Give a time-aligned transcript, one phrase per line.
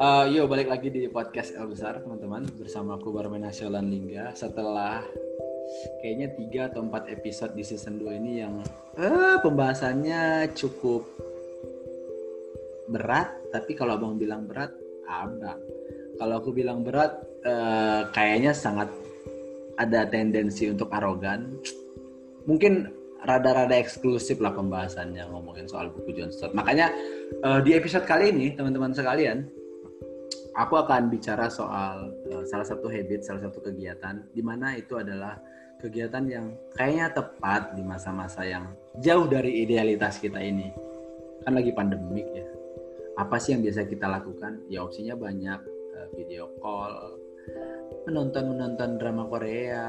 [0.00, 4.32] Uh, yo balik lagi di podcast El Besar teman-teman bersama aku Barmen Nasiolan Lingga.
[4.32, 5.04] Setelah
[6.00, 8.64] kayaknya tiga atau empat episode di season 2 ini yang
[8.96, 11.04] uh, pembahasannya cukup
[12.88, 14.72] berat tapi kalau abang bilang berat
[15.04, 15.60] abang
[16.16, 18.88] kalau aku bilang berat uh, kayaknya sangat
[19.76, 21.60] ada tendensi untuk arogan.
[22.48, 22.88] Mungkin
[23.20, 26.88] rada-rada eksklusif lah pembahasannya ngomongin soal buku John Stott makanya
[27.44, 29.59] uh, di episode kali ini teman-teman sekalian
[30.60, 35.40] aku akan bicara soal uh, salah satu habit, salah satu kegiatan di mana itu adalah
[35.80, 36.46] kegiatan yang
[36.76, 38.68] kayaknya tepat di masa-masa yang
[39.00, 40.68] jauh dari idealitas kita ini.
[41.40, 42.44] Kan lagi pandemik ya.
[43.16, 44.60] Apa sih yang biasa kita lakukan?
[44.68, 45.60] Ya opsinya banyak,
[45.96, 47.16] uh, video call,
[48.04, 49.88] menonton-menonton drama Korea,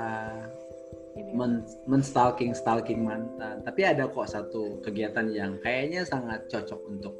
[1.36, 3.60] men, men stalking stalking mantan.
[3.68, 7.14] Tapi ada kok satu kegiatan yang kayaknya sangat cocok untuk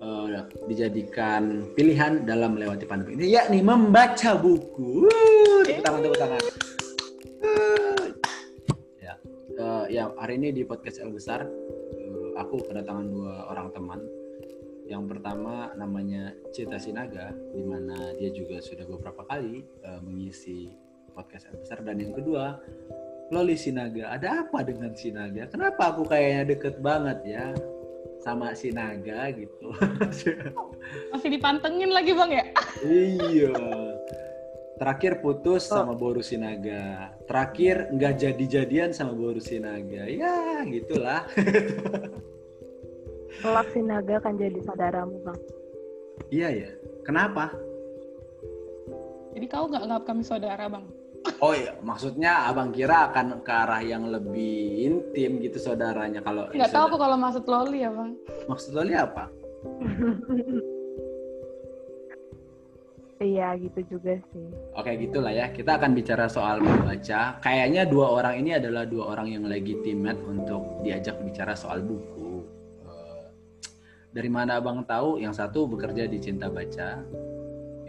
[0.00, 0.26] uh,
[0.66, 5.06] dijadikan pilihan dalam melewati pandemi ini yakni membaca buku.
[5.68, 6.42] Tepuk tangan, tepuk tangan.
[8.98, 9.14] Ya,
[9.60, 14.00] uh, ya hari ini di podcast El Besar uh, aku kedatangan dua orang teman.
[14.90, 20.74] Yang pertama namanya Cita Sinaga, di mana dia juga sudah beberapa kali uh, mengisi
[21.14, 21.78] podcast El Besar.
[21.86, 22.58] Dan yang kedua
[23.30, 24.10] Loli Sinaga.
[24.10, 25.46] Ada apa dengan Sinaga?
[25.46, 27.54] Kenapa aku kayaknya deket banget ya?
[28.20, 29.72] Sama si naga gitu.
[31.12, 32.44] Masih dipantengin lagi bang ya?
[32.84, 33.56] iya.
[34.80, 35.80] Terakhir putus oh.
[35.80, 37.12] sama Boru Sinaga.
[37.28, 40.08] Terakhir nggak jadi-jadian sama Boru Sinaga.
[40.08, 41.28] Ya gitulah.
[43.44, 45.40] Kelak Sinaga kan jadi saudaramu bang.
[46.28, 46.70] Iya ya.
[47.04, 47.52] Kenapa?
[49.36, 50.84] Jadi kau nggak nggak kami saudara bang?
[51.40, 56.72] Oh iya, maksudnya abang kira akan ke arah yang lebih intim gitu saudaranya kalau nggak
[56.72, 58.10] tahu aku kalau maksud loli ya bang.
[58.48, 59.24] Maksud loli apa?
[63.20, 64.48] Iya gitu juga sih.
[64.72, 65.52] Oke gitulah ya.
[65.52, 67.36] Kita akan bicara soal membaca.
[67.44, 72.40] Kayaknya dua orang ini adalah dua orang yang legitimate untuk diajak bicara soal buku.
[72.88, 73.24] Eh,
[74.16, 75.20] dari mana abang tahu?
[75.20, 77.04] Yang satu bekerja di Cinta Baca,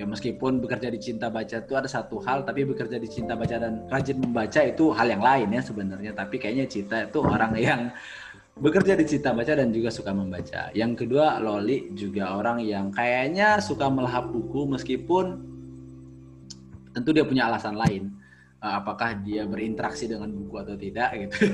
[0.01, 3.61] ya meskipun bekerja di cinta baca itu ada satu hal tapi bekerja di cinta baca
[3.61, 6.11] dan rajin membaca itu hal yang lain ya sebenarnya.
[6.17, 7.93] Tapi kayaknya cinta itu orang yang
[8.57, 10.73] bekerja di cinta baca dan juga suka membaca.
[10.73, 15.37] Yang kedua Loli juga orang yang kayaknya suka melahap buku meskipun
[16.97, 18.09] tentu dia punya alasan lain.
[18.57, 21.45] Uh, apakah dia berinteraksi dengan buku atau tidak gitu.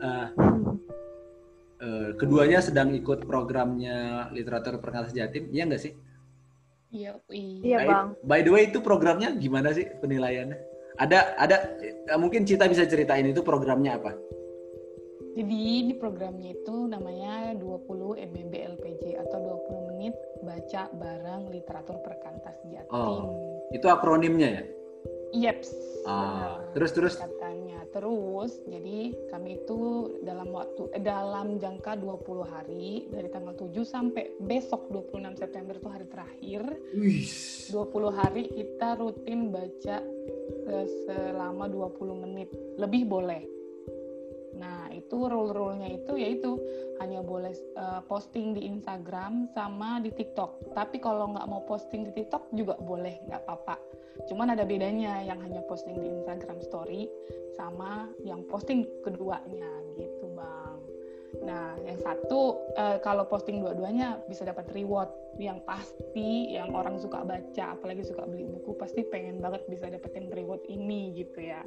[1.84, 5.52] uh, keduanya sedang ikut programnya literatur perkasa Jatim.
[5.52, 5.92] Iya enggak sih
[6.92, 8.06] Iya, iya bang.
[8.28, 10.60] By the way itu programnya gimana sih penilaiannya?
[11.00, 14.12] Ada ada eh, mungkin Cita bisa ceritain itu programnya apa?
[15.32, 20.12] Jadi di programnya itu namanya 20 MMB LPJ atau 20 menit
[20.44, 22.92] baca bareng literatur perkantas Jatim.
[22.92, 23.32] Oh,
[23.72, 24.64] itu akronimnya ya?
[25.32, 25.72] Yeps.
[26.04, 27.16] Ah, terus terus
[27.52, 27.84] katanya.
[27.92, 29.80] Terus jadi kami itu
[30.24, 35.88] dalam waktu eh, dalam jangka 20 hari dari tanggal 7 sampai besok 26 September itu
[35.92, 36.62] hari terakhir.
[36.96, 37.68] Uish.
[37.68, 40.00] 20 hari kita rutin baca
[40.72, 42.48] eh, selama 20 menit.
[42.80, 43.44] Lebih boleh.
[44.62, 46.54] Nah, itu rule-rule-nya itu yaitu
[47.02, 50.70] hanya boleh uh, posting di Instagram sama di TikTok.
[50.78, 53.76] Tapi kalau nggak mau posting di TikTok juga boleh, nggak apa-apa.
[54.30, 57.10] Cuman ada bedanya yang hanya posting di Instagram Story
[57.58, 59.68] sama yang posting keduanya
[59.98, 60.71] gitu bang.
[61.40, 65.08] Nah yang satu uh, kalau posting dua-duanya bisa dapat reward
[65.40, 70.28] yang pasti yang orang suka baca apalagi suka beli buku pasti pengen banget bisa dapetin
[70.28, 71.64] reward ini gitu ya.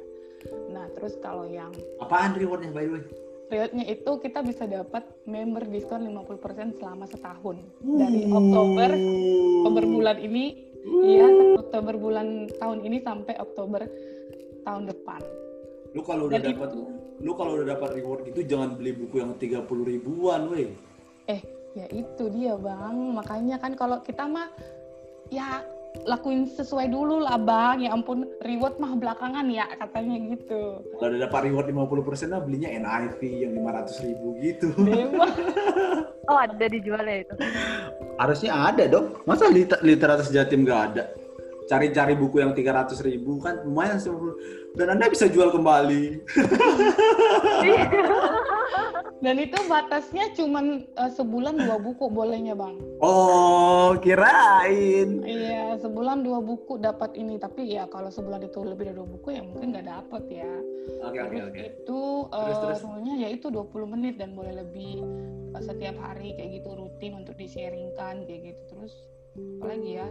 [0.70, 3.04] Nah terus kalau yang apaan rewardnya by the way?
[3.46, 8.90] Rewardnya itu kita bisa dapat member diskon 50% selama setahun dari Oktober
[9.62, 13.90] Oktober bulan ini Iya, Oktober bulan tahun ini sampai Oktober
[14.62, 15.20] tahun depan.
[15.94, 16.70] Lu kalau udah dapat
[17.20, 20.68] lu kalau udah dapat reward itu jangan beli buku yang 30 ribuan, weh.
[21.26, 21.40] Eh,
[21.72, 23.16] ya itu dia, Bang.
[23.16, 24.52] Makanya kan kalau kita mah
[25.32, 25.64] ya
[26.04, 27.88] lakuin sesuai dulu lah bang.
[27.88, 30.84] Ya ampun reward mah belakangan ya katanya gitu.
[31.00, 34.68] Kalau udah dapat reward 50% lah belinya NIV yang 500 ribu gitu.
[36.26, 37.34] Oh ada dijualnya itu?
[38.18, 39.46] Harusnya ada dong masa
[39.78, 41.14] literatur jatim gak ada?
[41.70, 44.10] Cari-cari buku yang 300 ribu kan lumayan sih
[44.76, 46.20] dan anda bisa jual kembali.
[49.16, 50.60] Dan itu batasnya cuma
[50.94, 52.76] uh, sebulan dua buku bolehnya bang.
[53.00, 55.24] Oh kirain.
[55.24, 57.40] Iya sebulan dua buku dapat ini.
[57.40, 60.52] Tapi ya kalau sebulan itu lebih dari dua buku ya mungkin nggak dapat ya.
[61.02, 61.58] Oke oke oke.
[61.58, 62.00] itu
[62.30, 62.46] uh,
[63.18, 65.02] ya itu 20 menit dan boleh lebih
[65.56, 68.62] uh, setiap hari kayak gitu rutin untuk di sharingkan kayak gitu.
[68.76, 68.94] Terus
[69.58, 70.06] apalagi ya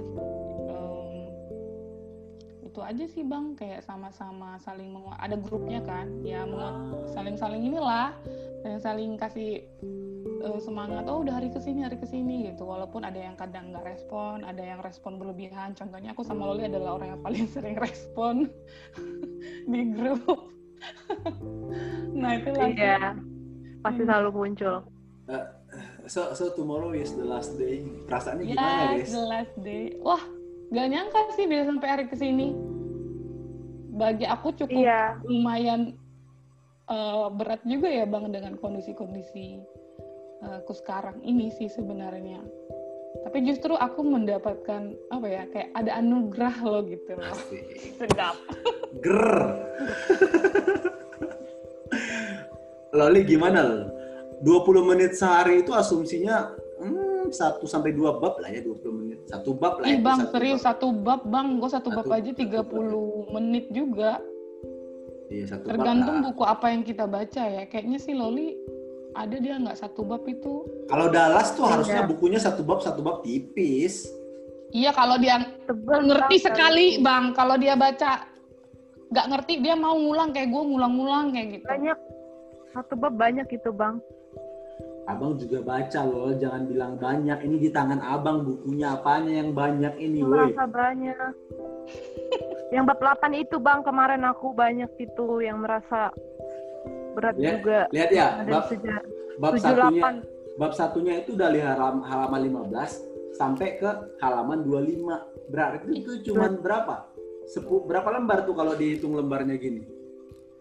[0.67, 1.14] em,
[2.75, 6.75] itu aja sih bang kayak sama-sama saling mengu- ada grupnya kan ya mengu-
[7.07, 8.11] saling-saling inilah
[8.59, 9.63] saling-saling kasih
[10.43, 13.71] eh, semangat oh udah hari ke sini hari ke sini gitu walaupun ada yang kadang
[13.71, 17.79] nggak respon ada yang respon berlebihan contohnya aku sama Loli adalah orang yang paling sering
[17.79, 18.51] respon
[19.71, 20.19] di grup
[22.19, 23.15] nah itu langsung Iya.
[23.79, 24.09] Pasti Hmm.
[24.09, 24.75] selalu muncul.
[26.05, 27.85] So, so tomorrow is the last day.
[28.05, 29.09] Perasaannya gimana, Yes, guys?
[29.13, 29.83] the last day.
[29.97, 30.21] Wah,
[30.71, 32.53] gak nyangka sih bisa sampai hari ke sini.
[33.95, 35.19] Bagi aku cukup Iya.
[35.23, 35.95] lumayan
[36.85, 39.61] eh, berat juga ya bang dengan kondisi-kondisi
[40.43, 42.43] eh, aku sekarang ini sih sebenarnya.
[43.23, 47.37] Tapi justru aku mendapatkan apa ya kayak ada anugerah loh gitu loh.
[47.95, 48.35] Sedap.
[48.99, 49.55] Grrr.
[52.95, 53.79] Loli gimana lo?
[54.43, 56.51] 20 menit sehari itu asumsinya
[57.29, 59.19] 1 sampai 2 bab lah ya 20 menit.
[59.25, 60.01] Satu bab lah Ih ya.
[60.01, 60.67] bang satu serius bab.
[60.67, 63.01] satu bab bang, gue satu bab Satu- aja satu bab 30
[63.31, 64.11] menit juga.
[65.25, 66.29] Iya, satu Tergantung bab lah.
[66.29, 67.63] buku apa yang kita baca ya.
[67.65, 68.53] Kayaknya sih Loli
[69.11, 70.53] ada dia nggak satu bab itu.
[70.85, 72.07] Kalau Dallas tuh harusnya Iya.
[72.07, 74.05] bukunya satu bab satu bab tipis.
[74.69, 77.01] Iya kalau dia Tebel ngerti Bang, sekali kali.
[77.01, 77.23] bang.
[77.31, 78.11] Kalau dia baca
[79.07, 81.65] nggak ngerti dia mau ngulang kayak gue ngulang-ngulang kayak gitu.
[81.65, 81.97] Banyak.
[82.69, 83.95] Satu bab banyak itu bang.
[85.05, 87.37] Abang juga baca loh, jangan bilang banyak.
[87.45, 90.49] Ini di tangan abang bukunya apanya yang banyak ini, woi.
[90.49, 91.31] Merasa banyak.
[92.75, 96.09] yang bab 8 itu bang kemarin aku banyak itu yang merasa
[97.13, 97.79] berat Lihat- juga.
[97.93, 99.03] Lihat ya, bab sejarah.
[99.37, 99.61] bab 78.
[99.61, 100.03] satunya
[100.55, 103.05] bab satunya itu dari halam- halaman 15
[103.37, 103.89] sampai ke
[104.25, 105.21] halaman 25.
[105.53, 107.13] Berarti itu cuman berapa?
[107.45, 109.85] Sepu, berapa lembar tuh kalau dihitung lembarnya gini?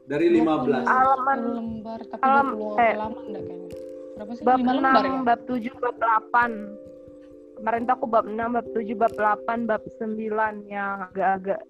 [0.05, 0.85] Dari 15.
[0.85, 2.93] Halaman 20 lembar tapi Alam- 20 eh.
[2.93, 3.84] halaman enggak kayaknya.
[4.15, 4.45] Berapa sih?
[4.47, 5.21] bab 5 6, lembar ya?
[5.23, 5.97] bab 7, bab
[6.33, 7.59] 8.
[7.59, 11.61] Kemarin tuh aku bab 6, bab 7, bab 8, bab 9 yang agak-agak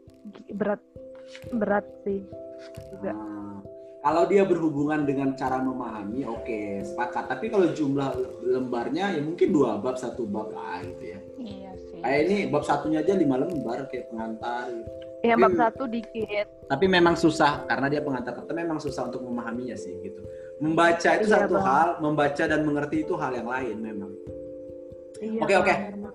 [0.57, 0.83] berat
[1.53, 2.21] berat sih.
[2.93, 3.13] Juga.
[3.13, 3.61] Nah,
[4.05, 7.25] kalau dia berhubungan dengan cara memahami, oke, sepakat.
[7.25, 8.13] Tapi kalau jumlah
[8.45, 11.21] lembarnya ya mungkin dua bab, satu bab lah gitu ya.
[11.41, 12.01] Iya sih.
[12.05, 14.69] Kayak ini bab satunya aja lima lembar kayak pengantar.
[14.69, 14.91] Gitu.
[15.25, 16.47] Yang bab 1 dikit.
[16.69, 20.21] Tapi memang susah karena dia pengantar kata memang susah untuk memahaminya sih gitu.
[20.65, 21.67] Membaca itu Iya, satu Bang.
[21.67, 24.13] hal, membaca dan mengerti itu hal yang lain memang.
[25.21, 25.75] Iya, Oke, oke.
[25.75, 26.13] Bang.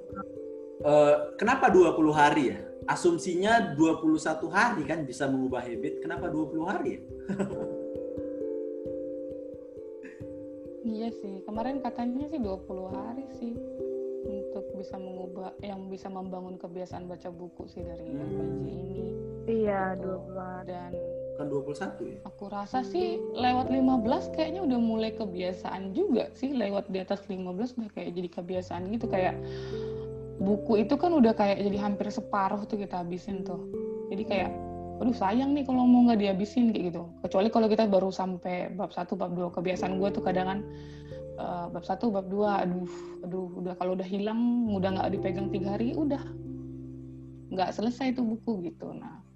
[0.79, 2.59] Eh, kenapa 20 hari ya?
[2.87, 6.01] Asumsinya 21 hari kan bisa mengubah habit.
[6.01, 7.01] Kenapa 20 hari ya?
[10.81, 11.43] Iya sih.
[11.43, 13.53] Kemarin katanya sih 20 hari sih
[14.25, 18.23] untuk bisa mengubah yang bisa membangun kebiasaan baca buku sih dari Hmm.
[18.25, 19.07] LPG ini.
[19.45, 20.91] Iya, 20 Dan
[21.39, 22.19] Kan 21 ya?
[22.27, 26.51] aku rasa sih lewat 15 kayaknya udah mulai kebiasaan juga sih.
[26.51, 29.07] Lewat di atas 15 udah kayak jadi kebiasaan gitu.
[29.07, 29.39] Kayak
[30.43, 33.71] buku itu kan udah kayak jadi hampir separuh tuh kita habisin tuh.
[34.11, 34.51] Jadi kayak
[34.99, 37.07] aduh sayang nih kalau mau nggak dihabisin kayak gitu.
[37.23, 40.59] Kecuali kalau kita baru sampai bab 1 bab 2 kebiasaan gue tuh kadangan
[41.39, 42.91] eh, bab 1 bab 2 aduh
[43.23, 46.19] aduh udah kalau udah hilang udah nggak dipegang tiga hari udah.
[47.47, 48.91] Nggak selesai tuh buku gitu.
[48.91, 49.28] Nah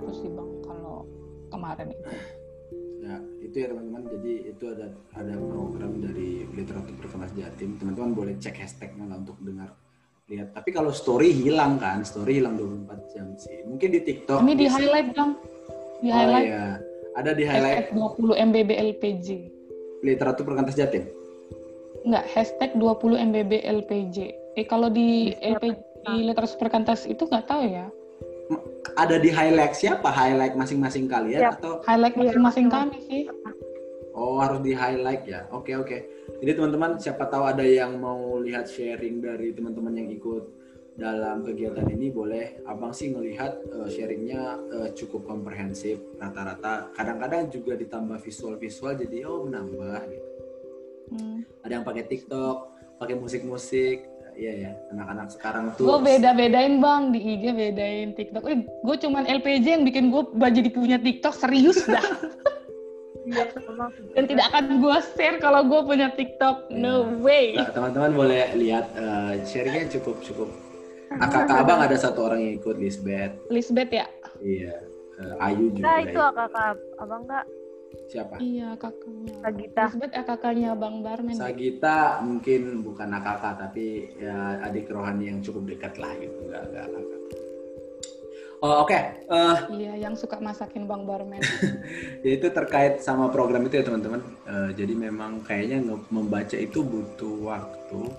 [0.00, 1.04] terus sih bang kalau
[1.48, 2.10] kemarin itu
[3.00, 4.04] Ya, itu ya teman-teman.
[4.12, 7.80] Jadi itu ada ada program dari literatur berkelas Jatim.
[7.80, 9.72] Teman-teman boleh cek hashtagnya lah untuk dengar
[10.28, 10.52] lihat.
[10.52, 13.64] Tapi kalau story hilang kan, story hilang 24 jam sih.
[13.64, 14.44] Mungkin di TikTok.
[14.44, 15.30] Ini di bisa- highlight bang,
[15.98, 16.64] di Oh highlight iya.
[17.16, 19.28] Ada di highlight hashtag 20 MBB LPJ.
[20.00, 21.04] literatur perkantas Jatim.
[22.04, 24.16] Enggak, hashtag 20 MBB LPJ.
[24.54, 25.32] Eh kalau di?
[25.34, 27.88] LPJ di literatur perkantas itu nggak tahu ya.
[28.96, 30.08] Ada di highlight siapa?
[30.10, 31.54] Highlight masing-masing kalian Siap.
[31.60, 33.22] atau Highlight Iya, masing-masing kami sih.
[34.10, 35.46] Oh harus di highlight ya.
[35.54, 35.98] Oke oke.
[36.42, 40.44] Jadi teman-teman siapa tahu ada yang mau lihat sharing dari teman-teman yang ikut
[40.98, 42.60] dalam kegiatan ini boleh.
[42.66, 46.90] Abang sih ngelihat eh, sharingnya eh, cukup komprehensif rata-rata.
[46.92, 50.30] Kadang-kadang juga ditambah visual-visual jadi oh menambah gitu.
[51.10, 51.38] Hmm.
[51.64, 52.56] Ada yang pakai TikTok,
[52.98, 54.09] pakai musik-musik.
[54.40, 54.70] Iya ya.
[54.96, 55.84] Anak-anak sekarang tuh.
[55.84, 58.42] Gue beda-bedain bang di IG bedain TikTok.
[58.48, 62.00] Eh, gue cuman LPJ yang bikin gue jadi punya TikTok serius dah.
[63.20, 63.52] Iya.
[64.16, 66.72] Dan tidak akan gue share kalau gue punya TikTok.
[66.72, 67.52] No way.
[67.52, 70.48] Nah, teman-teman boleh lihat eh, sharingnya cukup cukup.
[71.12, 73.36] Nah, kakak abang ada satu orang yang ikut Lisbeth.
[73.52, 74.08] Lisbeth ya?
[74.40, 74.72] Iya.
[75.20, 75.84] Eh, Ayu juga.
[75.84, 77.44] Nah, itu kakak abang nggak
[78.10, 78.42] Siapa?
[78.42, 79.34] Iya kakaknya.
[79.38, 79.82] Sagita.
[79.86, 81.34] Lisbeth ya kakaknya Bang Barmen.
[81.34, 86.86] Sagita mungkin bukan kakak tapi ya adik rohani yang cukup dekat lah gitu nggak nggak
[86.90, 87.20] kakak.
[88.60, 88.92] Oh, Oke,
[89.24, 91.40] Eh, Iya yang suka masakin Bang Barmen.
[92.26, 94.20] ya itu terkait sama program itu ya teman-teman.
[94.44, 95.80] Eh, jadi memang kayaknya
[96.12, 98.12] membaca itu butuh waktu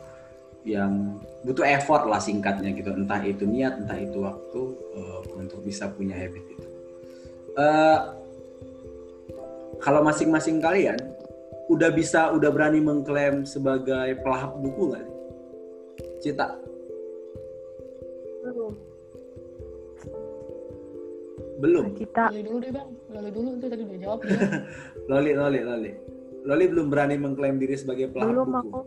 [0.66, 4.62] yang butuh effort lah singkatnya gitu entah itu niat entah itu waktu
[4.94, 6.66] uh, untuk bisa punya habit itu
[7.58, 8.21] uh,
[9.82, 10.98] kalau masing-masing kalian
[11.68, 15.08] udah bisa udah berani mengklaim sebagai pelahap buku nggak?
[16.22, 16.54] Cita?
[18.46, 18.74] Belum.
[21.62, 21.86] Belum?
[21.98, 24.40] Kita Loli dulu deh bang, Loli dulu itu tadi udah jawab dia.
[25.12, 25.92] Loli Loli Loli.
[26.42, 28.62] Loli belum berani mengklaim diri sebagai pelahap belum buku.
[28.62, 28.82] aku.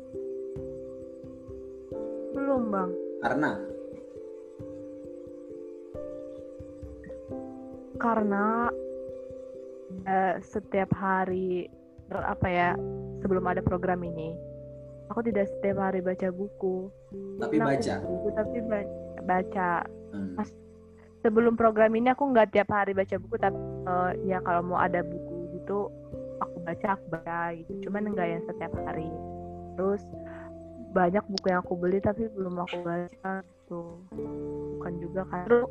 [2.35, 2.91] Belum bang.
[3.23, 3.51] Karena?
[7.95, 8.45] Karena
[10.03, 11.71] eh, setiap hari
[12.11, 12.69] apa ya
[13.19, 14.37] sebelum ada program ini
[15.07, 16.89] aku tidak setiap hari baca buku.
[17.37, 17.95] Tapi Nah, baca?
[18.01, 19.71] buku tapi ba- baca.
[20.11, 20.33] Hmm.
[20.35, 20.57] Mas-
[21.21, 25.01] sebelum program ini aku nggak tiap hari baca buku tapi eh, ya kalau mau ada
[25.01, 25.89] buku gitu
[26.41, 27.71] aku baca aku baca gitu.
[27.85, 29.09] Cuman nggak yang setiap hari.
[29.75, 30.03] Terus
[30.95, 33.81] banyak buku yang aku beli tapi belum aku baca gitu.
[34.79, 35.45] Bukan juga kan.
[35.47, 35.67] Terus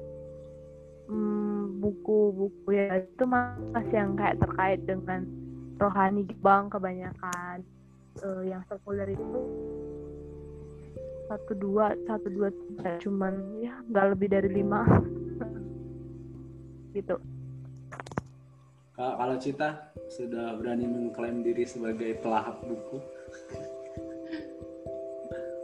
[1.13, 5.21] hmm, buku-buku ya itu masih yang kayak terkait dengan
[5.77, 7.61] rohani bang kebanyakan.
[8.21, 9.41] Eh, yang sekuler itu
[11.29, 14.81] satu dua satu dua tiga cuman ya nggak lebih dari lima.
[16.97, 17.17] Gitu.
[18.93, 23.01] Ka- kalau Cita sudah berani mengklaim diri sebagai pelahap buku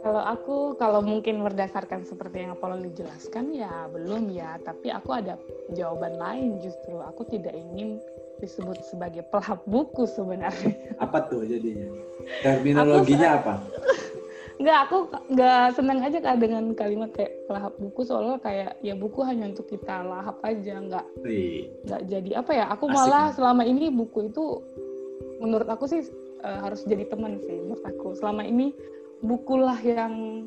[0.00, 4.56] Kalau aku, kalau mungkin berdasarkan seperti yang Apollo dijelaskan, ya belum ya.
[4.64, 5.36] Tapi aku ada
[5.76, 7.04] jawaban lain justru.
[7.04, 8.00] Aku tidak ingin
[8.40, 10.72] disebut sebagai pelahap buku sebenarnya.
[11.04, 11.92] apa tuh jadinya
[12.40, 13.54] terminologinya apa
[14.60, 14.96] Nggak, aku
[15.32, 18.04] nggak senang aja Kak, dengan kalimat kayak pelahap buku.
[18.04, 22.64] Soalnya kayak ya buku hanya untuk kita lahap aja, nggak Wih, nggak jadi apa ya?
[22.76, 24.60] Aku Asik, malah selama ini buku itu
[25.40, 26.04] menurut aku sih
[26.44, 28.12] eh, harus jadi teman sih menurut aku.
[28.12, 28.76] Selama ini
[29.20, 30.46] bukulah yang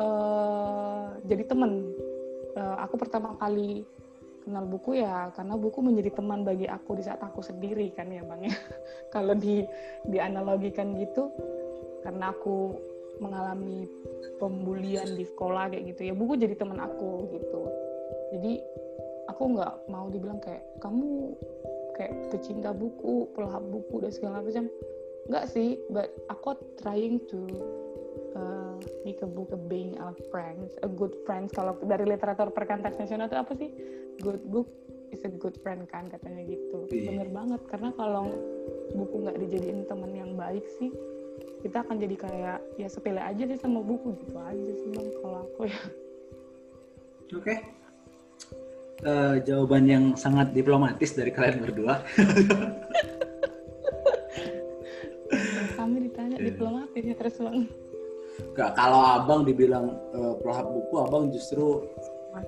[0.00, 1.92] eh, jadi teman.
[2.52, 3.84] Eh, aku pertama kali
[4.42, 8.26] kenal buku ya karena buku menjadi teman bagi aku di saat aku sendiri kan ya
[8.26, 8.54] bang ya.
[9.14, 9.64] Kalau di
[10.08, 11.30] dianalogikan gitu,
[12.02, 12.76] karena aku
[13.22, 13.86] mengalami
[14.42, 17.62] pembulian di sekolah kayak gitu ya buku jadi teman aku gitu.
[18.34, 18.52] Jadi
[19.30, 21.36] aku nggak mau dibilang kayak kamu
[21.94, 24.66] kayak pecinta buku, pelahap buku dan segala macam.
[25.30, 27.46] Enggak sih, but aku trying to
[28.34, 28.74] uh,
[29.06, 31.54] make a book a being a friends, a good friends.
[31.54, 33.70] Kalau dari literatur perkantas nasional itu apa sih?
[34.18, 34.68] Good book
[35.14, 36.90] is a good friend kan katanya gitu.
[36.90, 37.14] Iya.
[37.14, 38.32] Bener banget karena kalau
[38.92, 40.90] buku nggak dijadiin teman yang baik sih,
[41.62, 45.38] kita akan jadi kayak ya sepele aja sih sama buku gitu aja sih bang kalau
[45.46, 45.82] aku ya.
[47.32, 47.54] oke
[49.02, 52.06] Eh, jawaban yang sangat diplomatis dari kalian berdua
[56.92, 57.12] Iya.
[57.12, 57.66] ya terus bang.
[58.56, 61.84] Nggak, kalau abang dibilang eh, pelahap buku abang justru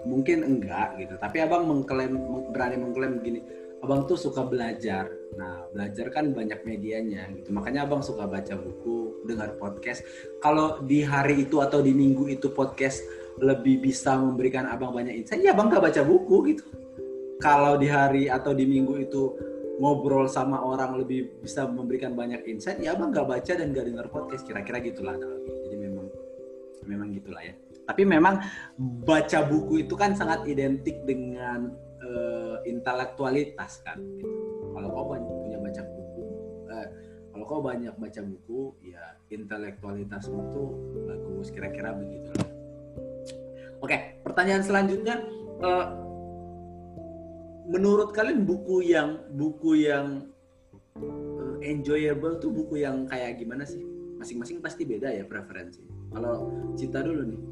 [0.09, 2.17] mungkin enggak gitu tapi abang mengklaim
[2.49, 3.45] berani mengklaim begini
[3.85, 9.29] abang tuh suka belajar nah belajar kan banyak medianya gitu makanya abang suka baca buku
[9.29, 10.01] dengar podcast
[10.41, 13.05] kalau di hari itu atau di minggu itu podcast
[13.45, 16.65] lebih bisa memberikan abang banyak insight ya abang nggak baca buku gitu
[17.45, 19.37] kalau di hari atau di minggu itu
[19.81, 24.07] ngobrol sama orang lebih bisa memberikan banyak insight ya abang nggak baca dan nggak dengar
[24.11, 25.19] podcast kira-kira gitulah.
[25.67, 26.07] Jadi memang
[26.87, 27.55] memang gitulah ya.
[27.85, 28.41] Tapi memang
[29.05, 34.01] baca buku itu kan sangat identik dengan eh, intelektualitas kan.
[34.75, 36.05] Kalau kau banyak punya baca buku
[36.71, 36.89] eh,
[37.35, 38.61] kalau kau banyak baca buku
[38.95, 40.71] ya intelektualitasmu tuh
[41.03, 42.51] bagus kira-kira begitu lah
[43.83, 45.19] oke pertanyaan selanjutnya
[45.61, 45.87] eh,
[47.65, 50.29] menurut kalian buku yang buku yang
[51.01, 53.81] eh, enjoyable tuh buku yang kayak gimana sih?
[54.21, 55.81] Masing-masing pasti beda ya preferensi.
[56.13, 57.43] Kalau Cita dulu nih.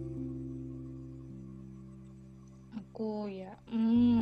[2.78, 4.20] Aku ya, hmm,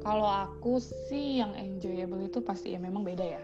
[0.00, 3.42] kalau aku sih yang enjoyable itu pasti ya memang beda ya.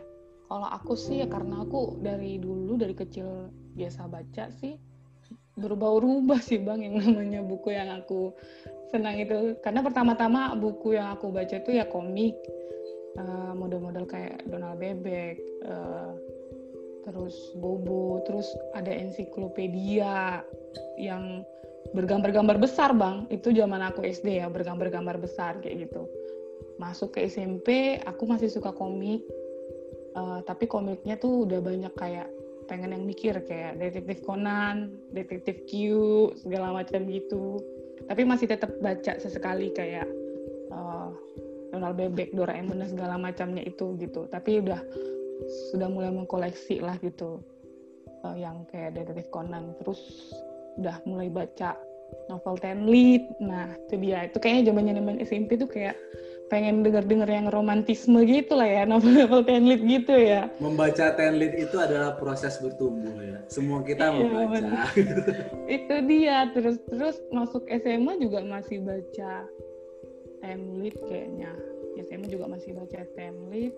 [0.50, 4.80] Kalau aku sih ya karena aku dari dulu dari kecil biasa baca sih.
[5.60, 8.32] Berubah-ubah sih bang yang namanya buku yang aku
[8.90, 9.56] senang itu.
[9.62, 12.34] Karena pertama-tama buku yang aku baca itu ya komik,
[13.16, 16.12] eh, model-model kayak Donald Bebek, eh,
[17.06, 20.44] terus Bobo, terus ada ensiklopedia
[21.00, 21.42] yang
[21.96, 23.24] bergambar-gambar besar bang.
[23.32, 26.06] Itu zaman aku SD ya bergambar-gambar besar kayak gitu.
[26.76, 29.24] Masuk ke SMP aku masih suka komik.
[30.10, 32.28] Eh, tapi komiknya tuh udah banyak kayak
[32.70, 35.70] pengen yang mikir kayak detektif Conan, detektif Q
[36.38, 37.58] segala macam gitu
[38.10, 40.10] tapi masih tetap baca sesekali kayak
[40.74, 41.08] eh,
[41.70, 44.26] Donald Bebek, Doraemon dan segala macamnya itu gitu.
[44.26, 44.82] Tapi udah
[45.70, 47.38] sudah mulai mengkoleksi lah gitu
[48.26, 49.78] eh, yang kayak detektif Conan.
[49.78, 50.02] Terus
[50.82, 51.78] udah mulai baca
[52.26, 54.26] novel ten lead nah itu dia.
[54.26, 55.94] Itu kayaknya zamannya zaman SMP tuh kayak
[56.50, 60.50] pengen denger-denger yang romantisme gitu lah ya novel-novel ten lead gitu ya.
[60.58, 63.38] Membaca ten lead itu adalah proses bertumbuh ya.
[63.46, 64.90] Semua kita iya, membaca.
[65.70, 69.46] itu dia terus terus masuk SMA juga masih baca
[70.42, 71.54] ten lead kayaknya.
[72.10, 73.72] SMA juga masih baca ten lead.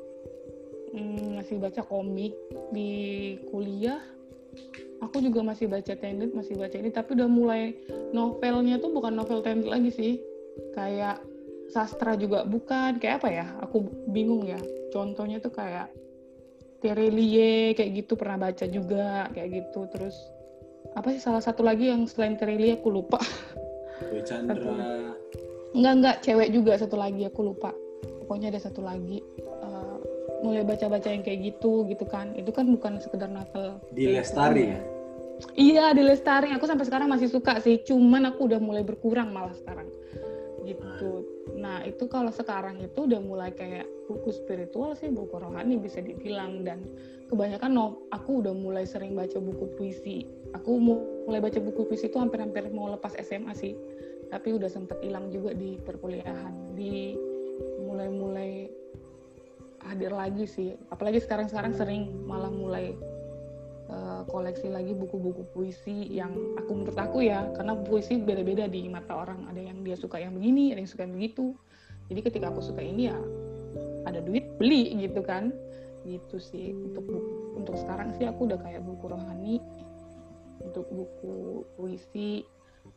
[0.92, 2.32] Hmm, masih baca komik
[2.72, 2.90] di
[3.48, 4.00] kuliah.
[5.00, 7.74] Aku juga masih baca Tenet, masih baca ini, tapi udah mulai
[8.12, 10.12] novelnya tuh bukan novel Tenet lagi sih.
[10.76, 11.24] Kayak
[11.72, 13.46] sastra juga bukan, kayak apa ya?
[13.64, 14.60] Aku bingung ya.
[14.92, 15.88] Contohnya tuh kayak
[16.84, 19.88] Terelie kayak gitu pernah baca juga kayak gitu.
[19.88, 20.14] Terus
[20.92, 23.18] apa sih salah satu lagi yang selain Terelie aku lupa.
[24.28, 24.60] Chandra.
[25.72, 27.72] Enggak enggak, cewek juga satu lagi aku lupa.
[28.20, 29.24] Pokoknya ada satu lagi
[30.42, 34.80] mulai baca-baca yang kayak gitu gitu kan itu kan bukan sekedar novel di Lestari ya
[35.54, 39.54] iya di Lestari aku sampai sekarang masih suka sih cuman aku udah mulai berkurang malah
[39.54, 39.86] sekarang
[40.66, 41.22] gitu
[41.62, 46.66] nah itu kalau sekarang itu udah mulai kayak buku spiritual sih buku rohani bisa dibilang.
[46.66, 46.85] Dan
[47.31, 50.26] kebanyakan no, aku udah mulai sering baca buku puisi.
[50.59, 53.78] Aku mulai baca buku puisi itu hampir-hampir mau lepas SMA sih.
[54.28, 56.75] Tapi udah sempet hilang juga di perkuliahan.
[56.76, 57.16] Di
[57.87, 58.69] mulai-mulai
[59.87, 60.75] hadir lagi sih.
[60.90, 62.92] Apalagi sekarang-sekarang sering malah mulai
[63.92, 69.12] uh, koleksi lagi buku-buku puisi yang aku menurut aku ya karena puisi beda-beda di mata
[69.12, 69.46] orang.
[69.52, 71.52] Ada yang dia suka yang begini ada yang suka yang begitu.
[72.08, 73.18] Jadi ketika aku suka ini ya
[74.08, 75.52] ada duit beli gitu kan.
[76.02, 79.62] Gitu sih untuk buku untuk sekarang sih aku udah kayak buku rohani
[80.58, 82.42] untuk buku puisi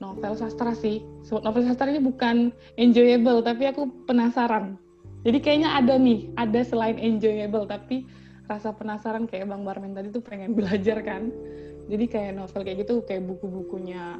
[0.02, 1.04] novel sastra sih.
[1.30, 2.50] Novel sastra ini bukan
[2.80, 4.80] enjoyable tapi aku penasaran.
[5.26, 8.06] Jadi kayaknya ada nih, ada selain enjoyable tapi
[8.46, 11.30] rasa penasaran kayak Bang Barmen tadi tuh pengen belajar kan.
[11.86, 14.18] Jadi kayak novel kayak gitu kayak buku-bukunya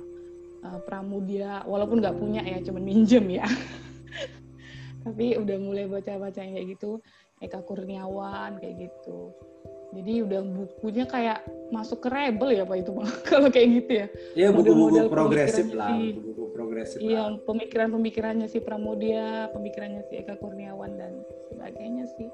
[0.62, 3.46] uh, Pramudia walaupun nggak punya ya cuma minjem ya.
[5.06, 6.98] tapi udah mulai baca-baca yang kayak gitu
[7.38, 9.34] Eka Kurniawan kayak gitu.
[9.96, 11.40] Jadi udah bukunya kayak
[11.72, 13.08] masuk ke rebel ya Pak itu Bang.
[13.30, 14.08] Kalau kayak gitu ya.
[14.36, 16.98] Iya buku-buku progresif lah, buku progresif.
[17.00, 21.14] Iya, pemikiran-pemikirannya si Pramudia, pemikirannya si Eka Kurniawan dan
[21.54, 22.28] sebagainya sih.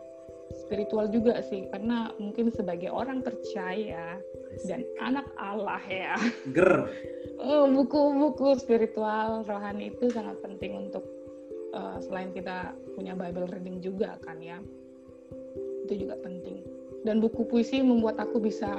[0.52, 4.20] Spiritual juga sih, karena mungkin sebagai orang percaya
[4.68, 6.16] dan anak Allah ya.
[6.52, 6.92] Ger.
[7.42, 11.08] Oh, buku-buku spiritual rohani itu sangat penting untuk
[11.74, 14.62] uh, selain kita punya Bible reading juga kan ya.
[15.88, 16.62] Itu juga penting.
[17.02, 18.70] Dan buku puisi membuat aku bisa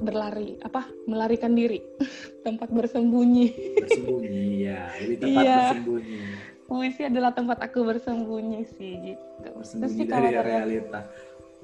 [0.00, 1.84] berlari apa melarikan diri
[2.46, 5.56] tempat bersembunyi bersembunyi ya lebih tempat iya.
[5.60, 6.20] bersembunyi
[6.68, 9.48] puisi adalah tempat aku bersembunyi sih gitu.
[9.56, 11.08] Bersembunyi dari realita.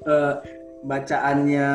[0.09, 0.41] uh,
[0.85, 1.69] bacaannya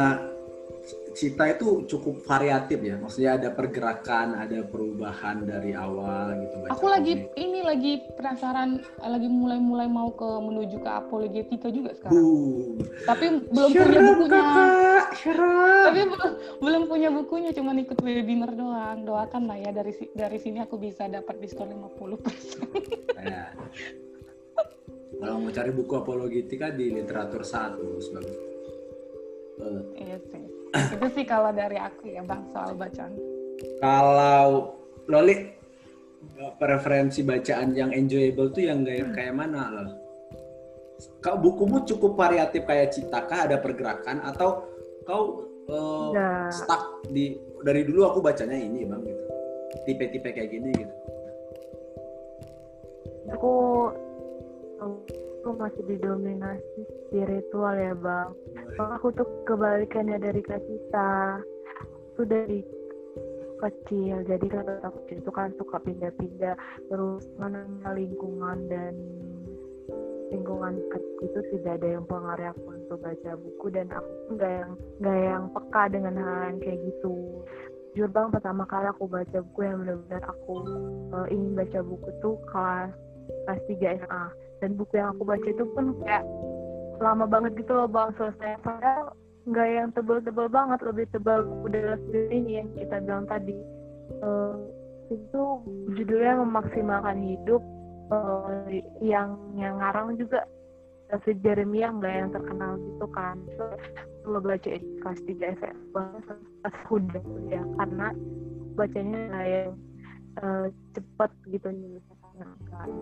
[1.20, 6.64] Cita itu cukup variatif ya, maksudnya ada pergerakan, ada perubahan dari awal gitu.
[6.72, 12.16] Aku lagi ini lagi penasaran, lagi mulai-mulai mau ke menuju ke apologetika juga sekarang.
[12.16, 12.88] Boom.
[13.04, 14.40] Tapi belum Syurut, punya bukunya.
[14.40, 15.84] Kakak.
[15.92, 16.32] Tapi belum,
[16.64, 19.04] belum punya bukunya, cuma ikut webinar doang.
[19.04, 23.28] Doakan lah ya dari dari sini aku bisa dapat diskon 50%.
[23.28, 23.52] ya.
[25.20, 28.40] Kalau mau cari buku apologetika di literatur satu sebagai.
[29.60, 29.84] Uh.
[30.00, 33.14] Iya sih itu sih kalau dari aku ya bang soal bacaan.
[33.82, 34.78] Kalau
[35.10, 35.36] Loli
[36.62, 39.16] preferensi bacaan yang enjoyable tuh yang kayak hmm.
[39.16, 40.10] kayak mana loh
[41.24, 44.24] kau bukumu cukup variatif kayak Citaka ada pergerakan?
[44.24, 44.68] Atau
[45.08, 46.12] kau uh,
[46.52, 49.24] stuck di dari dulu aku bacanya ini bang gitu.
[49.88, 50.96] Tipe-tipe kayak gini gitu.
[53.30, 53.54] Aku
[55.50, 58.30] aku masih didominasi spiritual ya bang.
[58.78, 61.42] Bang aku tuh kebalikannya dari Cita
[62.14, 62.62] aku dari
[63.58, 66.54] kecil jadi kan aku itu kan suka pindah-pindah.
[66.86, 67.66] Terus mana
[67.98, 68.94] lingkungan dan
[70.30, 70.78] lingkungan
[71.26, 73.66] itu tidak ada yang pengaruh aku untuk baca buku.
[73.74, 77.42] Dan aku nggak yang nggak yang peka dengan hal yang kayak gitu.
[77.98, 80.62] Jujur bang pertama kali aku baca buku yang benar-benar aku
[81.10, 82.94] uh, ingin baca buku tuh kelas
[83.50, 86.24] kelas 3 SMA dan buku yang aku baca itu pun kayak
[87.00, 88.60] lama banget gitu loh bang selesai.
[88.64, 89.16] Padahal
[89.48, 93.56] nggak yang tebel-tebel banget lebih tebal dalam ini yang kita bilang tadi.
[94.20, 94.58] Uh,
[95.10, 95.42] itu
[95.98, 97.64] judulnya memaksimalkan hidup
[98.14, 98.68] uh,
[99.02, 100.44] yang yang ngarang juga.
[101.10, 103.42] David Jeremiah nggak yang terkenal gitu kan.
[104.30, 106.06] Lo baca kelas 3 SMA
[106.62, 108.08] pas udah ya karena
[108.78, 109.74] bacanya yang
[110.44, 111.98] uh, cepet gitu nih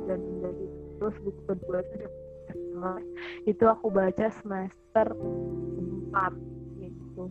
[0.07, 0.67] dan dari
[0.97, 2.07] terus buku kedua itu
[3.47, 6.33] itu aku baca semester 4
[6.77, 7.23] gitu.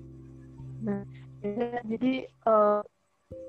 [0.82, 1.02] Nah
[1.86, 2.82] jadi uh,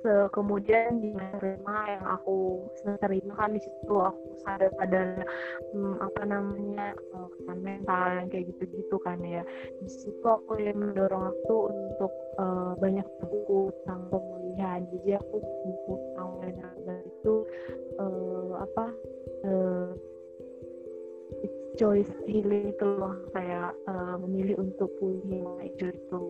[0.01, 2.65] se- kemudian di terima yang aku
[3.01, 5.21] terima kan di situ aku sadar pada
[5.73, 9.41] hmm, apa namanya kesehatan mental yang kayak gitu-gitu kan ya.
[9.82, 14.80] Di situ aku yang mendorong aku untuk eh, banyak buku tentang pemulihan.
[14.91, 17.34] Jadi aku buku tentang pemulihan itu
[18.01, 18.86] eh, apa
[19.47, 20.07] it's
[21.77, 23.15] choice healing itu loh.
[23.31, 26.23] Kayak eh, memilih untuk pulih itu itu.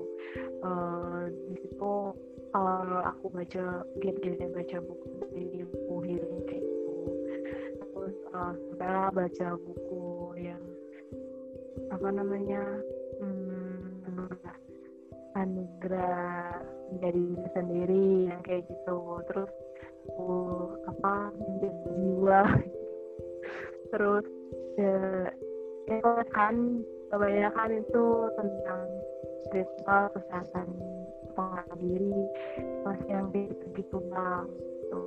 [0.62, 2.14] Eh, di situ
[2.56, 6.96] awal aku baca game-game baca buku dari buku healing kayak gitu.
[7.82, 10.06] Terus uh, sampailah baca buku
[10.40, 10.64] yang
[11.92, 12.64] apa namanya
[13.22, 14.26] hmm,
[15.38, 19.00] anugerah menjadi diri sendiri yang kayak gitu.
[19.30, 19.52] Terus
[20.08, 20.34] buku
[20.88, 22.42] apa menjadi jiwa.
[23.92, 24.26] Terus
[24.78, 24.98] ya,
[25.90, 28.06] ya kan kebanyakan itu
[28.38, 28.82] tentang
[29.48, 30.68] spiritual kesehatan
[31.34, 32.22] pengenalan diri
[32.84, 35.02] masih yang gitu-gitu bang gitu.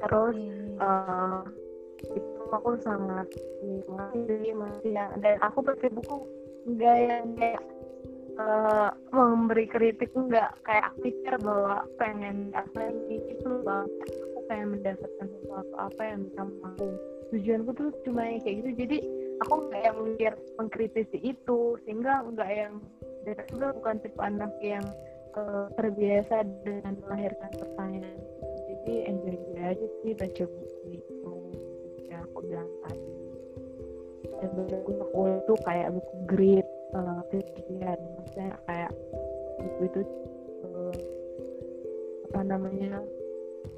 [0.00, 0.38] terus
[0.80, 1.40] eh,
[2.00, 3.28] itu aku sangat
[3.60, 6.16] menikmati masih yang dan aku baca buku
[6.68, 7.64] enggak yang kayak
[8.40, 10.56] eh, memberi kritik enggak.
[10.64, 13.86] Kayak aku pikir bahwa pengen apa itu bang.
[13.88, 16.88] Aku pengen mendapatkan sesuatu apa yang bisa mampu
[17.30, 18.70] tujuanku tuh cuma yang kayak gitu.
[18.86, 18.98] Jadi
[19.40, 22.74] aku nggak yang mikir mengkritisi itu sehingga nggak yang
[23.24, 24.84] dan aku bukan tipe anak yang
[25.36, 28.18] eh, terbiasa dengan melahirkan pertanyaan.
[28.68, 31.32] Jadi enjoy aja sih baca buku itu
[32.08, 33.12] yang aku bilang tadi.
[34.40, 38.90] Dan buku itu kayak buku grit uh, kegiatan maksudnya kayak
[39.60, 40.00] buku itu
[40.64, 40.94] eh,
[42.30, 43.04] apa namanya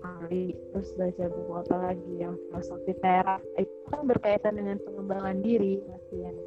[0.02, 5.82] kali terus baca buku apa lagi yang filosofi teras itu kan berkaitan dengan pengembangan diri
[5.86, 6.38] masih yang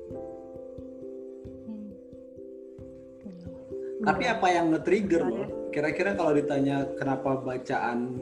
[4.06, 5.46] Tapi apa yang nge-trigger lo?
[5.74, 8.14] Kira-kira kalau ditanya kenapa bacaan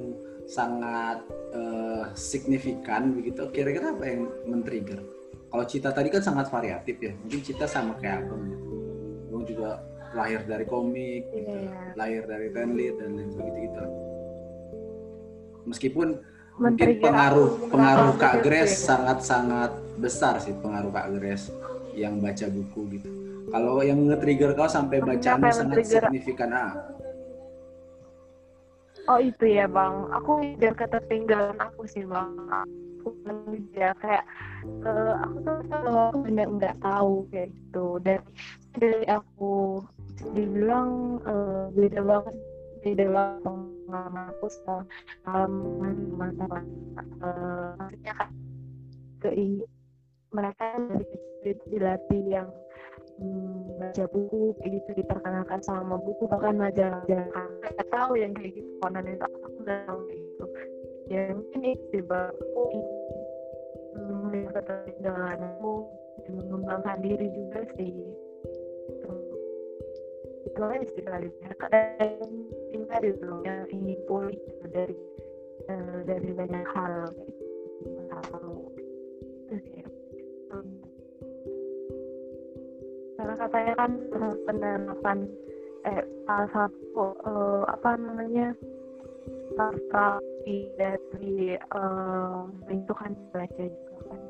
[0.48, 1.20] sangat
[1.52, 5.04] eh, signifikan begitu, kira-kira apa yang men-trigger?
[5.52, 7.12] Kalau Cita tadi kan sangat variatif ya.
[7.20, 8.48] Mungkin Cita sama kayak Abang.
[9.28, 11.52] Abang juga lahir dari komik, gitu.
[11.52, 11.98] Iya.
[11.98, 13.86] lahir dari tenlit dan lain begitu gitu.
[15.64, 16.20] Meskipun
[16.60, 21.50] mungkin pengaruh pengaruh Kak Grace sangat-sangat besar sih pengaruh Kak Grace
[21.98, 23.10] yang baca buku gitu.
[23.54, 25.22] Kalau yang nge-trigger kau sampai yang
[25.54, 26.74] sangat signifikan ah.
[29.04, 32.32] Oh itu ya bang, aku biar ketertinggalan aku sih bang.
[32.50, 33.12] Aku
[33.76, 34.24] ya kayak
[34.64, 38.20] eh, aku tuh selalu benar nggak tahu kayak gitu dan
[38.74, 39.84] dari aku
[40.34, 42.36] dibilang eh, beda banget
[42.82, 44.46] beda banget aku
[45.24, 46.66] pengalaman teman-teman
[47.24, 48.30] Eh, maksudnya kan
[49.24, 49.64] keing
[50.36, 52.50] mereka dari kecil itu dilatih yang
[53.18, 58.70] hmm, baca buku kayak gitu diperkenalkan sama buku bahkan majalah-majalah nggak tahu yang kayak gitu
[58.84, 60.46] konon itu aku nggak tahu gitu.
[61.08, 62.64] Ya mungkin itu aku
[64.28, 65.74] melihat ketertinggalan aku
[66.28, 67.94] dan mengembangkan diri juga sih.
[68.92, 69.10] Itu
[70.54, 72.30] itu aja sih kali ya kadang
[72.70, 74.96] tinggal di dunia ingin pulih gitu dari
[75.66, 77.10] eh, dari banyak hal
[78.14, 78.70] lalu
[79.50, 79.82] itu sih
[83.18, 85.18] karena katanya kan eh, penerapan
[85.90, 88.54] eh salah satu eh, apa namanya
[89.58, 94.22] strategi dari eh, itu kan baca juga kan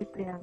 [0.00, 0.40] itu yang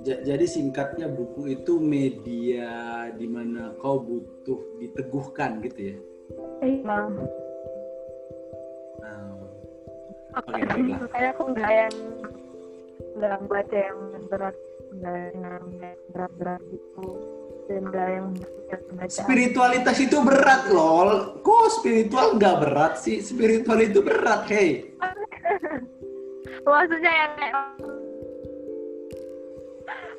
[0.00, 5.96] Jadi singkatnya buku itu media di mana kau butuh diteguhkan gitu ya.
[6.60, 7.10] bang
[9.00, 9.32] Nah,
[10.40, 10.98] Oke, baiklah.
[11.04, 11.96] makanya aku nggak yang
[13.20, 14.00] nggak baca yang
[14.32, 14.56] berat
[14.90, 15.64] nggak yang
[16.16, 17.06] berat-berat gitu
[17.68, 18.28] dan nggak yang
[19.10, 21.42] Spiritualitas itu berat lol.
[21.42, 23.18] Kok spiritual nggak berat sih?
[23.18, 24.94] Spiritual itu berat, hey.
[26.70, 27.56] maksudnya yang kayak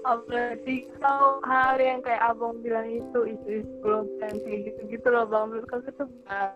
[0.06, 5.46] oh, berarti kalau hal yang kayak abang bilang itu isu-isu global kayak gitu-gitu loh bang
[5.50, 6.54] menurut aku tuh berat.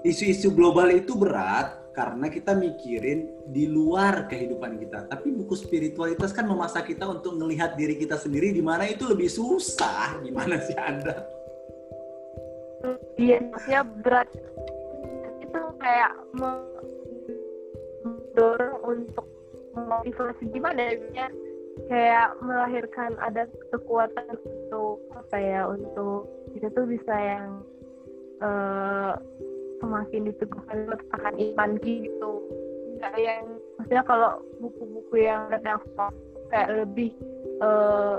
[0.00, 5.04] Isu-isu global itu berat karena kita mikirin di luar kehidupan kita.
[5.12, 9.28] Tapi buku spiritualitas kan memaksa kita untuk melihat diri kita sendiri di mana itu lebih
[9.28, 10.16] susah.
[10.24, 11.40] Gimana sih Anda?
[13.20, 14.28] iya maksudnya berat
[15.44, 16.80] itu kayak me-
[18.00, 19.26] mendorong untuk
[19.74, 20.80] memotivasi gimana
[21.14, 21.28] ya
[21.88, 27.62] kayak melahirkan ada kekuatan untuk apa ya untuk kita tuh bisa yang
[28.42, 29.12] eh,
[29.80, 32.32] semakin diteguhkan akan iman gitu.
[33.00, 33.44] Nggak yang
[33.80, 35.48] maksudnya kalau buku-buku yang
[35.96, 36.16] soft
[36.52, 37.14] kayak lebih
[37.62, 38.16] eh,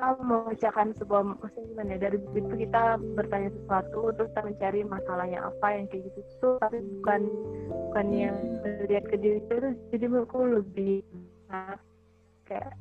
[0.00, 4.80] kita membacakan sebuah maksudnya gimana ya dari buku itu kita bertanya sesuatu terus kita mencari
[4.80, 7.20] masalahnya apa yang kayak gitu tuh tapi bukan
[7.68, 9.54] bukan yang melihat ke diri itu
[9.92, 11.04] jadi menurutku lebih
[11.52, 11.76] nah,
[12.48, 12.72] kayak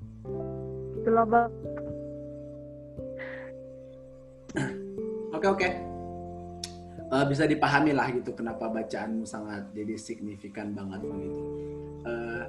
[0.95, 1.51] gitu loh bang
[5.29, 5.69] Oke oke.
[7.11, 11.41] Uh, bisa dipahami lah gitu kenapa bacaanmu sangat jadi signifikan banget begitu.
[12.03, 12.43] Uh,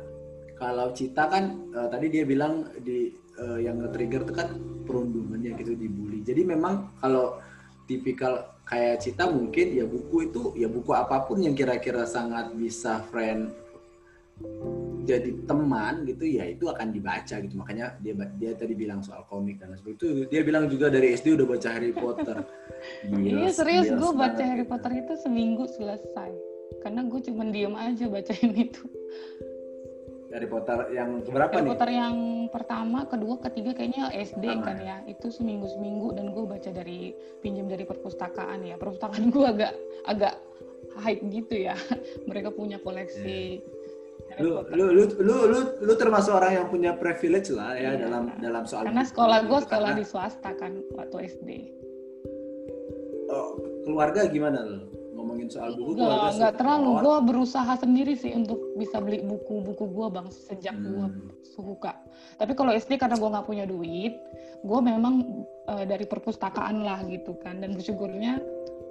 [0.60, 3.08] kalau Cita kan uh, tadi dia bilang di
[3.40, 4.48] uh, yang nge-trigger itu kan
[4.84, 6.20] perundungannya gitu dibully.
[6.20, 7.40] Jadi memang kalau
[7.88, 13.00] tipikal kayak Cita mungkin ya buku itu ya buku apa pun yang kira-kira sangat bisa
[13.08, 13.56] friend
[15.04, 17.56] jadi teman gitu ya itu akan dibaca gitu.
[17.56, 19.96] Makanya dia dia tadi bilang soal komik dan sebagainya.
[19.96, 22.36] Itu dia bilang juga dari SD udah baca Harry Potter.
[23.04, 24.72] Iya serius gue baca Harry gitu.
[24.72, 26.32] Potter itu seminggu selesai.
[26.80, 28.88] Karena gue cuma diem aja bacain itu
[30.30, 31.70] Harry Potter yang berapa Harry nih?
[31.74, 32.16] Potter yang
[32.54, 35.02] pertama, kedua, ketiga kayaknya SD Sama kan ya.
[35.02, 35.10] ya.
[35.10, 38.78] Itu seminggu seminggu dan gue baca dari pinjam dari perpustakaan ya.
[38.78, 39.72] Perpustakaan gue agak
[40.06, 40.34] agak
[41.02, 41.74] hype gitu ya.
[42.30, 43.78] Mereka punya koleksi yeah
[44.38, 48.06] lu, lu lu lu lu lu termasuk orang yang punya privilege lah ya iya.
[48.06, 51.48] dalam dalam soal karena sekolah gue sekolah di swasta kan waktu SD
[53.34, 54.78] oh, keluarga gimana lo
[55.30, 60.06] ngomongin soal buku Enggak, nggak terlalu gue berusaha sendiri sih untuk bisa beli buku-buku gue
[60.10, 60.90] bang sejak hmm.
[60.90, 61.06] gue
[61.54, 61.94] suka
[62.42, 64.18] tapi kalau SD karena gue nggak punya duit
[64.66, 68.42] gue memang uh, dari perpustakaan lah gitu kan dan bersyukurnya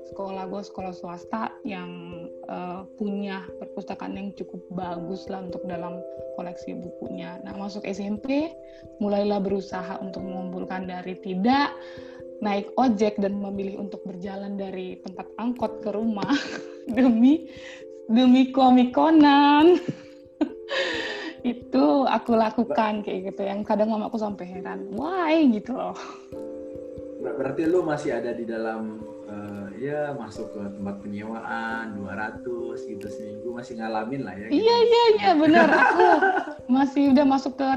[0.09, 6.01] sekolah gue sekolah swasta yang uh, punya perpustakaan yang cukup bagus lah untuk dalam
[6.33, 7.37] koleksi bukunya.
[7.45, 8.49] Nah masuk SMP
[8.97, 11.69] mulailah berusaha untuk mengumpulkan dari tidak
[12.39, 16.31] naik ojek dan memilih untuk berjalan dari tempat angkot ke rumah
[16.95, 17.47] demi
[18.09, 19.77] demi komik Conan.
[21.39, 25.95] itu aku lakukan kayak gitu yang kadang mamaku sampai heran why gitu loh
[27.39, 28.99] berarti lu masih ada di dalam
[29.79, 32.43] ya masuk ke tempat penyewaan 200
[32.75, 34.59] gitu seminggu masih ngalamin lah ya gitu.
[34.59, 36.07] iya iya iya benar aku
[36.67, 37.67] masih udah masuk ke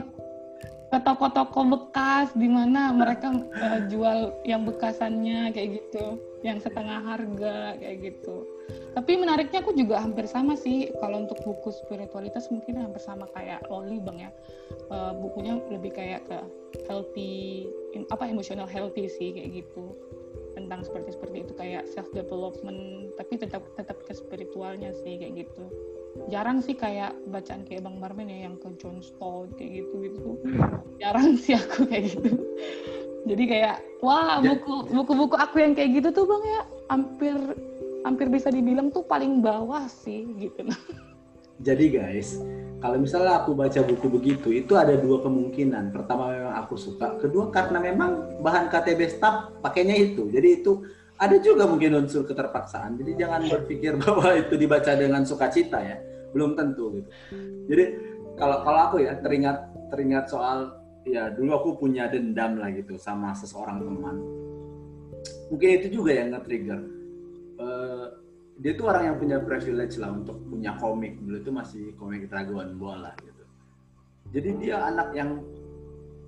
[0.93, 7.81] ke toko-toko bekas di mana mereka uh, jual yang bekasannya kayak gitu yang setengah harga
[7.81, 8.45] kayak gitu.
[8.93, 10.93] Tapi menariknya aku juga hampir sama sih.
[11.01, 14.31] Kalau untuk buku spiritualitas mungkin hampir sama kayak Loli bang ya.
[14.93, 16.39] Uh, bukunya lebih kayak ke
[16.85, 17.65] healthy
[18.13, 19.97] apa emotional healthy sih kayak gitu.
[20.53, 25.65] Tentang seperti seperti itu kayak self development tapi tetap tetap ke spiritualnya sih kayak gitu
[26.29, 30.31] jarang sih kayak bacaan kayak bang Marmen ya yang ke John Stott kayak gitu gitu
[31.03, 32.31] jarang sih aku kayak gitu.
[33.23, 37.37] Jadi kayak wah buku buku-buku aku yang kayak gitu tuh bang ya hampir
[38.03, 40.67] hampir bisa dibilang tuh paling bawah sih gitu.
[41.67, 42.43] Jadi guys
[42.83, 45.95] kalau misalnya aku baca buku begitu itu ada dua kemungkinan.
[45.95, 50.27] Pertama memang aku suka kedua karena memang bahan KTB staff pakainya itu.
[50.35, 50.83] Jadi itu
[51.23, 52.99] ada juga mungkin unsur keterpaksaan.
[52.99, 55.97] Jadi jangan berpikir bahwa itu dibaca dengan sukacita ya.
[56.35, 57.09] Belum tentu gitu.
[57.71, 57.85] Jadi
[58.35, 63.31] kalau kalau aku ya teringat teringat soal ya dulu aku punya dendam lah gitu sama
[63.39, 64.17] seseorang teman.
[65.55, 66.81] Mungkin itu juga yang nge-trigger.
[67.63, 68.07] Uh,
[68.59, 71.23] dia tuh orang yang punya privilege lah untuk punya komik.
[71.23, 73.45] Dulu itu masih komik Dragon Ball lah gitu.
[74.33, 75.39] Jadi dia anak yang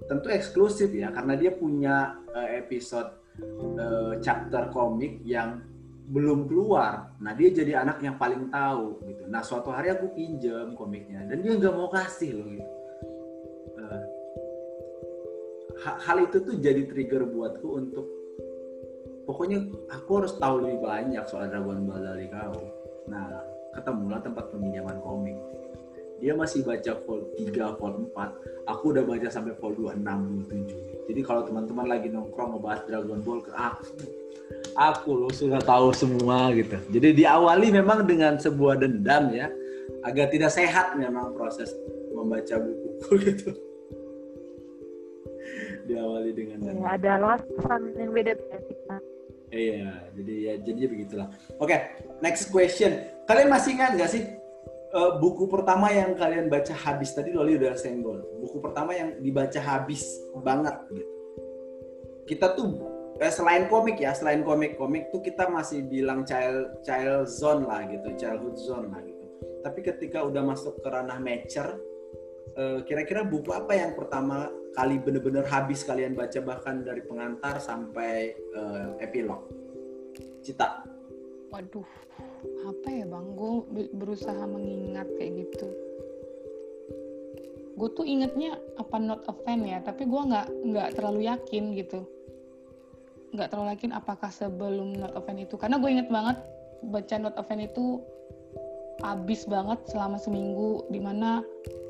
[0.05, 5.63] tentu eksklusif ya karena dia punya uh, episode uh, chapter komik yang
[6.05, 7.17] belum keluar.
[7.19, 9.25] Nah dia jadi anak yang paling tahu gitu.
[9.27, 12.71] Nah suatu hari aku pinjam komiknya dan dia nggak mau kasih loh gitu.
[13.81, 14.03] Uh,
[16.05, 18.07] hal itu tuh jadi trigger buatku untuk
[19.25, 22.53] pokoknya aku harus tahu lebih banyak soal Dragon Ball dari kau.
[23.09, 23.25] Nah
[23.75, 25.35] ketemulah tempat peminjaman komik
[26.23, 30.03] dia masih baca vol 3, vol 4 aku udah baca sampai vol 26,
[30.51, 33.93] 27 jadi kalau teman-teman lagi nongkrong ngebahas Dragon Ball ke aku
[34.75, 36.77] aku lo sudah tahu semua gitu.
[36.91, 39.49] Jadi diawali memang dengan sebuah dendam ya.
[40.05, 41.73] Agak tidak sehat memang proses
[42.13, 43.51] membaca buku gitu.
[45.85, 48.97] Diawali dengan ya, ada alasan yang beda beda
[49.55, 51.29] Iya, jadi ya jadi begitulah.
[51.63, 51.79] Oke, okay,
[52.19, 52.91] next question.
[53.31, 54.27] Kalian masih ingat nggak sih
[54.95, 58.23] uh, buku pertama yang kalian baca habis tadi Loli udah senggol.
[58.41, 60.07] Buku pertama yang dibaca habis
[60.41, 61.13] banget gitu.
[62.25, 62.81] Kita tuh
[63.21, 68.09] eh, selain komik ya, selain komik-komik tuh kita masih bilang child child zone lah gitu,
[68.17, 69.25] childhood zone lah gitu.
[69.61, 71.77] Tapi ketika udah masuk ke ranah mature,
[72.57, 78.33] uh, kira-kira buku apa yang pertama kali bener-bener habis kalian baca bahkan dari pengantar sampai
[78.57, 79.53] uh, epilog?
[80.41, 80.94] Cita.
[81.55, 81.87] Waduh,
[82.67, 83.27] apa ya bang?
[83.39, 83.63] Gue
[83.95, 85.71] berusaha mengingat kayak gitu.
[87.75, 92.03] gue tuh ingetnya apa not a fan ya tapi gue nggak nggak terlalu yakin gitu.
[93.35, 95.55] Nggak terlalu yakin apakah sebelum not a fan itu.
[95.55, 96.43] Karena gue inget banget
[96.91, 98.03] baca not a fan itu
[99.03, 101.43] abis banget selama seminggu di mana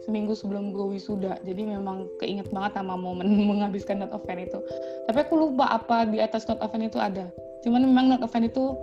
[0.04, 1.40] seminggu sebelum gue wisuda.
[1.40, 4.60] Jadi memang keinget banget sama momen menghabiskan not a fan itu.
[5.08, 7.32] Tapi aku lupa apa di atas not a fan itu ada.
[7.64, 8.76] Cuman memang not a fan itu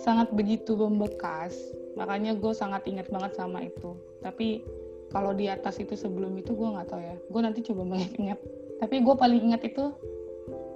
[0.00, 1.54] sangat begitu membekas.
[1.94, 3.94] Makanya gue sangat ingat banget sama itu.
[4.24, 4.64] Tapi
[5.12, 7.16] kalau di atas itu sebelum itu gue nggak tahu ya.
[7.28, 8.40] Gue nanti coba mengingat
[8.80, 9.92] tapi gue paling ingat itu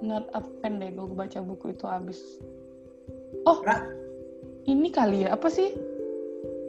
[0.05, 2.21] not a fan deh gue baca buku itu habis.
[3.49, 3.81] Oh Nah.
[4.69, 5.73] ini kali ya apa sih?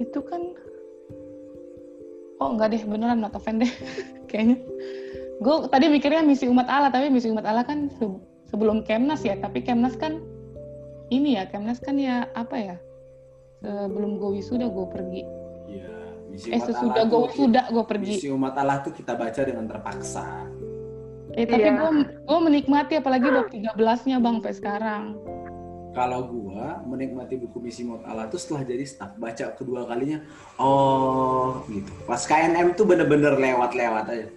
[0.00, 0.56] Itu kan
[2.40, 3.68] oh enggak deh beneran not a fan deh
[4.32, 4.56] kayaknya.
[5.44, 9.36] Gue tadi mikirnya misi umat Allah tapi misi umat Allah kan se- sebelum Kemnas ya.
[9.36, 10.16] Tapi Kemnas kan
[11.08, 12.76] ini ya Kemnas kan ya apa ya
[13.58, 15.22] sebelum gue wisuda gue pergi
[15.66, 15.90] Iya,
[16.26, 20.46] misi eh sesudah gue wisuda gue pergi Misi umat Allah tuh kita baca dengan terpaksa.
[21.32, 21.74] eh tapi Iya.
[21.74, 21.90] gue
[22.22, 25.04] gue menikmati apalagi bab 13-nya bang sampai sekarang
[25.90, 30.20] Kalau gua menikmati buku misi umat Allah tuh setelah jadi staff baca kedua kalinya,
[30.60, 31.88] oh gitu.
[32.04, 34.28] Pas KNM tuh bener-bener lewat-lewat aja.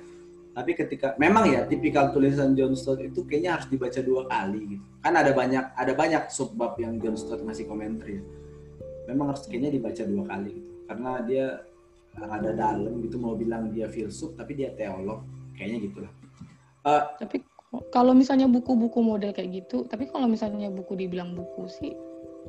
[0.50, 4.86] Tapi ketika memang ya tipikal tulisan John Stott itu kayaknya harus dibaca dua kali gitu.
[5.00, 8.22] Kan ada banyak ada banyak subbab yang John Stott ngasih komentar ya.
[9.08, 10.72] Memang harus kayaknya dibaca dua kali gitu.
[10.90, 11.46] Karena dia
[12.18, 15.24] rada dalam gitu mau bilang dia filsuf tapi dia teolog
[15.56, 16.12] kayaknya gitulah.
[16.90, 17.38] Eh, tapi
[17.94, 21.94] kalau misalnya buku-buku model kayak gitu tapi kalau misalnya buku dibilang buku sih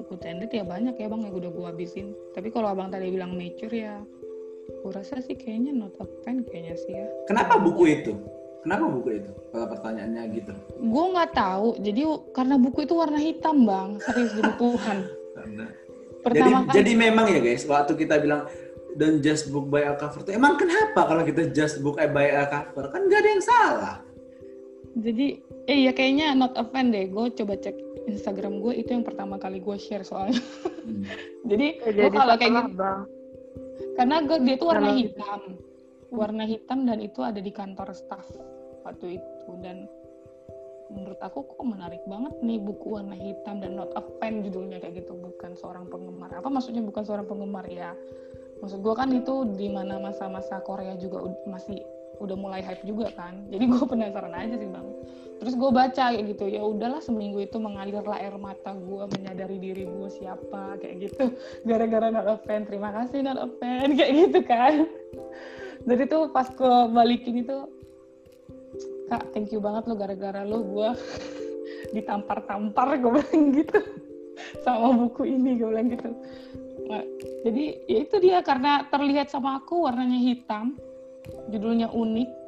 [0.01, 3.37] buku tended ya banyak ya bang yang udah gue habisin tapi kalau abang tadi bilang
[3.37, 4.01] mature ya
[4.71, 7.07] gue rasa sih kayaknya not a fan kayaknya sih ya.
[7.27, 8.13] Kenapa buku itu?
[8.61, 9.31] Kenapa buku itu?
[9.51, 10.53] Kalau pertanyaannya gitu.
[10.79, 11.69] gue nggak tahu.
[11.81, 12.01] Jadi
[12.37, 13.91] karena buku itu warna hitam bang.
[14.05, 14.99] Serius demi Tuhan.
[15.41, 15.67] Karena
[16.21, 18.45] jadi pertama kali jadi memang ya guys waktu kita bilang
[19.01, 20.21] don't just book by a cover.
[20.21, 22.93] Tuh emang kenapa kalau kita just book by a cover?
[22.93, 23.97] Kan nggak ada yang salah.
[25.01, 27.09] Jadi eh ya kayaknya not a fan deh.
[27.09, 30.37] Gue coba cek Instagram gue itu yang pertama kali gue share soalnya.
[30.85, 31.09] Hmm.
[31.51, 33.01] jadi gue jadi kalau kayak gitu bang
[33.97, 35.41] karena gue dia itu warna hitam.
[36.11, 38.27] Warna hitam dan itu ada di kantor staff
[38.83, 39.51] waktu itu.
[39.63, 39.87] Dan
[40.91, 45.05] menurut aku kok menarik banget nih buku warna hitam dan not a fan judulnya kayak
[45.07, 45.15] gitu.
[45.15, 46.35] Bukan seorang penggemar.
[46.35, 47.65] Apa maksudnya bukan seorang penggemar?
[47.71, 47.95] Ya
[48.61, 51.81] maksud gue kan itu di mana masa-masa Korea juga masih
[52.21, 53.47] udah mulai hype juga kan.
[53.49, 54.89] Jadi gue penasaran aja sih bang
[55.41, 60.09] terus gue baca gitu ya udahlah seminggu itu mengalirlah air mata gue menyadari diri gue
[60.13, 61.33] siapa kayak gitu.
[61.69, 64.85] Gara-gara not fan terima kasih not fan kayak gitu kan.
[65.89, 67.57] Jadi tuh pas gue balikin itu
[69.09, 70.89] kak thank you banget lo gara-gara lo gue
[71.97, 73.81] ditampar-tampar gue bilang gitu.
[74.61, 76.13] Sama buku ini gue bilang gitu.
[77.49, 80.77] Jadi ya itu dia karena terlihat sama aku warnanya hitam
[81.49, 82.40] judulnya unik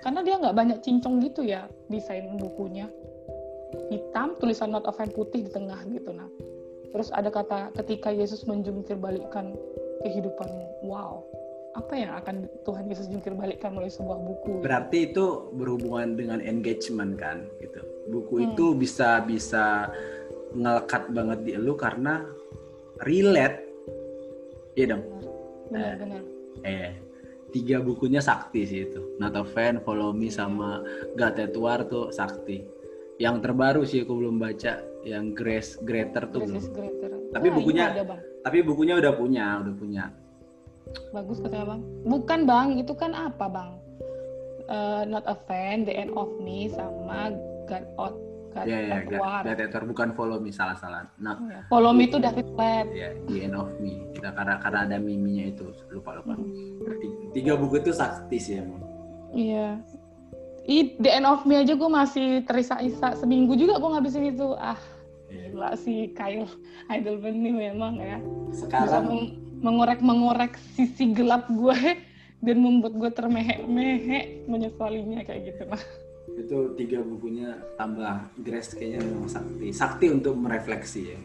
[0.00, 2.88] karena dia nggak banyak cincong gitu ya desain bukunya.
[3.90, 6.26] Hitam tulisan not a fan putih di tengah gitu nah.
[6.90, 9.54] Terus ada kata ketika Yesus menjungkir balikkan
[10.02, 11.22] kehidupanmu wow.
[11.78, 14.58] Apa yang akan Tuhan Yesus jungkir balikkan melalui sebuah buku?
[14.66, 17.78] Berarti itu berhubungan dengan engagement kan gitu.
[18.10, 18.46] Buku Hmm.
[18.50, 19.86] itu bisa bisa
[20.50, 22.26] ngelekat banget di lu karena
[23.06, 23.62] relate.
[24.74, 25.02] Iya dong?
[25.70, 26.22] Benar-benar
[26.66, 26.90] eh
[27.50, 29.18] tiga bukunya sakti sih itu.
[29.18, 30.80] Not a Fan, Follow Me sama
[31.14, 32.62] God at War tuh sakti.
[33.18, 37.10] Yang terbaru sih aku belum baca yang Grace Greater tuh Grace Greater.
[37.30, 38.20] Tapi Ah, bukunya- ada bang.
[38.40, 40.04] tapi bukunya udah punya udah punya.
[41.12, 41.80] Bagus katanya bang.
[42.02, 42.68] Bukan bang.
[42.78, 43.70] Itu kan apa bang?
[44.64, 47.34] Eh, not a fan the end of me sama
[47.66, 48.14] God out
[48.52, 48.96] Ya ya.
[49.06, 52.90] God at War bukan Follow Me salah salah nah Ya, Follow me itu David Platt
[52.90, 57.30] ya The End of Me kita karena karena ada miminya itu lupa lupa Hmm.
[57.30, 58.82] tiga buku itu sakti sih emang
[59.30, 59.78] Iya.
[60.66, 64.54] I, The End of Me aja gue masih terisak-isak seminggu juga gue ngabisin itu.
[64.54, 64.78] Ah,
[65.26, 65.50] Iya.
[65.50, 66.46] gila si Kyle
[66.86, 68.18] Heidelberg ini memang ya.
[68.50, 69.32] Bisa sekarang meng-
[69.62, 71.78] mengorek-mengorek sisi gelap gue
[72.44, 75.82] dan membuat gue termehek-mehek menyesalinya kayak gitu nah.
[76.50, 79.70] Itu tiga bukunya tambah Grace kayaknya memang sakti.
[79.70, 81.20] Sakti untuk merefleksi ya.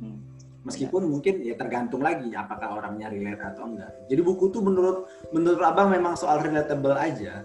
[0.00, 0.18] Hmm.
[0.66, 3.92] meskipun mungkin ya tergantung lagi apakah orangnya relate atau enggak.
[4.08, 7.44] Jadi buku tuh menurut menurut abang memang soal relatable aja.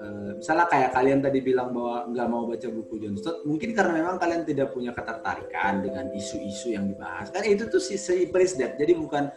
[0.00, 3.92] Eh, misalnya kayak kalian tadi bilang bahwa nggak mau baca buku John Stott mungkin karena
[4.00, 7.28] memang kalian tidak punya ketertarikan dengan isu-isu yang dibahas.
[7.28, 9.28] Kan itu tuh si simple as that jadi bukan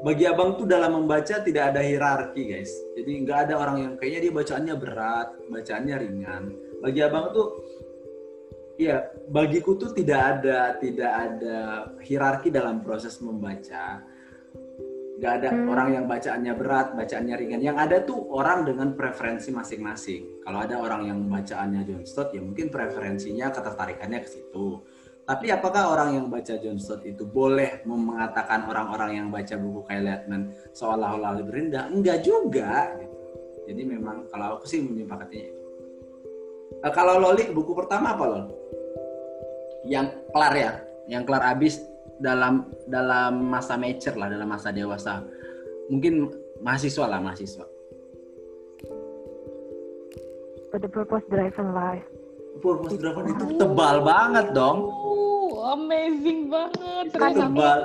[0.00, 2.72] bagi abang tuh dalam membaca tidak ada hierarki guys.
[2.96, 6.42] Jadi nggak ada orang yang kayaknya dia bacaannya berat bacaannya ringan.
[6.80, 7.48] Bagi abang tuh
[8.80, 11.58] Iya, bagiku tuh tidak ada tidak ada
[12.00, 14.00] hierarki dalam proses membaca.
[15.20, 15.68] nggak ada Hmm.
[15.68, 17.60] orang yang bacaannya berat bacaannya ringan.
[17.60, 20.40] Yang ada tuh orang dengan preferensi masing-masing.
[20.40, 24.80] Kalau ada orang yang bacaannya John Stott ya mungkin preferensinya ketertarikannya ke situ
[25.30, 30.02] tapi apakah orang yang baca John Stott itu boleh mengatakan orang-orang yang baca buku Kyle
[30.02, 33.14] Littman seolah-olah lebih rendah enggak juga gitu.
[33.70, 35.62] Jadi memang kalau aku sih menyepakatinya itu.
[36.82, 38.44] Eh, kalau Loli buku pertama apa Lol?
[39.86, 40.72] Yang kelar ya?
[41.06, 41.74] Yang kelar abis
[42.18, 45.22] dalam dalam masa mature lah dalam masa dewasa.
[45.94, 46.26] Mungkin
[46.58, 47.70] mahasiswa lah mahasiswa.
[50.74, 52.19] For the purpose driven life.
[52.60, 54.86] Purpose driven itu tebal banget dong.
[54.86, 57.08] Uh, amazing banget.
[57.08, 57.80] itu Terus aku, tebal.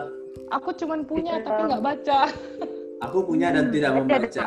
[0.53, 2.19] Aku cuman punya Itu tapi nggak baca.
[3.01, 4.45] aku punya dan tidak membaca.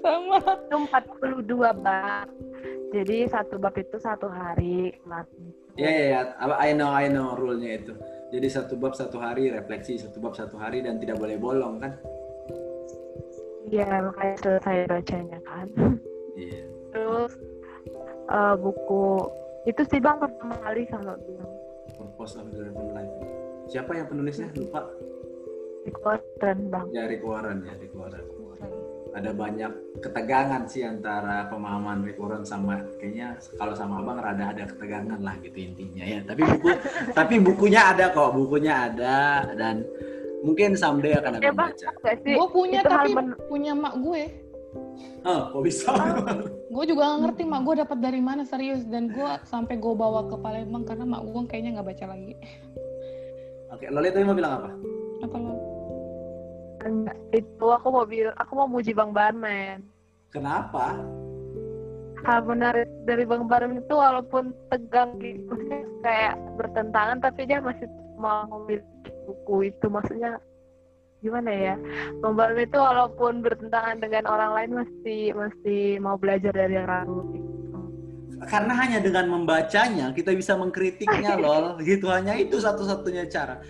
[0.00, 0.38] Sama.
[0.40, 2.26] Itu 42 bab.
[2.92, 4.92] Jadi satu bab itu satu hari.
[5.80, 7.92] Ya ya ya Apa- I know I know rule-nya itu.
[8.32, 9.96] Jadi satu bab satu hari refleksi.
[10.00, 11.92] Satu bab satu hari dan tidak boleh bolong kan?
[13.72, 15.66] Iya, makanya selesai bacanya kan.
[16.36, 16.60] iya.
[16.92, 17.32] Terus
[18.24, 19.04] eh, buku.
[19.62, 21.50] Itu sih bang pertama kali kalau bilang
[21.94, 23.10] purpose of driven life.
[23.66, 24.50] Siapa yang penulisnya?
[24.52, 24.90] Lupa.
[25.82, 26.86] Di keren bang.
[26.90, 28.26] ya Rick Warren ya Rick Warren.
[29.12, 34.64] Ada banyak ketegangan sih antara pemahaman Rick Warren sama kayaknya kalau sama abang rada ada
[34.64, 36.20] ketegangan lah gitu intinya ya.
[36.24, 36.68] Tapi buku
[37.18, 39.18] tapi bukunya ada kok bukunya ada.
[39.52, 39.84] Dan
[40.40, 41.88] mungkin someday akan Ya abang bang, baca?
[42.18, 44.22] Gue punya Itu tapi men- punya mak gue.
[45.22, 45.90] Oh kok bisa
[46.72, 50.24] Gue juga gak ngerti mak gue dapat dari mana serius dan gue sampai gue bawa
[50.24, 52.34] ke Palembang karena mak gue kayaknya nggak baca lagi.
[53.68, 54.70] oke Loli tadi mau bilang apa
[55.22, 55.54] Apa lo?
[56.82, 59.86] Enggak, itu aku mau bilang, aku mau muji Bang Barman.
[60.34, 60.98] kenapa
[62.22, 65.54] Hal menarik dari Bang Barman itu walaupun tegang gitu,
[66.06, 67.86] kayak bertentangan tapi dia masih
[68.18, 69.86] mau memiliki buku itu.
[69.90, 70.38] Maksudnya
[71.22, 71.74] gimana ya?
[72.18, 77.42] Barman itu walaupun bertentangan dengan orang lain masih masih mau belajar dari orang lain.
[78.42, 78.50] Gitu.
[78.50, 83.62] karena hanya dengan membacanya kita bisa mengkritiknya lol gitu hanya itu satu-satunya cara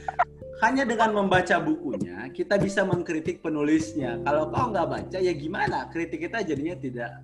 [0.64, 6.24] hanya dengan membaca bukunya kita bisa mengkritik penulisnya kalau kau nggak baca ya gimana kritik
[6.24, 7.20] kita jadinya tidak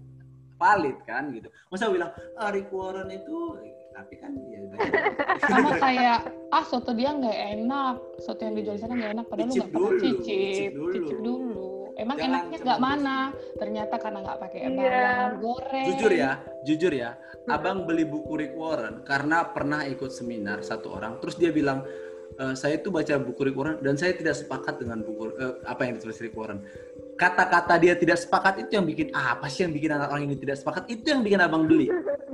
[0.59, 3.57] valid kan gitu masa bilang ah Rick Warren itu
[3.99, 4.61] tapi kan ya
[5.51, 6.19] Sama kayak
[6.55, 9.63] ah soto dia nggak enak, soto yang dijual di sana nggak enak padahal lu Cicip
[9.67, 10.93] nggak pernah cicip, cicip dulu.
[10.95, 11.71] cicip dulu.
[11.99, 13.19] Emang Jangan enaknya nggak mana?
[13.59, 15.87] Ternyata karena nggak pakai bawang goreng.
[15.91, 16.31] jujur ya
[16.63, 17.11] jujur ya.
[17.51, 21.19] Abang beli buku Rick Warren karena pernah ikut seminar satu orang.
[21.19, 21.83] Terus dia bilang
[22.39, 25.91] "Eh, saya tuh baca buku Rick Warren dan saya tidak sepakat dengan buku eh, apa
[25.91, 26.63] yang ditulis Rick Warren.
[27.19, 30.39] Kata-kata dia tidak sepakat itu yang bikin ah, apa sih yang bikin anak orang ini
[30.39, 30.87] tidak sepakat?
[30.87, 31.91] Itu yang bikin abang beli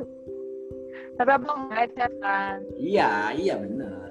[1.14, 2.58] Tapi abang baca kan.
[2.74, 4.10] iya iya benar.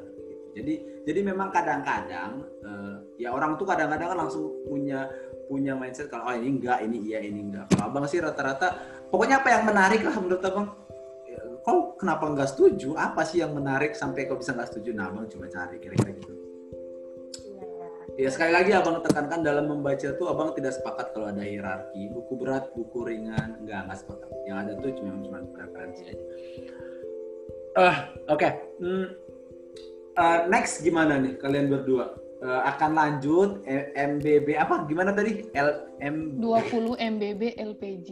[0.53, 0.73] Jadi
[1.03, 5.09] jadi memang kadang-kadang eh, ya orang tuh kadang-kadang kan langsung punya
[5.51, 7.67] punya mindset kalau oh ini enggak ini iya ini enggak.
[7.75, 8.79] Kalau abang sih rata-rata
[9.11, 10.67] pokoknya apa yang menarik lah menurut abang.
[11.27, 12.95] Ya, kau kenapa nggak setuju?
[12.95, 14.95] Apa sih yang menarik sampai kau bisa nggak setuju?
[14.95, 16.33] Nah abang coba cari kira-kira gitu.
[18.13, 22.13] Ya sekali lagi abang tekankan dalam membaca tuh abang tidak sepakat kalau ada hierarki.
[22.13, 24.29] Buku berat buku ringan enggak nggak sepakat.
[24.47, 26.25] Yang ada tuh cuma cuma preferensi aja
[27.79, 28.49] ah oke
[28.83, 29.07] Hmm,
[30.19, 33.63] eh, next gimana nih kalian berdua Eh, akan lanjut
[33.95, 38.09] MBB apa gimana tadi LM 20 MBB LPG.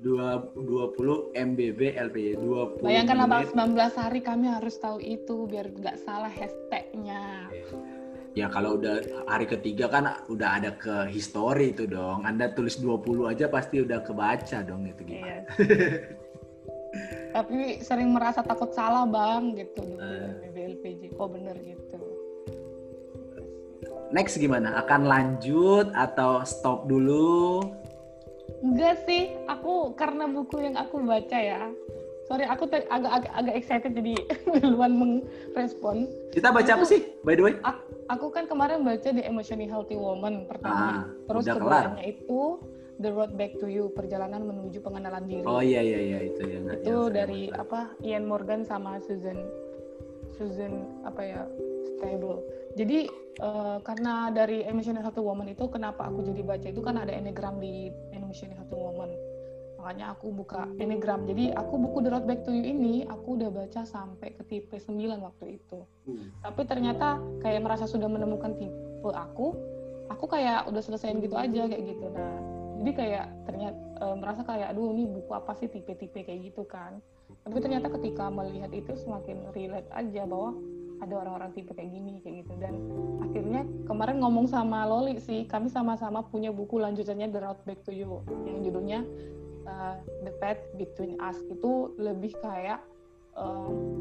[0.00, 6.32] 20 MBB LPY 20 Bayangkan abang 19 hari kami harus tahu itu biar nggak salah
[6.32, 7.52] hashtagnya.
[8.32, 12.24] Ya kalau udah hari ketiga kan udah ada ke history itu dong.
[12.24, 15.44] Anda tulis 20 aja pasti udah kebaca dong itu gimana.
[15.60, 16.16] Iya.
[17.34, 20.38] Tapi sering merasa takut salah bang gitu dulu Eh.
[20.46, 21.02] MBB LPG.
[21.18, 21.98] Oh bener gitu.
[24.08, 24.78] Next gimana?
[24.78, 27.58] Akan lanjut atau stop dulu?
[28.62, 31.68] Enggak sih, aku karena buku yang aku baca ya.
[32.24, 34.14] Sorry, aku te- agak agak, agak excited jadi
[34.62, 36.08] duluan merespon.
[36.30, 37.54] Kita baca apa sih by the way?
[38.06, 40.88] Aku kan kemarin baca The Emotionally Healthy Woman Ah, pertama.
[41.26, 41.82] Terus udah kelar.
[41.90, 42.40] keduanya itu
[43.02, 45.46] The Road Back to You, perjalanan menuju pengenalan diri.
[45.46, 49.38] Oh iya iya iya itu yang itu yang dari apa Ian Morgan sama Susan
[50.34, 51.42] Susan apa ya
[51.94, 52.42] Stable.
[52.74, 53.06] Jadi
[53.38, 57.58] eh, karena dari Emotional Healthy Woman itu kenapa aku jadi baca itu kan ada enneagram
[57.62, 59.10] di Emotional Healthy Woman.
[59.78, 61.28] Makanya aku buka enneagram.
[61.28, 64.74] Jadi aku buku The Road Back to You ini aku udah baca sampai ke tipe
[64.80, 65.84] 9 waktu itu.
[66.08, 66.32] Hmm.
[66.40, 69.52] Tapi ternyata kayak merasa sudah menemukan tipe aku,
[70.08, 72.08] aku kayak udah selesaiin gitu aja kayak gitu.
[72.10, 75.70] Nah, jadi kayak ternyata eh, merasa kayak aduh ini buku apa sih?
[75.70, 76.98] Tipe-tipe kayak gitu kan.
[77.44, 80.56] Tapi ternyata ketika melihat itu semakin relate aja bahwa
[81.02, 82.52] ada orang-orang tipe kayak gini kayak gitu.
[82.56, 82.74] Dan
[83.20, 87.92] akhirnya kemarin ngomong sama Loli sih kami sama-sama punya buku lanjutannya The Road Back to
[87.92, 89.00] You yang judulnya
[89.68, 91.36] uh, The Path Between Us.
[91.52, 92.80] Itu lebih kayak
[93.36, 94.00] um,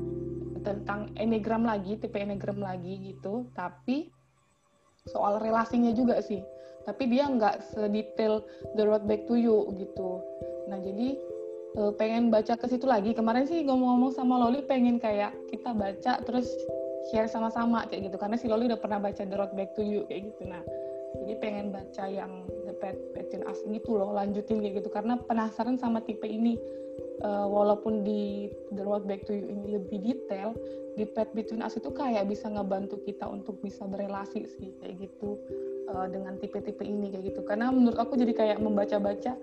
[0.63, 3.51] tentang enneagram lagi tipe enneagram lagi gitu.
[3.51, 4.22] Tapi
[5.09, 6.39] soal relasinya juga sih.
[6.83, 8.43] Tapi dia nggak sedetail
[8.75, 10.19] The Road Back to You gitu.
[10.67, 11.15] Nah jadi
[11.79, 13.15] uh, pengen baca ke situ lagi.
[13.15, 16.47] Kemarin sih ngomong-ngomong sama Loli pengen kayak kita baca terus
[17.11, 18.17] share sama-sama kayak gitu.
[18.19, 20.47] Karena si Loli udah pernah baca The Road Back to You kayak gitu.
[20.47, 20.63] Nah
[21.23, 22.31] jadi pengen baca yang
[22.67, 24.89] The Pet Between Us gitu loh lanjutin kayak gitu.
[24.91, 26.59] Karena penasaran sama tipe ini
[27.21, 30.57] uh, walaupun di The Road Back to You ini lebih detail
[30.97, 35.37] di Pet Between Us itu kayak bisa ngebantu kita untuk bisa berelasi sih kayak gitu.
[35.83, 37.43] Uh, dengan tipe-tipe ini kayak gitu.
[37.43, 39.35] Karena menurut aku jadi kayak membaca-baca.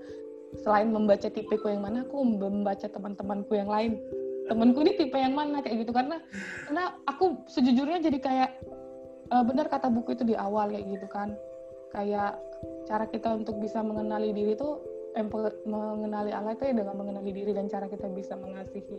[0.58, 4.00] Selain membaca tipeku yang mana aku membaca teman-temanku yang lain.
[4.50, 5.92] Temanku ini tipe yang mana kayak gitu.
[5.94, 6.18] Karena
[6.66, 8.50] karena aku sejujurnya jadi kayak
[9.30, 11.36] uh, benar kata buku itu di awal kayak gitu kan.
[11.94, 12.40] Kayak
[12.88, 14.56] cara kita untuk bisa mengenali diri
[15.66, 18.98] mengenali Allah itu ya dengan mengenali diri dan cara kita bisa mengasihi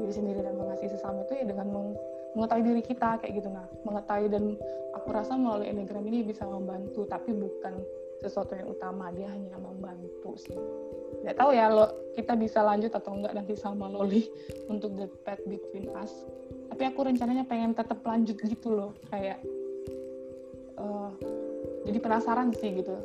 [0.00, 1.96] diri sendiri dan mengasihi sesama itu ya dengan
[2.36, 3.48] mengetahui diri kita kayak gitu.
[3.48, 4.44] Nah mengetahui dan
[4.92, 7.80] aku rasa melalui enneagram ini bisa membantu tapi bukan
[8.20, 9.08] sesuatu yang utama.
[9.14, 10.56] Dia hanya membantu sih.
[11.24, 14.28] Nggak tahu ya lo kita bisa lanjut atau enggak nanti sama Loli
[14.72, 16.12] untuk the path between us.
[16.68, 19.40] Tapi aku rencananya pengen tetap lanjut gitu loh kayak
[20.76, 21.10] uh,
[21.88, 22.96] jadi penasaran sih gitu.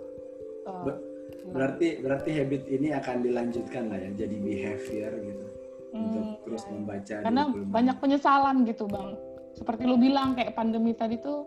[0.64, 1.13] Uh,
[1.52, 5.46] berarti berarti habit ini akan dilanjutkan lah ya jadi behavior gitu.
[5.94, 9.14] Hmm, untuk terus membaca karena banyak penyesalan gitu bang.
[9.54, 11.46] Seperti lo bilang kayak pandemi tadi tuh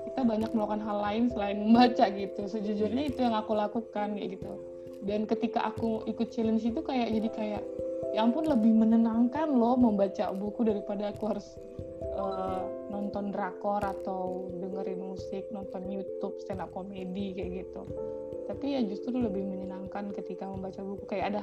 [0.00, 2.42] kita banyak melakukan hal lain selain membaca gitu.
[2.50, 4.52] Sejujurnya itu yang aku lakukan kayak gitu.
[5.00, 7.62] Dan ketika aku ikut challenge itu kayak jadi kayak
[8.12, 11.46] ya ampun lebih menenangkan loh membaca buku daripada aku harus
[12.20, 17.82] uh, nonton drakor atau dengerin musik, nonton YouTube, stand up comedy kayak gitu.
[18.50, 21.42] Tapi ya justru lebih menyenangkan ketika membaca buku kayak ada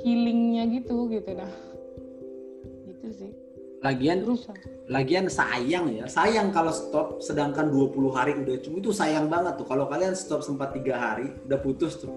[0.00, 1.52] healingnya gitu gitu nah.
[2.88, 3.32] Gitu sih.
[3.84, 4.48] Lagian terus
[4.88, 6.08] lagian sayang ya.
[6.08, 9.68] Sayang kalau stop sedangkan 20 hari udah cuma itu sayang banget tuh.
[9.68, 12.08] Kalau kalian stop sempat tiga hari udah putus tuh.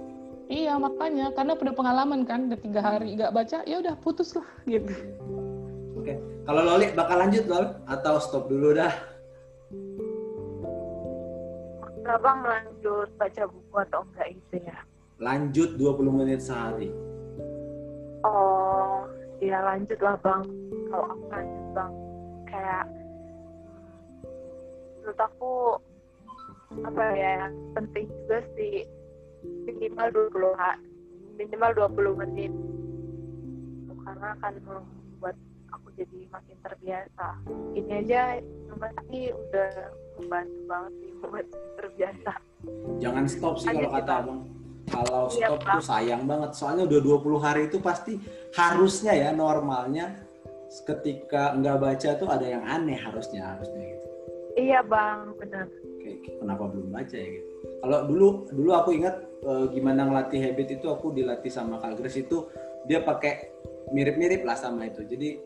[0.47, 4.47] Iya makanya karena udah pengalaman kan udah tiga hari nggak baca ya udah putus lah
[4.65, 4.95] gitu.
[5.99, 6.15] Oke,
[6.47, 9.18] kalau Loli bakal lanjut Lol atau stop dulu dah?
[12.09, 14.79] Abang lanjut baca buku atau enggak itu ya?
[15.21, 16.89] Lanjut 20 menit sehari.
[18.25, 19.05] Oh,
[19.37, 20.41] ya lanjut lah bang.
[20.89, 21.93] Kalau aku lanjut bang,
[22.49, 22.85] kayak
[24.97, 25.53] menurut aku
[26.85, 28.85] apa ya penting juga sih
[29.65, 32.53] minimal 20 minimal 20 menit
[34.05, 35.35] karena akan membuat
[35.73, 37.27] aku jadi makin terbiasa
[37.73, 38.37] ini aja
[38.69, 39.69] cuma sih udah
[40.19, 41.47] membantu banget sih buat
[41.79, 42.33] terbiasa
[42.99, 44.41] jangan stop sih kalau kata abang.
[44.89, 46.51] Kalau iya, stop tuh sayang banget.
[46.57, 48.17] Soalnya udah 20 hari itu pasti
[48.57, 50.25] harusnya ya normalnya
[50.85, 54.07] ketika nggak baca tuh ada yang aneh harusnya harusnya gitu.
[54.57, 55.33] Iya bang.
[55.37, 55.65] Benar.
[55.69, 56.11] Oke,
[56.41, 57.51] kenapa belum baca ya gitu?
[57.79, 59.15] Kalau dulu dulu aku ingat
[59.45, 62.49] e, gimana ngelatih habit itu aku dilatih sama Kak Grace itu
[62.89, 63.53] dia pakai
[63.93, 65.05] mirip-mirip lah sama itu.
[65.05, 65.37] Jadi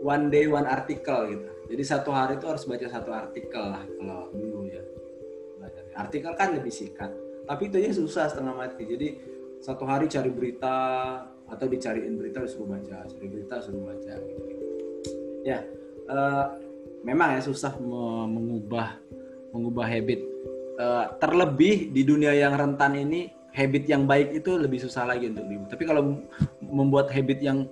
[0.00, 1.53] one day one article gitu.
[1.64, 4.82] Jadi satu hari itu harus baca satu artikel lah kalau dulu ya.
[5.94, 7.08] Artikel kan lebih singkat,
[7.46, 8.82] tapi itu aja susah setengah mati.
[8.82, 9.08] Jadi
[9.62, 10.74] satu hari cari berita
[11.46, 14.42] atau dicariin berita suruh baca, cari berita suruh baca gitu.
[15.46, 15.62] Ya,
[16.10, 16.58] uh,
[17.06, 17.78] memang ya susah
[18.26, 18.98] mengubah
[19.54, 20.20] mengubah habit.
[20.74, 25.46] Uh, terlebih di dunia yang rentan ini habit yang baik itu lebih susah lagi untuk
[25.46, 25.68] diubah.
[25.70, 26.02] Tapi kalau
[26.58, 27.70] membuat habit yang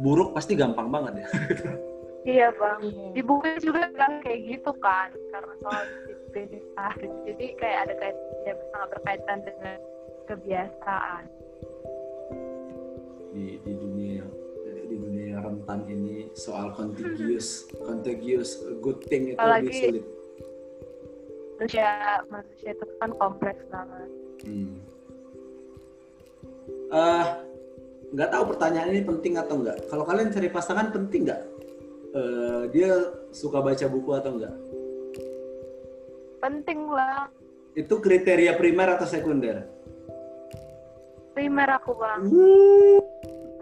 [0.00, 1.28] buruk pasti gampang banget ya.
[2.28, 2.80] iya bang.
[2.84, 3.08] Iya.
[3.16, 8.88] Di buku juga kan kayak gitu kan karena soal disiplin Jadi kayak ada kaitannya sangat
[8.92, 9.78] berkaitan dengan
[10.28, 11.24] kebiasaan.
[13.32, 14.24] Di, di dunia
[14.88, 20.04] di dunia rentan ini soal contagious contagious good thing itu Apalagi, lebih sulit.
[21.58, 21.88] Manusia
[22.28, 24.08] manusia itu kan kompleks banget.
[24.46, 24.76] Hmm.
[26.88, 27.26] Uh,
[28.16, 29.76] nggak tahu pertanyaan ini penting atau enggak.
[29.92, 31.57] Kalau kalian cari pasangan penting nggak?
[32.18, 34.56] Uh, dia suka baca buku atau enggak?
[36.42, 37.30] Penting lah.
[37.78, 39.62] Itu kriteria primer atau sekunder?
[41.38, 42.20] Primer aku bang.
[42.26, 42.98] Uh,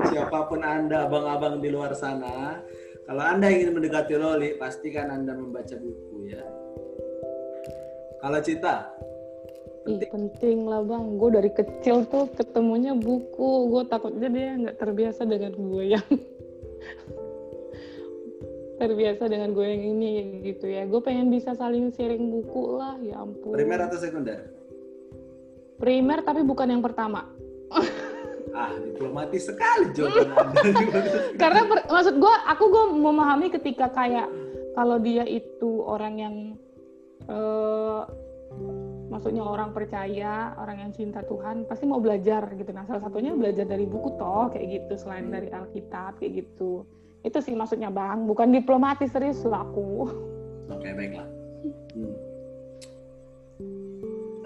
[0.09, 2.65] siapa pun anda, abang-abang di luar sana,
[3.05, 6.41] kalau anda ingin mendekati Loli, pastikan anda membaca buku ya.
[8.25, 8.89] Kalau Cita,
[9.87, 10.09] penting.
[10.09, 15.23] Ih, penting lah bang gue dari kecil tuh ketemunya buku gue takutnya dia nggak terbiasa
[15.23, 16.07] dengan gue yang
[18.77, 20.85] terbiasa dengan gue yang ini gitu ya.
[20.85, 23.57] Gue pengen bisa saling sharing buku lah ya ampun.
[23.57, 24.53] Primer atau sekunder?
[25.81, 27.27] Primer tapi bukan yang pertama.
[28.57, 30.49] Ah diplomatis sekali jawaban
[31.43, 34.33] karena per, maksud gue aku gue memahami ketika kayak
[34.73, 36.35] kalau dia itu orang yang
[37.29, 38.09] uh,
[39.13, 42.71] maksudnya orang percaya orang yang cinta Tuhan pasti mau belajar gitu.
[42.73, 46.85] Nah salah satunya belajar dari buku toh kayak gitu selain dari Alkitab kayak gitu
[47.27, 48.23] itu sih maksudnya bang.
[48.23, 50.07] Bukan diplomatis serius lah aku.
[50.71, 51.27] Oke okay, baiklah.
[51.97, 52.15] Hmm.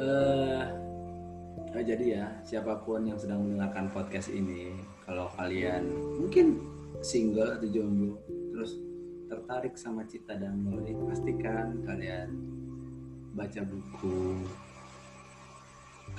[0.01, 0.65] uh,
[1.85, 4.73] jadi ya siapa pun yang sedang mendengarkan podcast ini
[5.03, 5.91] kalau kalian
[6.23, 6.63] mungkin
[7.03, 8.15] single atau jomblo
[8.55, 8.79] terus
[9.27, 12.29] tertarik sama Cita dan Mori pastikan kalian
[13.35, 14.43] baca buku.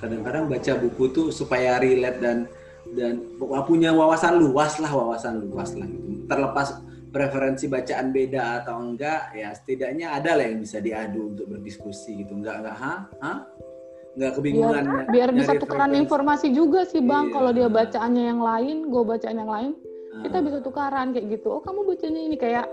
[0.00, 2.38] Kadang-kadang baca buku tuh supaya relate dan
[2.90, 3.22] dan
[3.64, 6.26] punya wawasan luas lah wawasan luas lah gitu.
[6.26, 6.68] Terlepas
[7.12, 12.34] preferensi bacaan beda atau enggak ya setidaknya ada lah yang bisa diadu untuk berdiskusi gitu.
[12.36, 13.32] Enggak enggak ha ha
[14.12, 17.30] enggak kebingungan biar, biar bisa tukeran informasi juga sih bang.
[17.30, 17.34] Iya.
[17.36, 19.70] kalau dia bacaannya yang lain gue bacaan yang lain
[20.12, 20.22] ah.
[20.28, 21.48] kita bisa tukaran kayak gitu.
[21.48, 22.66] Oh kamu bacanya ini kayak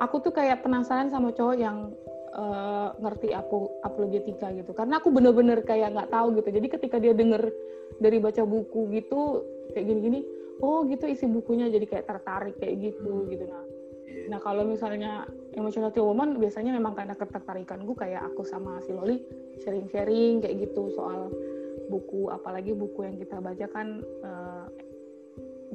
[0.00, 1.92] aku tuh kayak penasaran sama cowok yang
[2.36, 7.16] uh, ngerti aku apologetika gitu karena aku bener-bener kayak nggak tahu gitu jadi ketika dia
[7.16, 7.48] denger
[7.98, 10.20] dari baca buku gitu kayak gini-gini
[10.60, 13.28] oh gitu isi bukunya jadi kayak tertarik kayak gitu hmm.
[13.32, 13.64] gitu nah
[14.04, 14.24] iya.
[14.28, 15.24] nah kalau misalnya
[15.56, 19.24] emotional woman biasanya memang karena ketertarikan gue kayak aku sama si Loli
[19.64, 21.32] sharing-sharing kayak gitu soal
[21.88, 24.66] buku apalagi buku yang kita baca kan uh,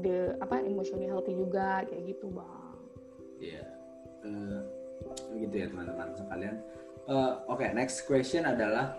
[0.01, 2.77] the apa emotionally healthy juga kayak gitu bang
[3.41, 3.69] iya yeah.
[4.27, 4.80] uh,
[5.37, 6.55] gitu ya teman-teman sekalian.
[7.09, 8.95] Uh, oke okay, next question adalah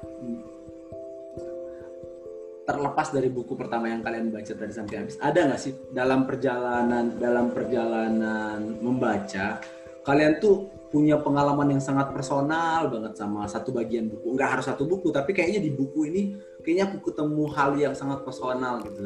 [2.62, 7.18] terlepas dari buku pertama yang kalian baca tadi sampai habis ada nggak sih dalam perjalanan
[7.18, 9.58] dalam perjalanan membaca
[10.06, 14.36] kalian tuh punya pengalaman yang sangat personal banget sama satu bagian buku?
[14.36, 16.22] Nggak harus satu buku tapi kayaknya di buku ini
[16.60, 19.00] kayaknya aku ketemu hal yang sangat personal gitu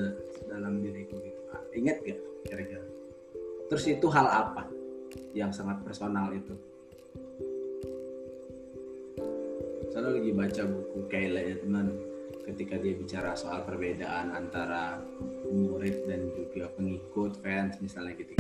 [0.51, 1.41] dalam diriku gitu.
[1.79, 2.19] Ingat gak
[2.51, 2.85] kira-kira?
[3.71, 4.67] Terus itu hal apa
[5.31, 6.59] yang sangat personal itu
[9.97, 11.97] saya lagi baca buku Kayla Edmund
[12.45, 15.01] ketika dia bicara soal perbedaan antara
[15.49, 18.37] murid dan juga pengikut fans misalnya gitu.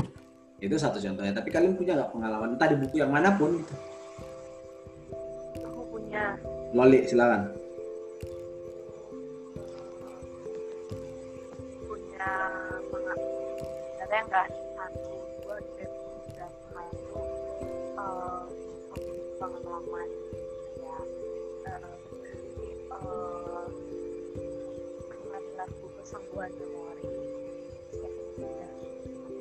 [0.60, 2.60] Itu satu contohnya tapi kalian punya nggak pengalaman?
[2.60, 3.74] Entah di buku yang mana pun gitu.
[5.64, 6.36] Aku punya.
[6.76, 7.48] Loli silakan.
[11.88, 12.32] Punya
[12.84, 14.46] sebenarnya nggak
[14.76, 15.88] satu dua tiga
[17.96, 18.44] uh,
[19.40, 20.15] pengalaman
[26.06, 27.06] sebuah memori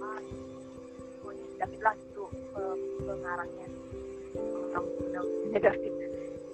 [0.01, 0.17] apa
[1.61, 2.23] David lah itu
[3.05, 3.67] pengarangnya
[4.33, 5.93] undang-undang David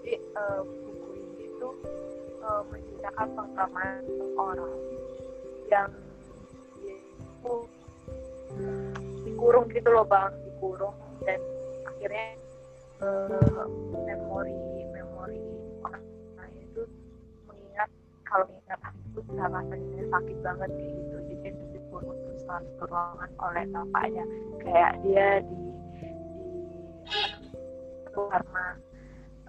[0.03, 1.69] jadi uh, buku ini itu
[2.43, 4.03] uh, menceritakan pengalaman
[4.35, 4.75] orang
[5.71, 5.89] yang
[7.15, 7.55] itu
[9.23, 11.39] dikurung gitu loh bang dikurung dan
[11.87, 12.35] akhirnya
[12.99, 13.63] uh,
[13.95, 14.59] memori
[14.91, 15.39] memori
[15.87, 16.03] orang
[16.59, 16.83] itu
[17.47, 17.87] mengingat
[18.27, 21.15] kalau ingat itu rasanya sakit banget kayak gitu.
[21.27, 24.23] Jadi itu dikurung terus ke ruangan oleh bapaknya.
[24.63, 25.59] Kayak dia di
[25.99, 26.07] di
[28.11, 28.65] karena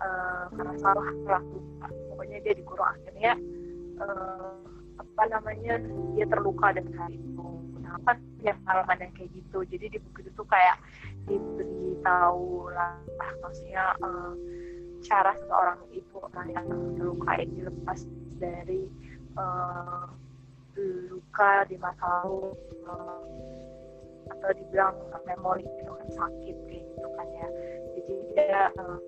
[0.02, 2.88] uh, karena salah melakukan pokoknya dia dikurung.
[2.90, 3.32] Akhirnya
[4.02, 4.58] uh,
[4.98, 5.78] apa namanya
[6.18, 7.46] dia terluka dan saat itu.
[7.78, 10.76] Kenapa yang pengalaman yang kayak gitu jadi di buku itu kayak
[11.30, 12.98] diberitahu lah
[13.44, 14.34] maksudnya uh,
[15.02, 16.18] cara seorang ibu
[16.50, 16.66] yang
[16.98, 18.00] terluka ini lepas
[18.38, 18.86] dari
[19.39, 20.07] uh,
[21.12, 22.57] luka di masa lalu
[22.89, 23.22] uh,
[24.33, 24.97] atau dibilang
[25.28, 27.49] memori itu kan sakit kayak gitu kan ya.
[27.97, 28.99] Jadi dia uh,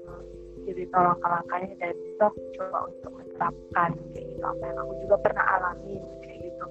[0.65, 5.45] jadi tolong langkahnya dan dok coba untuk menerapkan kayak gitu apa yang aku juga pernah
[5.61, 6.67] alami kayak gitu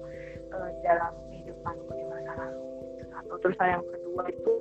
[0.54, 2.62] uh, dalam kehidupanku di masa lalu
[3.14, 4.52] atau terus yang kedua itu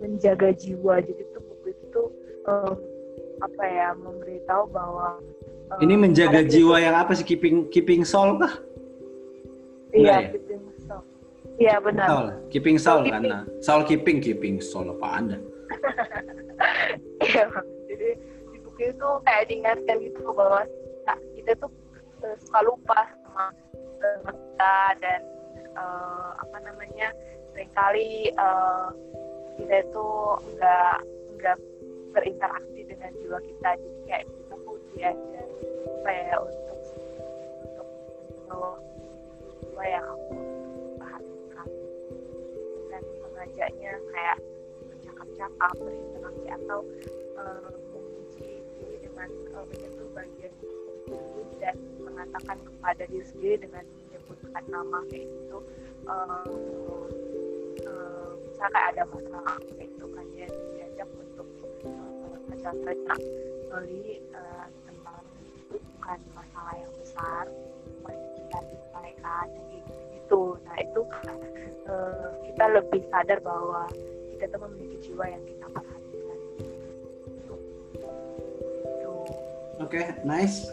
[0.00, 0.94] menjaga jiwa.
[1.02, 2.02] Jadi tuh buku itu
[2.48, 2.74] um,
[3.40, 5.16] apa ya memberitahu bahwa
[5.78, 8.50] ini menjaga jiwa yang apa sih keeping keeping soul kah?
[9.94, 10.18] Iya, ya?
[10.34, 11.02] keeping soul.
[11.62, 12.06] Iya benar.
[12.10, 12.26] Soul.
[12.50, 15.38] Keeping soul, soul karena soul keeping keeping soul apa anda?
[17.20, 17.46] Iya,
[17.88, 18.20] jadi
[18.52, 20.60] di buku itu kayak diingatkan gitu bahwa
[21.36, 21.72] kita tuh
[22.20, 23.52] uh, suka lupa sama
[24.02, 25.20] uh, kita dan
[25.76, 27.08] uh, apa namanya
[27.52, 28.92] sering kali uh,
[29.56, 30.08] kita itu
[30.52, 30.96] enggak
[31.36, 31.58] enggak
[32.12, 34.26] berinteraksi dengan jiwa kita jadi kayak
[34.90, 35.46] kita pun diajar
[35.86, 36.78] supaya untuk
[37.62, 37.88] untuk
[38.46, 38.80] mengelola
[39.62, 40.08] jiwa yang
[40.98, 41.68] perhatikan.
[42.90, 44.38] Dan mengajaknya kayak
[44.90, 46.80] bercakap bercakap berinteraksi atau
[47.38, 50.54] uh, menguji diri dengan uh, menyentuh bagian
[51.06, 55.58] diri dan mengatakan kepada diri sendiri dengan menyebutkan nama kayak gitu.
[56.10, 56.46] Uh,
[57.86, 61.46] uh, misalnya ada masalah kayak gitu kan dia diajak untuk
[62.50, 63.14] baca-baca
[63.70, 63.82] uh,
[64.34, 65.22] uh, tentang
[65.70, 67.44] itu bukan masalah yang besar
[68.02, 68.64] melihat
[68.94, 69.78] mereka jadi
[70.18, 70.42] gitu.
[70.66, 71.00] Nah itu
[71.86, 73.86] uh, kita lebih sadar bahwa
[74.34, 76.38] kita tuh memiliki jiwa yang kita perhatikan.
[77.28, 77.54] Gitu.
[79.80, 80.70] oke okay, nice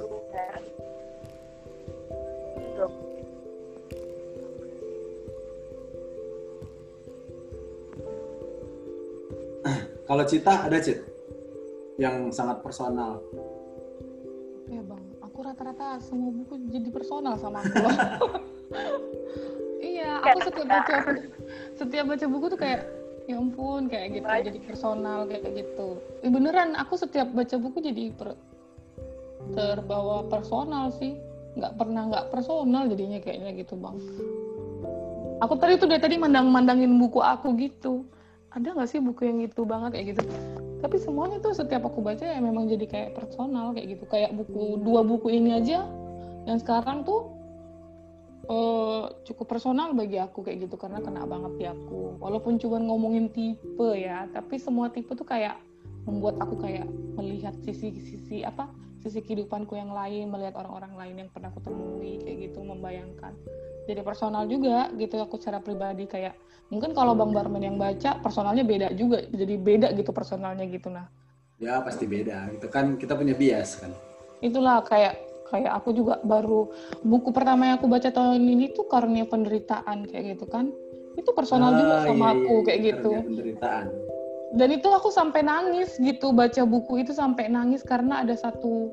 [10.07, 11.16] Kalau Cita ada Cit
[11.97, 13.19] yang sangat personal.
[14.69, 17.77] Ya bang, aku rata-rata semua buku jadi personal sama aku.
[19.93, 20.95] iya, aku setiap baca
[21.73, 22.81] setiap baca buku tuh kayak
[23.27, 24.43] ya ampun kayak gitu Baik.
[24.53, 25.89] jadi personal kayak gitu.
[26.21, 28.37] Eh, beneran aku setiap baca buku jadi per,
[29.57, 31.17] terbawa personal sih.
[31.57, 33.97] Nggak pernah nggak personal jadinya kayaknya gitu bang.
[35.41, 38.05] Aku tadi tuh dari tadi mandang-mandangin buku aku gitu
[38.57, 40.21] ada nggak sih buku yang gitu banget kayak gitu?
[40.81, 44.03] Tapi semuanya tuh setiap aku baca ya memang jadi kayak personal kayak gitu.
[44.09, 45.85] Kayak buku dua buku ini aja
[46.49, 47.37] yang sekarang tuh
[48.49, 52.17] uh, cukup personal bagi aku kayak gitu karena kena banget di aku.
[52.17, 55.61] Walaupun cuma ngomongin tipe ya tapi semua tipe tuh kayak
[56.07, 56.87] membuat aku kayak
[57.19, 58.71] melihat sisi-sisi apa
[59.03, 63.35] sisi kehidupanku yang lain melihat orang-orang lain yang pernah aku temui kayak gitu membayangkan.
[63.87, 66.35] Jadi personal juga gitu aku secara pribadi kayak
[66.67, 71.07] mungkin kalau bang Barman yang baca personalnya beda juga jadi beda gitu personalnya gitu nah.
[71.61, 72.51] Ya pasti beda.
[72.57, 73.91] Gitu kan kita punya bias kan.
[74.43, 76.67] Itulah kayak kayak aku juga baru
[77.07, 80.71] buku pertama yang aku baca tahun ini tuh karunia penderitaan kayak gitu kan.
[81.15, 83.11] Itu personal ah, juga sama iya, aku iya, kayak gitu.
[83.23, 84.06] penderitaan
[84.55, 88.87] dan itu aku sampai nangis gitu baca buku itu sampai nangis karena ada satu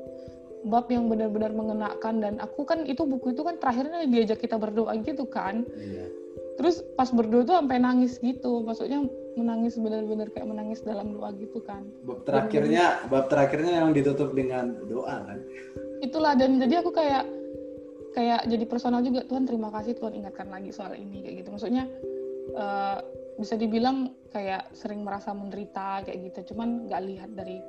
[0.65, 4.97] bab yang benar-benar mengenakan dan aku kan itu buku itu kan terakhirnya diajak kita berdoa
[5.05, 5.63] gitu kan.
[5.77, 6.09] Iya.
[6.57, 8.65] Terus pas berdoa tuh sampai nangis gitu.
[8.65, 9.05] Maksudnya
[9.37, 11.85] menangis benar-benar kayak menangis dalam doa gitu kan.
[12.03, 15.39] Bab terakhirnya dan, bab terakhirnya yang ditutup dengan doa kan?
[16.01, 17.29] Itulah dan jadi aku kayak
[18.17, 21.49] kayak jadi personal juga Tuhan terima kasih Tuhan ingatkan lagi soal ini kayak gitu.
[21.53, 21.85] Maksudnya
[22.57, 22.99] uh,
[23.37, 27.63] bisa dibilang kayak sering merasa menderita kayak gitu cuman nggak lihat dari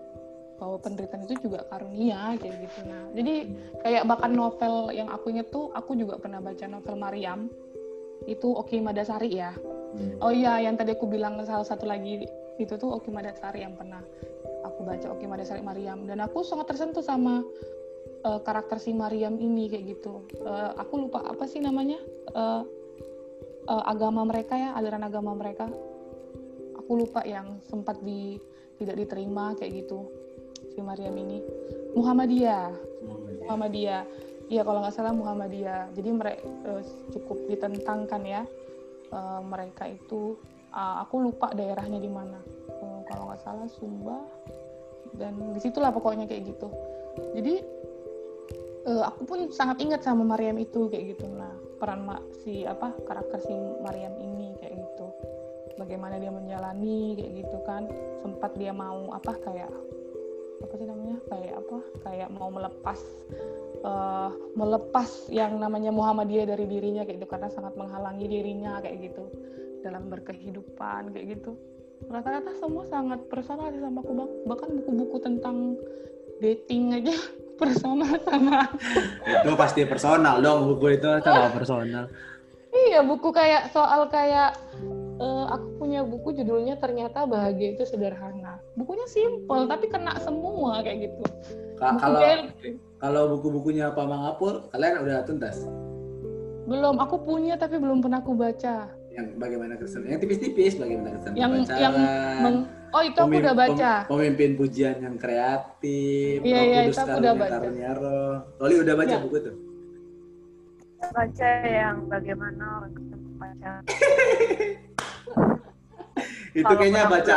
[0.57, 3.35] bahwa penderitaan itu juga karunia kayak gitu nah jadi
[3.87, 7.47] kayak bahkan novel yang aku inget tuh aku juga pernah baca novel Maryam
[8.25, 9.53] itu Oki Madasari ya.
[9.53, 10.17] Hmm.
[10.25, 12.25] Oh iya, yang tadi aku bilang salah satu lagi
[12.57, 14.01] itu tuh Oki Madasari yang pernah
[14.65, 17.45] aku baca Oki Madasari Mariam dan aku sangat tersentuh sama
[18.25, 20.25] uh, karakter si Mariam ini kayak gitu.
[20.41, 22.01] Uh, aku lupa apa sih namanya
[22.33, 22.65] uh,
[23.69, 25.69] uh, agama mereka ya, aliran agama mereka.
[26.87, 28.39] Aku lupa yang sempat di
[28.79, 30.07] tidak diterima kayak gitu
[30.71, 31.43] si Mariam ini.
[31.99, 32.71] Muhammadiyah.
[33.03, 33.43] Muhammadiyah.
[33.43, 34.03] Muhammadiyah
[34.47, 35.91] Iya kalau nggak salah Muhammadiyah.
[35.99, 38.43] Jadi mereka uh, cukup ditentangkan ya
[39.11, 40.39] uh, mereka itu.
[40.71, 42.39] Uh, aku lupa daerahnya di mana.
[42.79, 44.23] Uh, kalau nggak salah Sumba
[45.19, 46.71] dan di situlah pokoknya kayak gitu.
[47.35, 47.55] Jadi
[48.87, 51.27] uh, aku pun sangat ingat sama Mariam itu kayak gitu.
[51.27, 51.51] Nah
[51.83, 52.07] peran
[52.47, 54.76] si apa karakter si Mariam ini kayak.
[55.77, 57.89] Bagaimana dia menjalani kayak gitu kan.
[58.25, 59.73] Sempat dia mau apa kayak
[60.57, 63.01] apa sih namanya kayak apa kayak mau melepas
[63.85, 67.29] uh, melepas yang namanya Muhammadiyah dari dirinya kayak gitu.
[67.29, 69.25] Karena sangat menghalangi dirinya kayak gitu.
[69.85, 71.55] Dalam berkehidupan kayak gitu.
[72.09, 74.13] Rata-rata semua sangat personal sih sama aku.
[74.45, 75.77] Bahkan buku-buku tentang
[76.41, 77.17] dating aja
[77.61, 78.69] personal sama
[79.25, 82.05] itu pasti personal dong buku itu sama personal.
[82.77, 84.53] Iya buku kayak soal kayak
[85.21, 91.11] uh, aku punya buku judulnya ternyata bahagia itu sederhana bukunya simple tapi kena semua kayak
[91.11, 91.23] gitu
[91.77, 92.21] Ka kalau
[92.97, 95.61] kalau buku-bukunya Pak Mangapur, kalian udah tuntas?
[96.65, 98.89] Belum, aku punya tapi belum pernah aku baca.
[99.13, 100.09] Yang bagaimana kesan?
[100.09, 101.37] Yang tipis-tipis bagaimana kesan?
[101.37, 101.95] Yang yang
[102.41, 102.57] meng...
[102.97, 103.93] Oh, itu aku udah baca.
[104.09, 106.41] Pemimpin pujian yang kreatif.
[106.41, 107.53] Iya, iya, itu aku udah baca.
[107.61, 108.25] Karunyaro.
[108.57, 109.21] Loli udah baca ya.
[109.21, 109.53] buku itu?
[111.13, 112.89] Baca yang bagaimana
[113.37, 113.73] baca.
[116.57, 117.37] itu kayaknya baca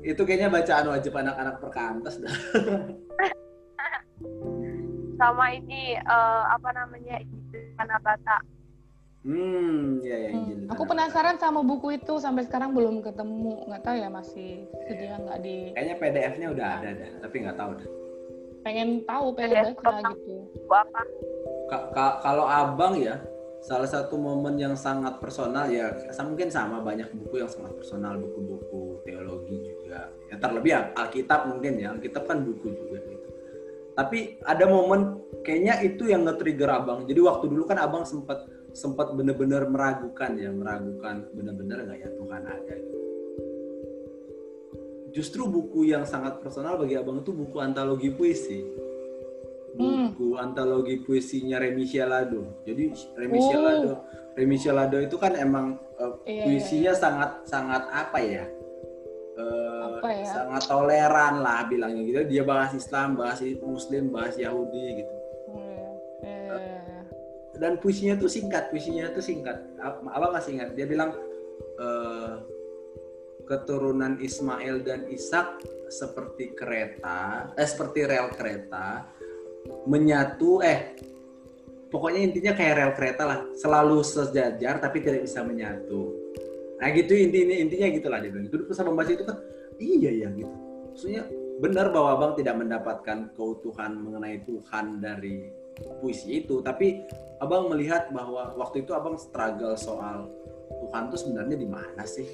[0.00, 2.34] itu kayaknya bacaan wajib anak-anak perkantas dah.
[5.20, 7.20] sama ini uh, apa namanya
[8.00, 8.40] Bata.
[9.20, 10.30] Hmm, ya ya.
[10.32, 10.72] Hmm.
[10.72, 13.68] Aku penasaran sama buku itu sampai sekarang belum ketemu.
[13.68, 15.76] Nggak tahu ya masih sedia nggak di.
[15.76, 17.88] Kayaknya PDF-nya udah ada dah, tapi nggak tahu dah.
[18.64, 20.36] Pengen tahu, pengen baca gitu.
[20.72, 21.02] Apa?
[21.68, 23.20] Ka ka kalau abang ya,
[23.60, 25.92] salah satu momen yang sangat personal ya
[26.24, 30.08] mungkin sama banyak buku yang sangat personal buku-buku teologi juga.
[30.32, 33.28] Ya terlebih Alkitab mungkin ya Alkitab kan buku juga gitu.
[33.92, 37.04] Tapi ada momen kayaknya itu yang nge-trigger abang.
[37.04, 42.42] Jadi waktu dulu kan abang sempat sempat bener-bener meragukan ya meragukan bener-bener nggak ya Tuhan
[42.48, 42.98] ada gitu.
[45.10, 48.62] Justru buku yang sangat personal bagi abang itu buku antologi puisi
[49.74, 50.42] buku hmm.
[50.42, 52.62] antologi puisinya Remi Lado.
[52.66, 53.62] Jadi Remi oh.
[53.62, 53.92] Lado,
[54.34, 56.98] Remi Lado itu kan emang uh, iya, puisinya iya.
[56.98, 58.44] sangat sangat apa ya?
[59.38, 60.26] Uh, apa ya?
[60.26, 62.18] Sangat toleran lah bilangnya gitu.
[62.26, 65.14] Dia bahas Islam, bahas Muslim, bahas Yahudi gitu.
[65.54, 65.90] Hmm.
[66.26, 67.00] Uh,
[67.60, 69.60] dan puisinya tuh singkat, puisinya tuh singkat.
[69.80, 70.74] Apa masih ingat?
[70.74, 71.14] Dia bilang
[71.78, 72.42] uh,
[73.46, 79.10] keturunan Ismail dan Ishak seperti kereta, eh seperti rel kereta
[79.84, 80.94] menyatu eh
[81.90, 83.40] pokoknya intinya kayak rel kereta lah.
[83.58, 86.16] Selalu sejajar tapi tidak bisa menyatu.
[86.80, 88.46] Nah gitu intinya intinya gitulah dia bilang.
[88.48, 89.36] Itu pesan membaca itu kan
[89.76, 90.54] iya ya gitu.
[90.94, 91.22] Maksudnya
[91.60, 95.52] benar bahwa abang tidak mendapatkan keutuhan mengenai Tuhan dari
[96.00, 97.04] puisi itu tapi
[97.40, 100.28] abang melihat bahwa waktu itu abang struggle soal
[100.80, 102.26] Tuhan tuh sebenarnya di mana sih?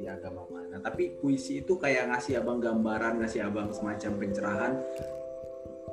[0.00, 0.80] Di agama mana?
[0.80, 4.72] Tapi puisi itu kayak ngasih abang gambaran ngasih abang semacam pencerahan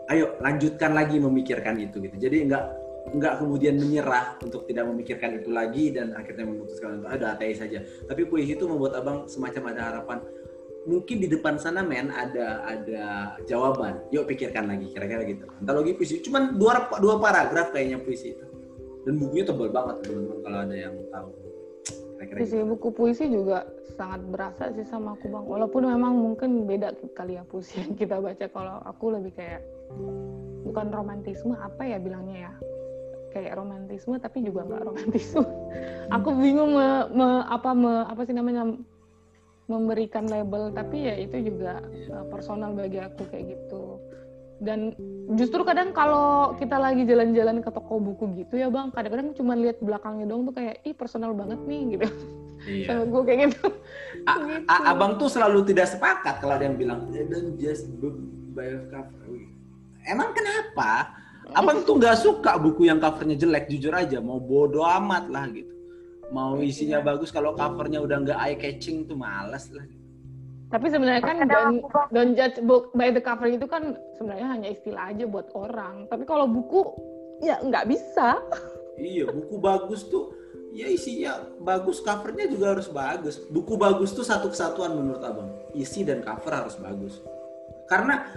[0.10, 2.16] ayo lanjutkan lagi memikirkan itu gitu.
[2.18, 2.64] Jadi nggak
[3.10, 7.82] nggak kemudian menyerah untuk tidak memikirkan itu lagi dan akhirnya memutuskan untuk ada ateis saja
[8.06, 10.22] tapi puisi itu membuat abang semacam ada harapan
[10.88, 13.04] mungkin di depan sana men ada ada
[13.46, 14.00] jawaban.
[14.14, 15.46] Yuk pikirkan lagi kira-kira gitu.
[15.60, 18.46] Antologi puisi cuman dua dua paragraf kayaknya puisi itu.
[19.04, 21.30] Dan bukunya tebal banget teman-teman kalau ada yang tahu.
[22.20, 22.68] Kira-kira gitu.
[22.76, 23.64] buku puisi juga
[23.96, 25.46] sangat berasa sih sama aku bang.
[25.46, 28.46] Walaupun memang mungkin beda kali ya puisi yang kita baca.
[28.48, 29.62] Kalau aku lebih kayak
[30.66, 32.54] bukan romantisme apa ya bilangnya ya?
[33.30, 35.46] Kayak romantisme tapi juga nggak romantisme.
[36.16, 38.66] Aku bingung me, me, apa me, apa sih namanya
[39.70, 44.02] memberikan label tapi ya itu juga uh, personal bagi aku kayak gitu.
[44.60, 44.92] Dan
[45.40, 49.80] justru kadang kalau kita lagi jalan-jalan ke toko buku gitu ya bang kadang-kadang cuma lihat
[49.80, 52.08] belakangnya dong tuh kayak ih personal banget nih gitu.
[52.68, 52.92] Iya.
[52.92, 53.66] sama gue kayak gitu.
[54.28, 54.68] A gitu.
[54.68, 57.88] abang tuh selalu tidak sepakat kalau ada yang bilang dan just
[58.52, 59.49] by cover
[60.10, 61.14] emang kenapa?
[61.54, 64.22] Abang tuh nggak suka buku yang covernya jelek jujur aja.
[64.22, 65.74] Mau bodoh amat lah gitu.
[66.30, 69.86] Mau isinya bagus kalau covernya udah nggak eye catching tuh males lah.
[70.70, 71.82] Tapi sebenarnya kan don't,
[72.14, 76.06] don't judge book by the cover itu kan sebenarnya hanya istilah aja buat orang.
[76.06, 76.86] Tapi kalau buku
[77.42, 78.38] ya nggak bisa.
[79.02, 80.36] Iya buku bagus tuh
[80.70, 83.42] ya isinya bagus covernya juga harus bagus.
[83.50, 85.50] Buku bagus tuh satu kesatuan menurut abang.
[85.74, 87.18] Isi dan cover harus bagus.
[87.90, 88.30] Karena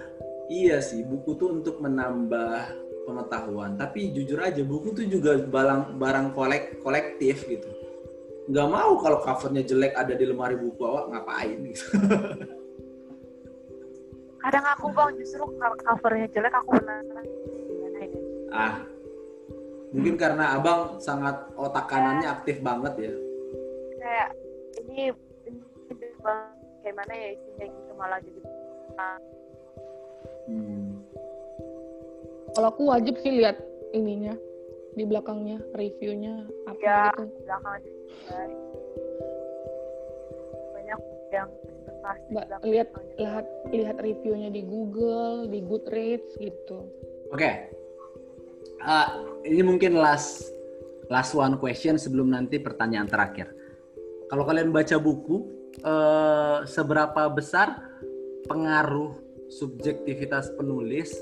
[0.53, 2.77] Iya sih, buku tuh untuk menambah
[3.09, 3.81] pengetahuan.
[3.81, 7.73] Tapi jujur aja, buku tuh juga barang barang kolek kolektif gitu.
[8.53, 11.87] Gak mau kalau covernya jelek ada di lemari buku awak ngapain gitu.
[14.45, 17.99] Kadang aku bang justru kalau covernya jelek aku penasaran gimana.
[18.53, 18.75] Ah,
[19.95, 23.13] mungkin karena abang sangat otak kanannya aktif banget ya.
[24.03, 24.29] Kayak
[24.85, 25.15] ini,
[25.89, 26.07] ini
[26.83, 28.41] kayak mana ya isinya gitu malah jadi
[30.49, 31.03] Hmm.
[32.53, 33.57] Kalau aku wajib sih lihat
[33.97, 34.37] ininya
[34.93, 37.25] di belakangnya reviewnya apa ya, gitu.
[37.49, 37.91] belakangnya
[40.77, 41.01] banyak
[41.33, 41.51] yang
[42.03, 46.91] Mbak, lihat lihat lihat reviewnya di Google, di Goodreads gitu.
[47.31, 47.39] Oke.
[47.39, 47.55] Okay.
[48.83, 50.51] Uh, ini mungkin last
[51.07, 53.55] last one question sebelum nanti pertanyaan terakhir.
[54.27, 55.47] Kalau kalian baca buku,
[55.87, 57.79] uh, seberapa besar
[58.51, 59.22] pengaruh
[59.59, 61.13] subjektivitas penulis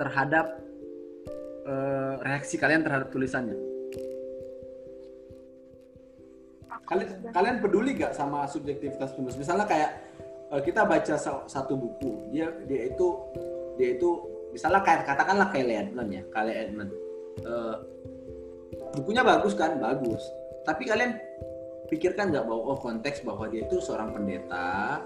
[0.00, 0.60] terhadap
[1.68, 3.56] uh, reaksi kalian terhadap tulisannya.
[6.86, 9.34] Kalian kalian peduli gak sama subjektivitas penulis?
[9.34, 9.90] Misalnya kayak
[10.54, 11.14] uh, kita baca
[11.50, 13.06] satu buku, dia dia itu
[13.74, 14.22] dia itu
[14.54, 16.72] misalnya kayak katakanlah kayak Edmund ya, kayak.
[17.42, 17.76] Uh,
[18.96, 20.22] bukunya bagus kan, bagus.
[20.64, 21.18] Tapi kalian
[21.90, 25.02] pikirkan nggak bahwa oh konteks bahwa dia itu seorang pendeta,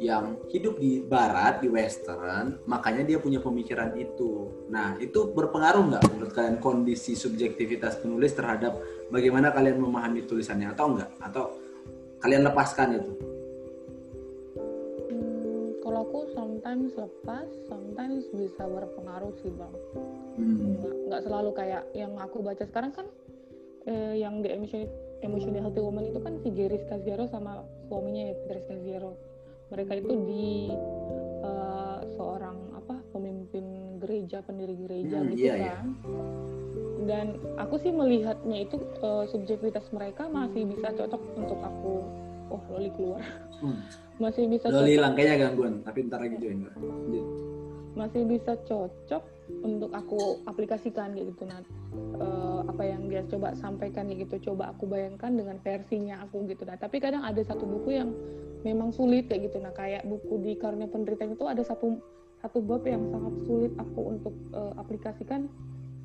[0.00, 4.48] yang hidup di barat di western makanya dia punya pemikiran itu.
[4.72, 8.80] Nah itu berpengaruh nggak menurut kalian kondisi subjektivitas penulis terhadap
[9.12, 11.44] bagaimana kalian memahami tulisannya atau enggak atau
[12.24, 13.12] kalian lepaskan itu?
[15.12, 19.74] Hmm, kalau aku sometimes lepas sometimes bisa berpengaruh sih bang.
[20.40, 20.80] Hmm.
[20.80, 22.64] nggak, nggak selalu kayak yang aku baca.
[22.64, 23.06] Sekarang kan
[23.84, 24.88] eh, yang di emotion
[25.20, 27.60] emotional healthy woman itu kan si Geris Kaziero sama
[27.92, 29.29] suaminya ya Peter Kaziero
[29.70, 30.50] mereka itu di
[31.46, 35.74] uh, seorang apa pemimpin gereja pendiri gereja hmm, gitu iya, iya.
[35.78, 36.24] kan iya.
[37.06, 41.94] dan aku sih melihatnya itu uh, subjektivitas mereka masih bisa cocok untuk aku
[42.50, 43.22] oh loli keluar
[43.62, 43.78] hmm.
[44.22, 46.66] masih bisa loli hilang kayaknya gangguan tapi ntar lagi join
[47.94, 49.22] masih bisa cocok
[49.60, 51.60] untuk aku aplikasikan gitu nah
[52.22, 56.78] uh, apa yang dia coba sampaikan gitu coba aku bayangkan dengan versinya aku gitu nah
[56.80, 58.10] tapi kadang ada satu buku yang
[58.64, 62.00] memang sulit kayak gitu nah kayak buku di karena penderitaan itu ada satu
[62.40, 65.46] satu bab yang sangat sulit aku untuk uh, aplikasikan.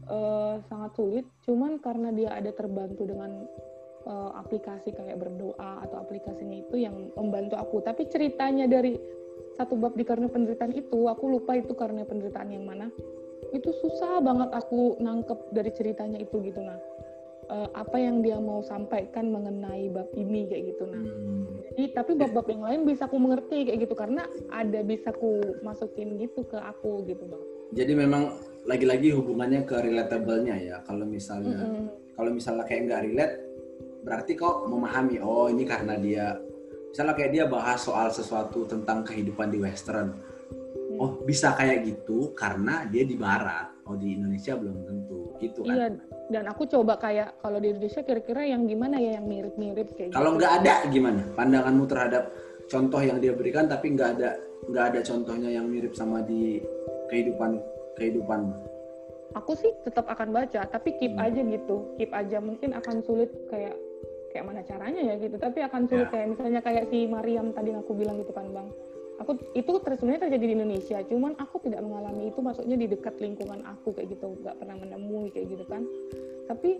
[0.06, 3.42] Uh, sangat sulit cuman karena dia ada terbantu dengan
[4.06, 7.82] uh, aplikasi kayak berdoa atau aplikasinya itu yang membantu aku.
[7.82, 8.94] Tapi ceritanya dari
[9.58, 12.92] satu bab di karena penderitaan itu aku lupa itu karena penderitaan yang mana
[13.56, 16.76] itu susah banget aku nangkep dari ceritanya itu gitu nah
[17.48, 21.44] uh, apa yang dia mau sampaikan mengenai bab ini kayak gitu nah hmm.
[21.72, 26.20] jadi tapi bab-bab yang lain bisa aku mengerti kayak gitu karena ada bisa aku masukin
[26.20, 28.36] gitu ke aku gitu bang jadi memang
[28.68, 31.86] lagi-lagi hubungannya ke relatable-nya ya kalau misalnya mm -hmm.
[32.20, 33.36] kalau misalnya kayak nggak relate
[34.06, 36.38] berarti kok memahami oh ini karena dia
[36.96, 40.16] misalnya kayak dia bahas soal sesuatu tentang kehidupan di western.
[41.00, 43.74] Oh bisa kayak gitu karena dia di barat.
[43.86, 45.38] Oh di Indonesia belum tentu.
[45.38, 45.76] Gitu kan?
[45.78, 45.88] Iya
[46.26, 50.34] dan aku coba kayak kalau di Indonesia kira-kira yang gimana ya yang mirip-mirip kayak kalau
[50.34, 50.42] gitu.
[50.42, 51.22] nggak ada gimana?
[51.38, 52.24] Pandanganmu terhadap
[52.66, 54.30] contoh yang dia berikan tapi nggak ada
[54.66, 56.66] nggak ada contohnya yang mirip sama di
[57.14, 57.62] kehidupan
[58.02, 58.42] kehidupan.
[59.38, 61.26] Aku sih tetap akan baca tapi keep hmm.
[61.30, 61.94] aja gitu.
[62.02, 63.78] Keep aja mungkin akan sulit kayak
[64.34, 65.38] kayak mana caranya ya gitu.
[65.38, 66.14] Tapi akan sulit yeah.
[66.18, 68.70] kayak misalnya kayak si Mariam tadi yang aku bilang gitu kan bang
[69.16, 73.64] aku itu sebenarnya terjadi di Indonesia cuman aku tidak mengalami itu maksudnya di dekat lingkungan
[73.64, 75.88] aku kayak gitu nggak pernah menemui kayak gitu kan.
[76.46, 76.78] Tapi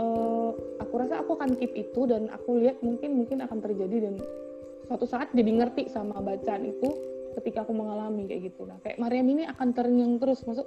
[0.00, 4.14] uh, aku rasa aku akan keep itu dan aku lihat mungkin mungkin akan terjadi dan
[4.88, 6.88] suatu saat jadi ngerti sama bacaan itu
[7.40, 8.64] ketika aku mengalami kayak gitu.
[8.64, 10.66] Nah kayak Mariam ini akan terngiang terus masuk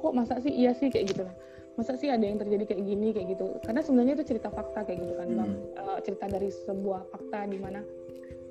[0.00, 0.92] kok masa sih iya sih?
[0.92, 1.22] kayak gitu.
[1.24, 1.34] Nah
[1.74, 3.08] masa sih ada yang terjadi kayak gini?
[3.10, 3.46] kayak gitu.
[3.66, 5.52] Karena sebenarnya itu cerita fakta kayak gitu kan bang.
[5.80, 7.80] Uh, cerita dari sebuah fakta di mana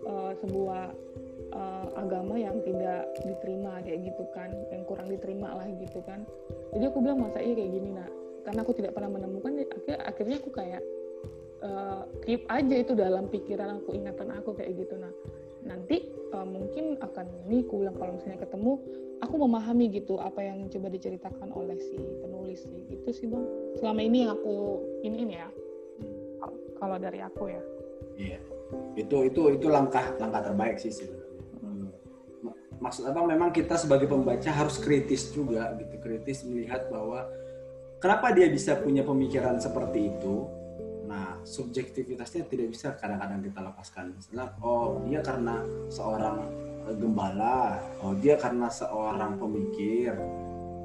[0.07, 0.81] uh, sebuah
[1.53, 6.25] uh, agama yang tidak diterima kayak gitu kan yang kurang diterima lah gitu kan.
[6.73, 8.11] Jadi aku bilang masa iya kayak gini nak?
[8.43, 10.81] Karena aku tidak pernah menemukan akhirnya akhirnya aku kayak
[11.63, 15.13] uh, keep aja itu dalam pikiran aku ingatan aku kayak gitu nah
[15.63, 18.83] nanti uh, mungkin akan ini aku bilang kalau misalnya ketemu
[19.23, 22.83] aku memahami gitu apa yang coba diceritakan oleh si penulis sih.
[22.91, 23.45] Itu sih bang.
[23.79, 25.47] Selama ini yang aku ini ini ya
[26.75, 27.63] kalau dari aku ya.
[28.19, 28.39] Iya.
[28.99, 31.22] Itu itu itu langkah langkah terbaik sih sebenarnya
[32.84, 33.23] maksud apa?
[33.23, 37.23] Memang kita sebagai pembaca harus kritis juga gitu kritis melihat bahwa
[38.03, 40.51] kenapa dia bisa punya pemikiran seperti itu?
[41.07, 44.11] Nah subjektivitasnya tidak bisa kadang-kadang kita lepaskan.
[44.19, 46.43] Misalnya oh dia karena seorang
[46.99, 50.11] gembala oh dia karena seorang pemikir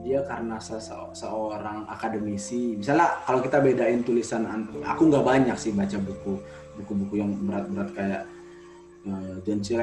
[0.07, 0.79] dia karena se
[1.19, 2.79] seorang akademisi.
[2.79, 4.47] Misalnya kalau kita bedain tulisan
[4.87, 6.39] aku nggak banyak sih baca buku
[6.79, 8.23] buku-buku yang berat-berat kayak
[9.43, 9.75] John C.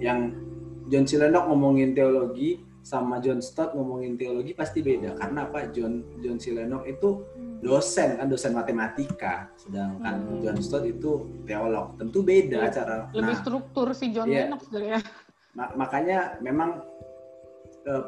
[0.00, 0.32] yang
[0.88, 1.16] John C.
[1.20, 5.16] ngomongin teologi sama John Stott ngomongin teologi pasti beda.
[5.16, 5.72] Karena apa?
[5.72, 6.52] John John C.
[6.84, 7.08] itu
[7.64, 9.48] dosen kan dosen matematika.
[9.56, 10.40] Sedangkan hmm.
[10.44, 11.96] John Stott itu teolog.
[11.96, 14.52] Tentu beda cara lebih nah, struktur si John yeah.
[14.52, 15.00] Lennox ya.
[15.56, 16.84] Mak makanya memang
[17.88, 18.04] eh,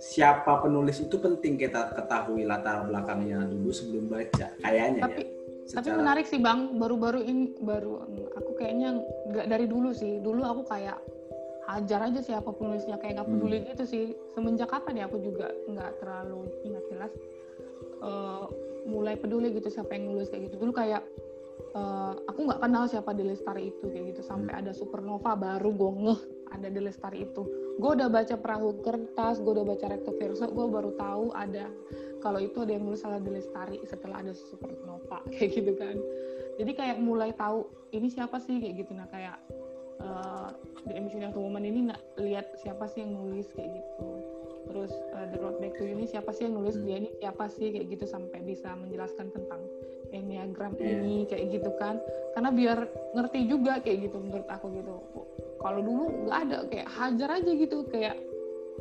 [0.00, 5.28] siapa penulis itu penting kita ketahui latar belakangnya dulu sebelum baca kayaknya tapi, ya.
[5.66, 5.76] secara...
[5.82, 6.80] tapi menarik sih bang.
[6.80, 10.24] Baru-baru ini baru aku kayaknya nggak dari dulu sih.
[10.24, 10.96] Dulu aku kayak
[11.66, 13.66] hajar aja siapa penulisnya kayak nggak peduli hmm.
[13.74, 14.04] gitu sih.
[14.32, 17.12] Semenjak kapan ya aku juga nggak terlalu ingat jelas
[18.00, 18.46] uh,
[18.86, 20.62] mulai peduli gitu siapa yang nulis kayak gitu.
[20.62, 21.02] Dulu kayak
[21.74, 24.22] uh, aku nggak kenal siapa The Lestari itu kayak gitu.
[24.22, 24.60] Sampai hmm.
[24.62, 26.20] ada Supernova baru gue ngeh
[26.54, 27.42] ada The Lestari itu.
[27.76, 31.66] Gue udah baca perahu kertas gue udah baca Recto Verso gue baru tahu ada
[32.24, 35.98] kalau itu ada yang nulis salah The Lestari setelah ada Supernova kayak gitu kan.
[36.56, 38.62] Jadi kayak mulai tahu ini siapa sih?
[38.62, 38.94] kayak gitu.
[38.94, 39.36] Nah kayak
[40.00, 40.50] uh,
[40.86, 44.08] The Ambition of Woman ini nggak lihat siapa sih yang nulis kayak gitu.
[44.66, 46.78] Terus uh, The Road Back to You ini siapa sih yang nulis?
[46.78, 46.84] Hmm.
[46.86, 47.74] dia ini siapa sih?
[47.74, 49.62] Kayak gitu sampai bisa menjelaskan tentang
[50.14, 51.02] enneagram yeah.
[51.02, 51.98] ini kayak gitu kan.
[52.34, 52.78] Karena biar
[53.14, 54.94] ngerti juga kayak gitu menurut aku gitu.
[55.62, 57.76] Kalau dulu nggak ada kayak hajar aja gitu.
[57.90, 58.16] Kayak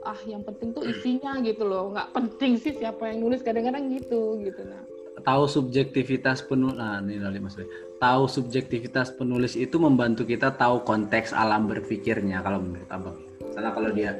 [0.05, 1.93] ah yang penting tuh isinya gitu loh.
[1.93, 4.83] Nggak penting sih siapa yang nulis kadang-kadang gitu gitu nah.
[5.25, 7.57] Tahu subjektivitas penulis nah ini mas
[7.97, 13.17] tahu subjektivitas penulis itu membantu kita tahu konteks alam berpikirnya kalau menurut abang.
[13.41, 14.11] Misalnya kalau dia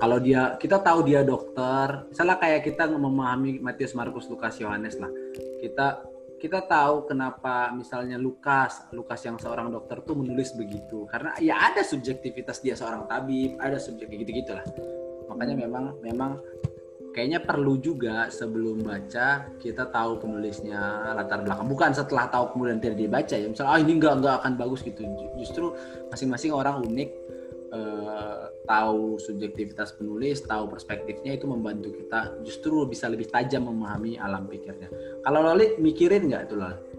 [0.00, 5.12] kalau dia kita tahu dia dokter misalnya kayak kita memahami Matius Markus Lukas Yohanes lah.
[5.60, 6.08] Kita
[6.40, 11.04] kita tahu kenapa misalnya Lukas Lukas yang seorang dokter tuh menulis begitu.
[11.08, 14.64] Karena ya ada subjektivitas dia seorang tabib ada subjek gitu gitulah
[15.30, 16.30] makanya memang memang
[17.10, 21.66] kayaknya perlu juga sebelum baca kita tahu penulisnya latar belakang.
[21.66, 23.46] Bukan setelah tahu kemudian tidak dibaca ya.
[23.50, 25.02] Misalnya ah ini nggak nggak akan bagus gitu.
[25.38, 25.74] Justru
[26.10, 27.10] masing-masing orang unik
[27.74, 34.46] eh, tahu subjektivitas penulis tahu perspektifnya itu membantu kita justru bisa lebih tajam memahami alam
[34.46, 34.88] pikirnya.
[35.26, 36.90] Kalau Loli mikirin nggak tuh Loli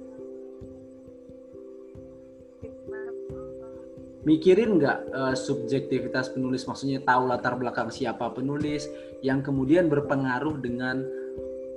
[4.22, 6.66] mikirin nggak uh, subjektivitas penulis?
[6.70, 8.86] Maksudnya tahu latar belakang siapa penulis
[9.22, 11.02] yang kemudian berpengaruh dengan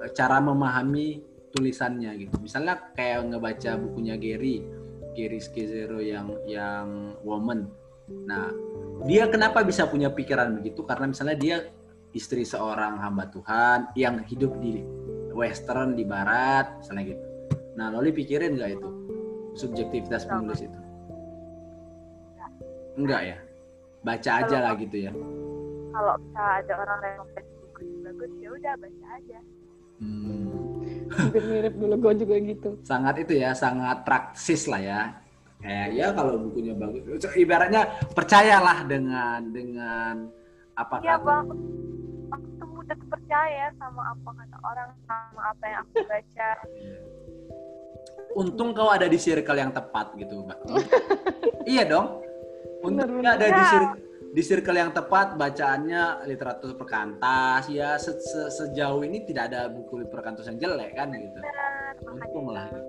[0.00, 1.22] uh, cara memahami
[1.54, 2.36] tulisannya gitu.
[2.42, 4.64] Misalnya kayak ngebaca bukunya Gary
[5.14, 7.70] Gary Skizero yang yang woman.
[8.26, 8.50] Nah
[9.06, 10.82] dia kenapa bisa punya pikiran begitu?
[10.82, 11.56] Karena misalnya dia
[12.10, 14.82] istri seorang hamba Tuhan yang hidup di
[15.34, 17.24] western di barat misalnya gitu.
[17.78, 18.90] Nah Loli pikirin nggak itu?
[19.54, 20.80] Subjektivitas penulis itu?
[22.98, 23.38] Enggak ya?
[24.02, 25.12] Baca aja lah gitu ya.
[25.94, 27.22] Kalau bisa ada orang yang
[27.62, 29.38] buku bagus ya udah baca aja.
[30.02, 30.50] Hmm.
[31.14, 32.70] Hampir mirip dulu gue juga gitu.
[32.82, 35.00] Sangat itu ya, sangat praktis lah ya.
[35.62, 40.28] Kayak ya kalau bukunya bagus, ibaratnya percayalah dengan dengan
[40.74, 41.24] apa ya, kata.
[41.24, 41.46] Bang.
[42.34, 46.50] Aku mudah percaya sama apa kata orang, sama apa yang aku baca.
[48.42, 50.58] Untung kau ada di circle yang tepat gitu, Mbak.
[51.70, 52.24] iya dong
[52.84, 53.82] Untungnya ada di, sir
[54.34, 60.02] di circle yang tepat bacaannya literatur perkantas ya se -se sejauh ini tidak ada buku
[60.10, 61.38] perkantas yang jelek kan gitu.
[62.02, 62.82] Untung lah gitu.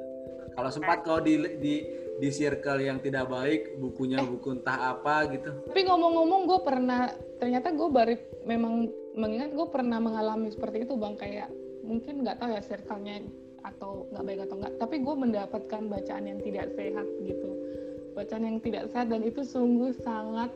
[0.58, 1.86] Kalau sempat kau di di
[2.18, 4.26] di circle yang tidak baik bukunya eh.
[4.26, 5.54] buku entah apa gitu.
[5.70, 8.16] Tapi ngomong-ngomong gue pernah ternyata gue baru
[8.50, 11.50] memang mengingat gue pernah mengalami seperti itu bang kayak
[11.86, 13.22] mungkin nggak tahu ya circle-nya
[13.62, 17.50] atau nggak baik atau nggak tapi gue mendapatkan bacaan yang tidak sehat gitu
[18.18, 20.50] bacaan yang tidak sehat dan itu sungguh sangat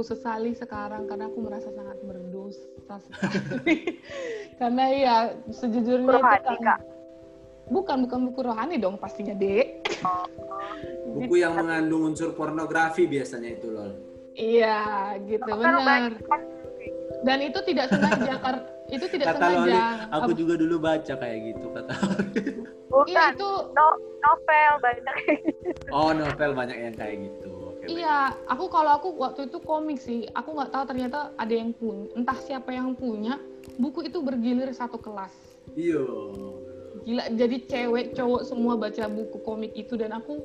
[0.00, 4.00] kusesali sekarang karena aku merasa sangat berdosa sekali.
[4.60, 5.16] Karena ya
[5.52, 6.80] sejujurnya rohani, itu kan Kak.
[7.68, 9.84] bukan bukan buku rohani dong pastinya dek.
[11.10, 14.78] Buku yang mengandung unsur pornografi biasanya itu loh iya
[15.26, 16.14] gitu benar.
[17.26, 19.58] dan itu tidak sengaja karena itu tidak kata sengaja.
[19.58, 19.78] Loli,
[20.10, 21.94] aku juga dulu baca kayak gitu kata
[22.90, 23.86] Bukan, iya, itu no,
[24.18, 25.16] novel banyak.
[25.46, 25.88] Gitu.
[25.94, 27.49] Oh, novel banyak yang kayak gitu.
[27.90, 28.54] Okay, iya, baik.
[28.54, 32.38] aku kalau aku waktu itu komik sih, aku nggak tahu ternyata ada yang punya, entah
[32.38, 33.42] siapa yang punya
[33.76, 35.34] buku itu bergilir satu kelas.
[35.74, 36.06] Iya.
[37.02, 40.38] Gila, jadi cewek cowok semua baca buku komik itu dan aku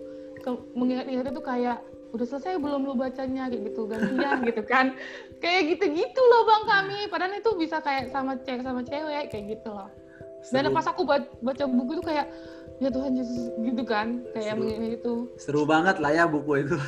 [0.74, 1.82] mengingat-ingat itu kayak
[2.16, 4.96] udah selesai belum lu bacanya kayak gitu gantian gitu kan
[5.44, 9.76] kayak gitu-gitu loh bang kami padahal itu bisa kayak sama cewek sama cewek kayak gitu
[9.76, 9.92] loh
[10.54, 11.04] dan pas aku
[11.44, 12.32] baca buku itu kayak
[12.84, 15.14] ya Tuhan Yesus gitu kan kayak seru, itu.
[15.40, 16.78] Seru banget lah ya buku itu.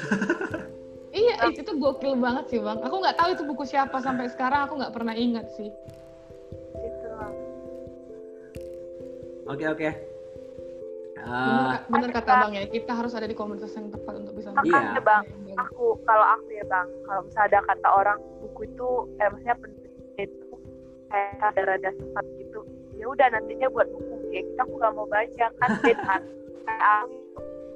[1.18, 2.78] Iya itu gokil banget sih bang.
[2.86, 5.74] Aku nggak tahu itu buku siapa sampai sekarang aku nggak pernah ingat sih.
[6.78, 7.10] Itu
[9.50, 9.90] oke oke.
[11.28, 12.52] Uh, bener, kata bang.
[12.62, 15.02] Ya kita harus ada di komunitas yang tepat untuk bisa iya.
[15.02, 15.26] bang.
[15.58, 19.56] aku kalau aku ya bang kalau misalnya ada kata orang buku itu eh maksudnya
[20.22, 20.48] itu
[21.10, 22.62] kayak ada rada sesat gitu
[22.98, 26.22] ya udah nantinya buat buku kayak kita aku gak mau baca kan kan
[26.70, 27.02] kayak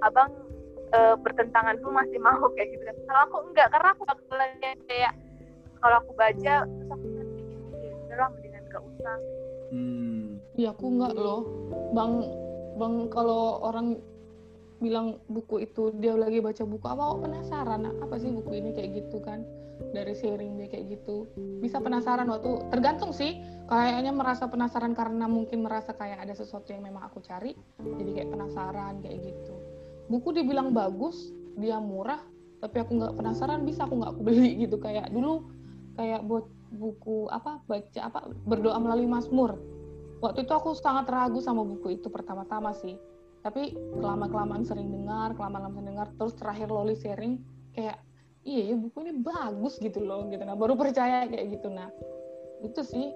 [0.05, 0.29] abang
[0.93, 2.85] e, bertentangan tuh masih mau kayak gitu.
[3.09, 5.13] Kalau aku enggak karena aku bakalannya kayak
[5.81, 7.41] kalau aku baca terus aku nanti
[7.81, 9.17] ya udahlah mendingan gak usah.
[9.71, 10.37] Hmm.
[10.53, 11.41] ya aku enggak loh.
[11.97, 12.29] Bang
[12.77, 13.97] bang kalau orang
[14.81, 19.05] bilang buku itu dia lagi baca buku apa oh, penasaran apa sih buku ini kayak
[19.05, 19.45] gitu kan
[19.89, 21.25] dari sharing dia kayak gitu.
[21.59, 23.41] Bisa penasaran waktu tergantung sih.
[23.65, 27.57] Kayaknya merasa penasaran karena mungkin merasa kayak ada sesuatu yang memang aku cari.
[27.81, 29.53] Jadi kayak penasaran kayak gitu.
[30.11, 32.21] Buku dibilang bagus dia murah
[32.61, 34.77] tapi aku nggak penasaran bisa aku nggak beli gitu.
[34.77, 35.49] Kayak dulu
[35.97, 39.57] kayak buat buku apa baca apa berdoa melalui Mazmur.
[40.21, 42.95] Waktu itu aku sangat ragu sama buku itu pertama-tama sih.
[43.41, 47.41] Tapi kelama kelamaan sering dengar kelama kelamaan dengar terus terakhir Loli sharing
[47.73, 47.97] kayak
[48.41, 50.41] iya ya buku ini bagus gitu loh gitu.
[50.41, 51.69] Nah baru percaya kayak gitu.
[51.69, 51.89] Nah
[52.61, 53.13] itu sih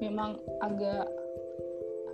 [0.00, 1.08] memang agak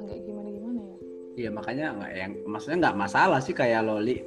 [0.02, 0.96] agak gimana gimana ya?
[1.38, 4.18] Iya makanya nggak yang maksudnya nggak masalah sih kayak Loli.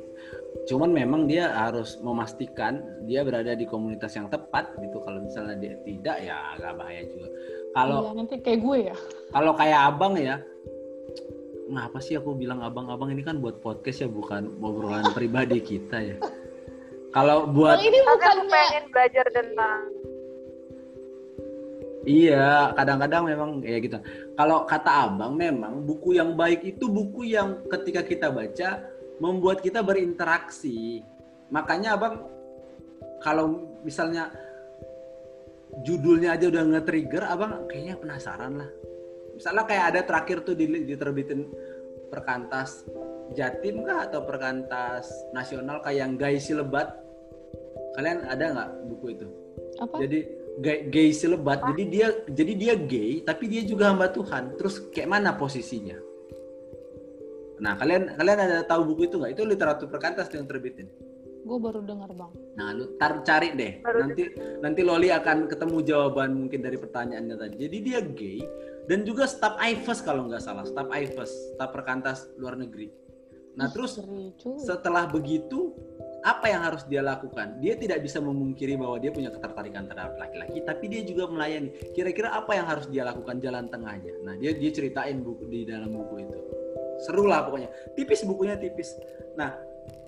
[0.64, 5.04] Cuman memang dia harus memastikan dia berada di komunitas yang tepat gitu.
[5.04, 7.28] Kalau misalnya dia tidak ya agak bahaya juga.
[7.74, 8.96] Kalau iya, nanti kayak gue ya.
[9.34, 10.38] kalau kayak abang ya
[11.64, 16.18] ngapa sih aku bilang abang-abang ini kan buat podcast ya bukan obrolan pribadi kita ya.
[17.14, 19.80] Kalau buat oh, ini bukan pengen belajar tentang
[22.04, 23.96] Iya, kadang-kadang memang ya gitu.
[24.36, 28.84] Kalau kata abang, memang buku yang baik itu buku yang ketika kita baca
[29.24, 31.00] membuat kita berinteraksi.
[31.48, 32.28] Makanya abang,
[33.24, 34.36] kalau misalnya
[35.82, 38.70] judulnya aja udah nge-trigger abang kayaknya penasaran lah
[39.34, 41.50] misalnya kayak ada terakhir tuh diterbitin
[42.14, 42.86] perkantas
[43.34, 46.94] Jatim kah atau perkantas nasional kayak yang gay lebat
[47.94, 49.28] kalian ada nggak buku itu
[49.82, 49.96] Apa?
[50.02, 50.20] jadi
[50.62, 55.10] gay, gay lebat jadi dia jadi dia gay tapi dia juga hamba Tuhan terus kayak
[55.10, 55.98] mana posisinya
[57.62, 60.90] nah kalian kalian ada tahu buku itu nggak itu literatur perkantas yang terbitin
[61.44, 62.32] Gue baru dengar bang.
[62.56, 63.84] Nah, lu tar cari deh.
[63.84, 64.32] Baru nanti
[64.64, 67.56] nanti Loli akan ketemu jawaban mungkin dari pertanyaannya tadi.
[67.68, 68.40] Jadi dia gay
[68.88, 72.88] dan juga staf IFES kalau nggak salah, staf IFES, staf perkantas luar negeri.
[73.60, 74.00] Nah, terus
[74.40, 74.58] cuy.
[74.64, 75.76] setelah begitu
[76.24, 77.60] apa yang harus dia lakukan?
[77.60, 81.76] Dia tidak bisa memungkiri bahwa dia punya ketertarikan terhadap laki-laki, tapi dia juga melayani.
[81.92, 84.16] Kira-kira apa yang harus dia lakukan jalan tengahnya?
[84.24, 86.40] Nah, dia dia ceritain buku di dalam buku itu.
[87.04, 87.68] Seru lah pokoknya.
[88.00, 88.96] Tipis bukunya tipis.
[89.36, 89.52] Nah,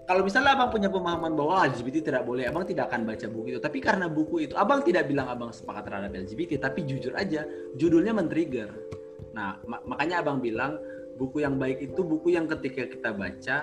[0.08, 3.48] kalau misalnya abang punya pemahaman bahwa ah, LGBT tidak boleh, abang tidak akan baca buku
[3.52, 3.60] itu.
[3.60, 7.44] Tapi karena buku itu, abang tidak bilang abang sepakat terhadap LGBT, tapi jujur aja,
[7.76, 8.72] judulnya men-trigger.
[9.36, 10.80] Nah, ma- makanya abang bilang
[11.20, 13.58] buku yang baik itu buku yang ketika kita baca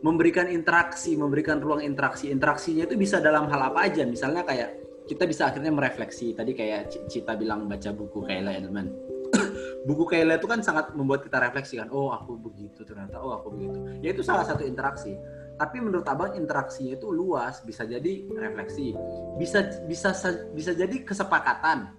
[0.00, 2.32] memberikan interaksi, memberikan ruang interaksi.
[2.32, 4.04] Interaksinya itu bisa dalam hal apa aja.
[4.08, 6.32] Misalnya kayak kita bisa akhirnya merefleksi.
[6.32, 8.88] Tadi kayak Cita bilang baca buku Kayla Edelman.
[9.88, 11.92] buku Kayla itu kan sangat membuat kita refleksi kan.
[11.92, 13.20] Oh, aku begitu ternyata.
[13.20, 13.76] Oh, aku begitu.
[14.00, 15.14] Ya itu salah satu interaksi.
[15.60, 18.96] Tapi menurut abang interaksinya itu luas, bisa jadi refleksi,
[19.36, 20.16] bisa bisa
[20.56, 21.92] bisa jadi kesepakatan,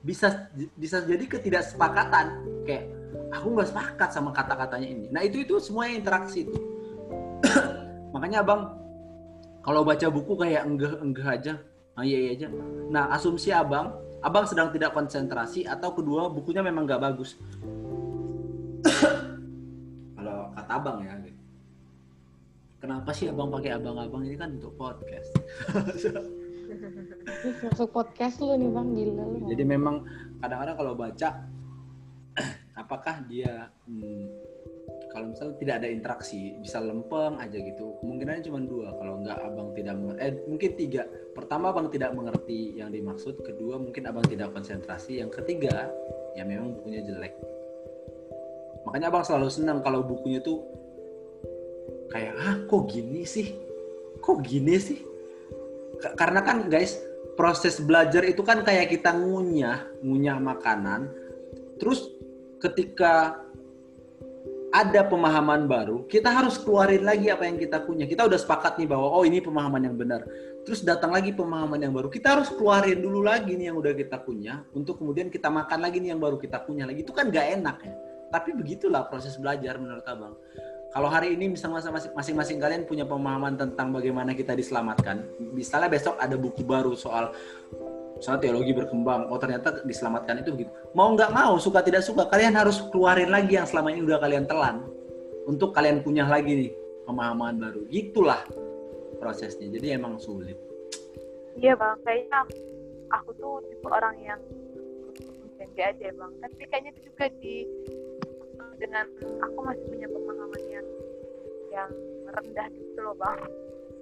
[0.00, 0.48] bisa
[0.80, 2.40] bisa jadi ketidaksepakatan.
[2.64, 2.88] Kayak
[3.28, 5.06] aku nggak sepakat sama kata-katanya ini.
[5.12, 6.73] Nah itu itu semuanya interaksi itu.
[8.14, 8.84] Makanya abang
[9.64, 11.52] kalau baca buku kayak enggah enggah aja,
[11.96, 12.46] ah iya iya aja.
[12.92, 17.40] Nah asumsi abang, abang sedang tidak konsentrasi atau kedua bukunya memang nggak bagus.
[20.20, 21.16] kalau kata abang ya.
[21.24, 21.40] gitu.
[22.84, 25.32] Kenapa sih abang pakai abang-abang ini kan untuk podcast?
[27.64, 29.36] Masuk podcast lu nih bang, gila lu.
[29.48, 30.04] Jadi memang
[30.44, 31.28] kadang-kadang kalau baca
[32.84, 34.28] apakah dia hmm,
[35.14, 37.94] kalau misalnya tidak ada interaksi bisa lempeng aja gitu.
[38.02, 41.02] Kemungkinannya cuma dua kalau nggak abang tidak mengerti eh mungkin tiga.
[41.30, 43.38] Pertama abang tidak mengerti yang dimaksud.
[43.46, 45.22] Kedua mungkin abang tidak konsentrasi.
[45.22, 45.86] Yang ketiga
[46.34, 47.38] ya memang bukunya jelek.
[48.82, 50.66] Makanya abang selalu senang kalau bukunya tuh
[52.10, 53.54] kayak ah kok gini sih?
[54.18, 54.98] Kok gini sih?
[56.02, 56.98] Ka- karena kan guys
[57.38, 61.06] proses belajar itu kan kayak kita ngunyah ngunyah makanan.
[61.78, 62.10] Terus
[62.58, 63.43] ketika
[64.74, 68.10] ada pemahaman baru, kita harus keluarin lagi apa yang kita punya.
[68.10, 70.26] Kita udah sepakat nih bahwa oh ini pemahaman yang benar.
[70.66, 72.10] Terus datang lagi pemahaman yang baru.
[72.10, 76.02] Kita harus keluarin dulu lagi nih yang udah kita punya untuk kemudian kita makan lagi
[76.02, 77.06] nih yang baru kita punya lagi.
[77.06, 77.94] Itu kan gak enak ya.
[78.34, 80.34] Tapi begitulah proses belajar menurut Abang.
[80.90, 85.22] Kalau hari ini misalnya masing-masing kalian punya pemahaman tentang bagaimana kita diselamatkan.
[85.54, 87.30] Misalnya besok ada buku baru soal
[88.22, 89.30] soal teologi berkembang.
[89.30, 90.70] Oh ternyata diselamatkan itu begitu.
[90.94, 94.44] Mau nggak mau, suka tidak suka, kalian harus keluarin lagi yang selama ini udah kalian
[94.46, 94.86] telan
[95.44, 96.72] untuk kalian punya lagi nih
[97.04, 97.84] pemahaman baru.
[97.90, 98.42] Gitulah
[99.18, 99.68] prosesnya.
[99.70, 100.56] Jadi emang sulit.
[101.54, 102.54] Iya bang, kayaknya aku,
[103.14, 104.40] aku tuh tipe orang yang
[105.58, 106.32] janji aja bang.
[106.42, 107.56] Tapi kayaknya itu juga di
[108.74, 109.06] dengan
[109.38, 110.86] aku masih punya pemahaman yang
[111.70, 111.90] yang
[112.26, 113.40] rendah gitu loh bang.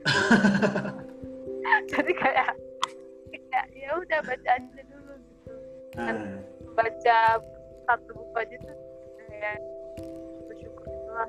[1.92, 2.58] Jadi kayak
[3.52, 5.52] kayak ya udah baca aja dulu gitu.
[6.00, 6.40] Nah,
[6.72, 7.18] Baca
[7.84, 8.76] satu buku aja tuh
[9.28, 9.60] kayak
[10.48, 11.28] bersyukur gitu lah.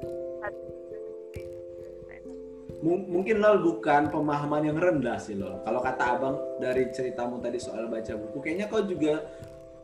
[2.83, 5.59] mu- mungkin lol bukan pemahaman yang rendah sih lol.
[5.63, 9.23] Kalau kata abang dari ceritamu tadi soal baca buku, kayaknya kau juga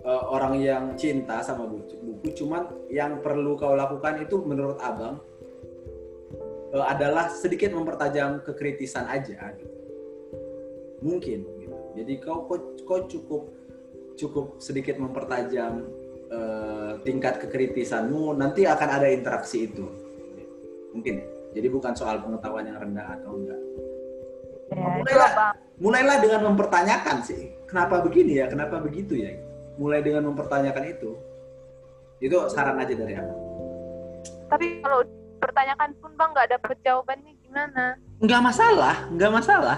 [0.03, 2.43] eh, orang yang cinta sama buku, buku.
[2.43, 5.19] Cuman yang perlu kau lakukan itu menurut abang
[6.75, 9.55] eh, adalah sedikit mempertajam kekritisan aja.
[9.55, 9.75] Gitu.
[10.99, 11.58] Mungkin.
[11.97, 13.41] Jadi kau, kau kau cukup
[14.19, 15.87] cukup sedikit mempertajam
[16.29, 18.35] eh, tingkat kekritisanmu.
[18.35, 19.85] Nanti akan ada interaksi itu.
[20.93, 21.39] Mungkin.
[21.49, 23.61] Jadi bukan soal pengetahuan yang rendah atau enggak.
[24.69, 25.53] Ya, Mulailah.
[25.79, 29.31] Mulailah dengan mempertanyakan sih, kenapa begini ya, kenapa begitu ya.
[29.79, 31.15] Mulai dengan mempertanyakan itu.
[32.19, 33.35] Itu saran aja dari aku.
[34.51, 34.99] Tapi kalau
[35.39, 37.95] pertanyakan pun bang nggak dapet jawabannya gimana?
[38.19, 39.77] Enggak masalah, enggak masalah.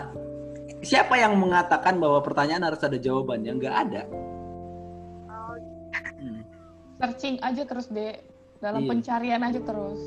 [0.81, 3.51] Siapa yang mengatakan bahwa pertanyaan harus ada jawabannya?
[3.53, 4.01] Enggak ada.
[5.29, 5.55] Oh,
[6.17, 6.41] Hmm.
[6.97, 8.17] Searching aja terus deh,
[8.57, 8.89] dalam Iya.
[8.89, 10.01] pencarian aja terus.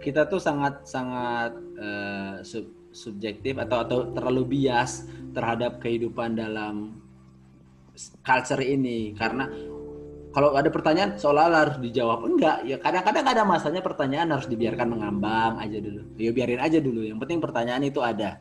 [0.00, 7.00] Kita tuh sangat sangat eh, sub- subjektif atau atau terlalu bias terhadap kehidupan dalam
[8.20, 9.46] culture ini karena
[10.30, 15.56] kalau ada pertanyaan seolah-olah harus dijawab enggak ya kadang-kadang ada masanya pertanyaan harus dibiarkan mengambang
[15.56, 18.40] aja dulu ya biarin aja dulu yang penting pertanyaan itu ada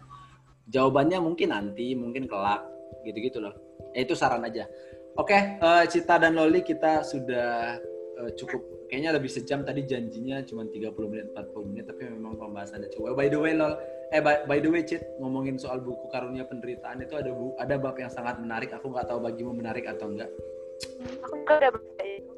[0.69, 2.63] jawabannya mungkin nanti mungkin kelak
[3.03, 3.53] gitu-gitu loh.
[3.97, 4.69] Ya, itu saran aja.
[5.17, 7.75] Oke, eh, Cita dan Loli kita sudah
[8.19, 12.89] eh, cukup kayaknya lebih sejam tadi janjinya cuma 30 menit 40 menit tapi memang pembahasannya
[12.93, 13.17] cukup.
[13.17, 13.77] By the way Lol,
[14.13, 17.75] eh by, by the way Cit ngomongin soal buku Karunia Penderitaan itu ada bu, ada
[17.77, 18.73] bab yang sangat menarik.
[18.73, 20.29] Aku nggak tahu bagimu menarik atau enggak.
[21.25, 22.33] Aku udah baca itu.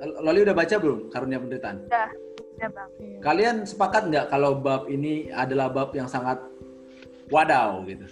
[0.00, 1.76] Loli udah baca belum Karunia Penderitaan?
[1.86, 2.08] Udah,
[2.56, 2.90] udah bang.
[2.98, 3.18] Iya.
[3.20, 6.40] Kalian sepakat nggak kalau bab ini adalah bab yang sangat
[7.30, 8.06] wadaw gitu?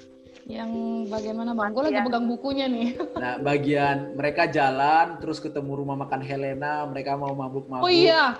[0.48, 0.70] Yang
[1.12, 1.70] bagaimana bang?
[1.76, 2.06] Gue lagi Iya.
[2.08, 2.88] pegang bukunya nih.
[3.22, 7.84] Nah, bagian mereka jalan terus ketemu rumah makan Helena, mereka mau mabuk-mabuk.
[7.84, 8.38] Oh iya.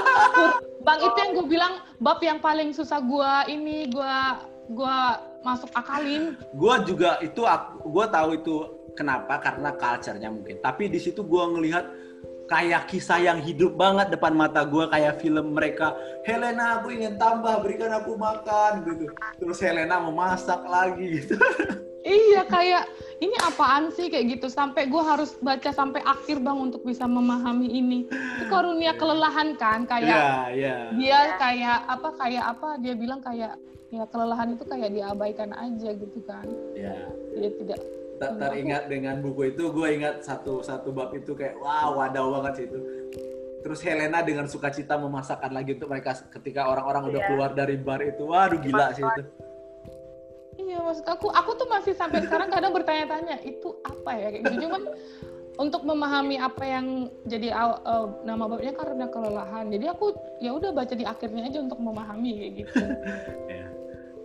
[0.86, 4.14] bang itu yang gue bilang bab yang paling susah gue ini gue
[4.70, 4.96] gue
[5.42, 6.38] masuk akalin.
[6.54, 8.54] Gua juga itu aku gua tahu itu
[8.94, 10.62] kenapa karena culture-nya mungkin.
[10.62, 11.84] Tapi di situ gua ngelihat
[12.52, 15.96] kayak kisah yang hidup banget depan mata gua kayak film mereka.
[16.28, 19.08] Helena, aku ingin tambah, berikan aku makan gitu.
[19.40, 21.40] Terus Helena memasak lagi gitu.
[22.02, 22.90] Iya kayak
[23.22, 27.70] ini apaan sih kayak gitu sampai gue harus baca sampai akhir bang untuk bisa memahami
[27.70, 28.10] ini.
[28.10, 30.76] Itu karunia kelelahan kan kayak Iya, iya.
[30.98, 33.54] dia kayak apa kayak apa dia bilang kayak
[33.94, 36.42] ya kelelahan itu kayak diabaikan aja gitu kan.
[36.74, 37.06] Iya.
[37.38, 37.78] Dia tidak
[38.38, 42.64] teringat dengan buku itu gue ingat satu satu bab itu kayak wow wadaw banget sih
[42.70, 42.78] itu
[43.62, 47.28] terus Helena dengan sukacita memasakkan lagi untuk mereka ketika orang-orang udah Iya.
[47.30, 49.22] keluar dari bar itu waduh gila sih itu
[50.52, 54.68] Iya maksud aku, aku tuh masih sampai sekarang kadang bertanya-tanya itu apa ya kayak gitu.
[54.68, 54.82] Cuman
[55.56, 59.72] untuk memahami apa yang jadi eh, nama babnya karena kelelahan.
[59.72, 60.12] Jadi aku
[60.44, 62.84] ya udah baca di akhirnya aja untuk memahami kayak gitu.
[63.52, 63.71] ya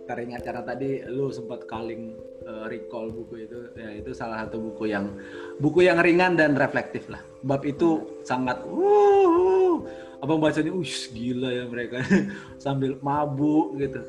[0.08, 2.16] teringat karena tadi lu sempat kaling
[2.48, 5.12] uh, recall buku itu ya itu salah satu buku yang
[5.60, 9.76] buku yang ringan dan reflektif lah bab itu sangat uh
[10.24, 12.00] abang bacanya ush gila ya mereka
[12.64, 14.00] sambil mabuk gitu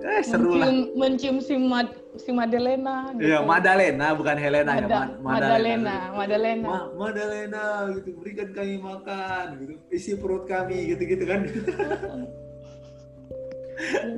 [0.00, 3.10] eh seru lah mencium, mencium si, Mad, si Madelena.
[3.12, 3.26] Gitu.
[3.26, 6.68] Iya, Madalena bukan Helena ya, Mada- Ma- Madalena, Madalena.
[6.70, 7.64] Ma Madalena
[7.98, 11.42] gitu, berikan kami makan gitu, isi perut kami gitu-gitu kan.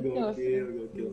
[0.03, 1.07] gokil, gokil.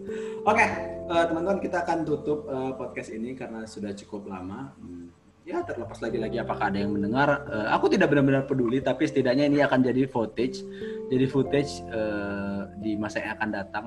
[0.44, 0.66] Oke,
[1.10, 4.74] eh, teman-teman kita akan tutup eh, podcast ini karena sudah cukup lama.
[4.78, 5.10] Hmm,
[5.50, 7.48] Ya terlepas lagi-lagi apakah ada yang mendengar.
[7.48, 10.62] Eh, aku tidak benar-benar peduli, tapi setidaknya ini akan jadi footage,
[11.08, 13.86] jadi footage eh, di masa yang akan datang.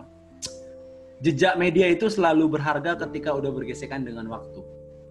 [1.24, 4.60] Jejak media itu selalu berharga ketika udah bergesekan dengan waktu.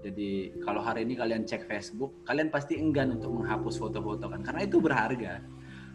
[0.05, 4.67] Jadi kalau hari ini kalian cek Facebook, kalian pasti enggan untuk menghapus foto-foto kan, karena
[4.67, 5.41] itu berharga.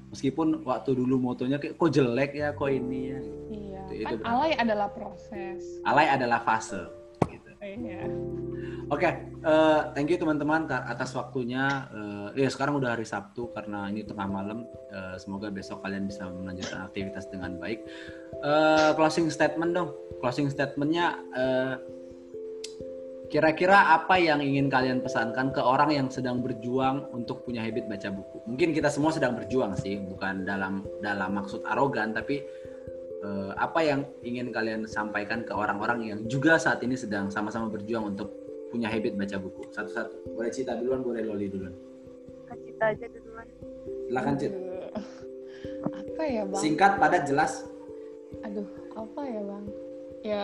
[0.08, 3.20] Meskipun waktu dulu motonya kayak kok jelek ya, kok ini ya.
[3.48, 4.32] Iya, Itu- itu kan berarti.
[4.32, 5.62] alay adalah proses.
[5.84, 6.82] Alay adalah fase.
[7.28, 7.50] Gitu.
[7.60, 8.08] Iya.
[8.88, 9.04] Oke,
[9.44, 11.92] eh, thank you teman-teman ta- atas waktunya.
[11.92, 14.64] Eh, ya sekarang udah hari Sabtu karena ini tengah malam.
[14.88, 17.84] Eh, semoga besok kalian bisa melanjutkan aktivitas dengan baik.
[18.40, 19.92] Eh, closing statement dong.
[20.24, 21.76] Closing statementnya eh,
[23.28, 28.08] kira-kira apa yang ingin kalian pesankan ke orang yang sedang berjuang untuk punya habit baca
[28.12, 28.44] buku?
[28.48, 32.40] Mungkin kita semua sedang berjuang sih, bukan dalam dalam maksud arogan, tapi
[33.24, 38.16] eh, apa yang ingin kalian sampaikan ke orang-orang yang juga saat ini sedang sama-sama berjuang
[38.16, 38.30] untuk
[38.68, 41.74] punya habit baca buku satu-satu boleh Cita duluan boleh Loli duluan
[42.52, 43.48] Cita aja duluan.
[44.08, 44.92] silakan Cit Aduh.
[46.00, 46.62] Apa ya bang?
[46.62, 47.64] singkat padat jelas
[48.44, 49.66] aduh apa ya bang
[50.20, 50.44] ya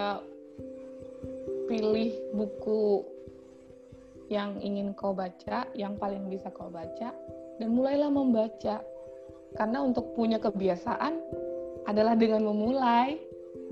[1.73, 3.01] pilih buku
[4.29, 7.09] yang ingin kau baca yang paling bisa kau baca
[7.57, 8.85] dan mulailah membaca
[9.57, 11.17] karena untuk punya kebiasaan
[11.89, 13.17] adalah dengan memulai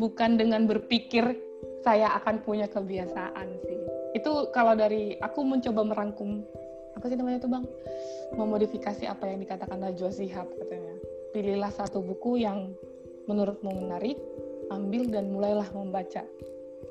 [0.02, 1.38] bukan dengan berpikir
[1.86, 3.80] saya akan punya kebiasaan sih
[4.18, 6.42] itu kalau dari aku mencoba merangkum
[6.98, 7.66] apa sih namanya itu bang
[8.34, 10.98] memodifikasi apa yang dikatakan Najwa Shihab katanya
[11.32, 12.74] pilihlah satu buku yang
[13.26, 14.20] menurutmu menarik,
[14.72, 16.24] ambil dan mulailah membaca.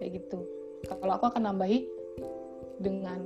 [0.01, 0.41] Kayak gitu.
[0.89, 1.85] Kalau aku akan nambahi
[2.81, 3.20] dengan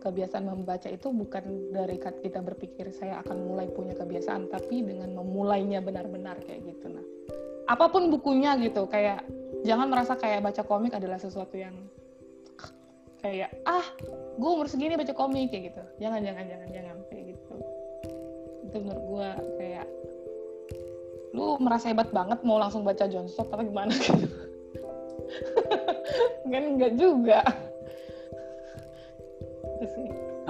[0.00, 5.84] kebiasaan membaca itu bukan dari kita berpikir saya akan mulai punya kebiasaan, tapi dengan memulainya
[5.84, 6.88] benar-benar kayak gitu.
[6.88, 7.04] Nah,
[7.68, 9.22] apa pun bukunya gitu, kayak
[9.62, 11.76] jangan merasa kayak baca komik adalah sesuatu yang
[13.20, 13.84] kayak ah,
[14.40, 15.82] gue umur segini baca komik kayak gitu.
[16.00, 17.52] Jangan, jangan, jangan, jangan kayak gitu.
[18.66, 19.28] Itu menurut gue
[19.60, 19.86] kayak
[21.30, 24.50] lu merasa hebat banget mau langsung baca John Stock atau gimana gitu
[26.52, 27.40] kan enggak juga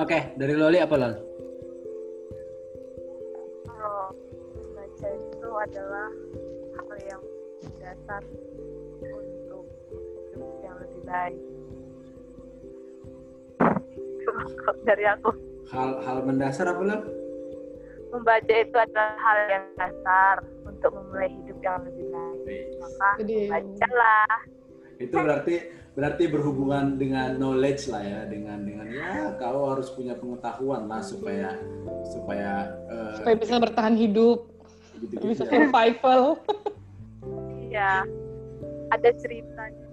[0.00, 1.14] oke dari Loli apa Lol
[3.64, 4.12] Kalau
[4.76, 6.08] baca itu adalah
[6.76, 7.22] hal yang
[7.80, 8.22] dasar
[9.00, 11.40] untuk hidup yang lebih baik.
[14.84, 15.30] Dari aku
[15.70, 17.02] hal hal mendasar apa Lol
[18.10, 20.34] membaca itu adalah hal yang dasar
[20.66, 22.66] untuk memulai hidup yang lebih baik.
[22.82, 23.40] Maka Gede.
[23.46, 24.34] bacalah.
[25.00, 25.54] Itu berarti
[25.96, 31.58] berarti berhubungan dengan knowledge lah ya dengan dengan ya kau harus punya pengetahuan lah supaya
[32.14, 34.46] supaya uh, supaya bisa bertahan hidup
[35.00, 35.50] gitu bisa ya.
[35.50, 36.38] survival
[37.70, 38.02] Iya.
[38.90, 39.86] Ada ceritanya.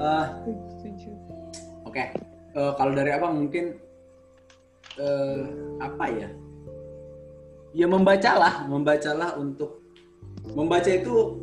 [0.00, 0.26] Eh,
[0.80, 1.12] Setuju.
[1.84, 2.08] Oke,
[2.54, 3.74] Eh, kalau dari abang mungkin
[4.94, 5.42] eh,
[5.82, 6.30] apa ya?
[7.74, 9.82] Ya membacalah, membacalah untuk
[10.54, 11.42] membaca itu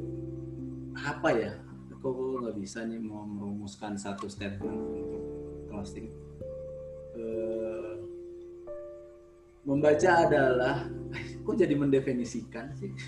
[1.01, 1.53] apa ya?
[2.01, 5.21] Kok kok nggak bisa nih mau merumuskan satu statement untuk
[5.69, 6.09] closing?
[7.13, 7.93] Eh,
[9.61, 10.89] membaca adalah,
[11.45, 12.89] kok jadi mendefinisikan sih?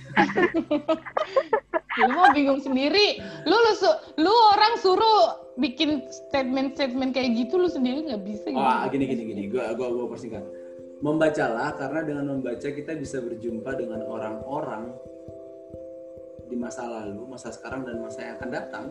[1.94, 5.22] lu mau bingung sendiri lu lu su- lu orang suruh
[5.62, 9.94] bikin statement-statement kayak gitu lu sendiri nggak bisa gitu Oh, gini gini gini, gua gua
[9.94, 10.42] gua persingkat.
[11.06, 14.90] Membacalah karena dengan membaca kita bisa berjumpa dengan orang-orang
[16.46, 18.86] di masa lalu, masa sekarang dan masa yang akan datang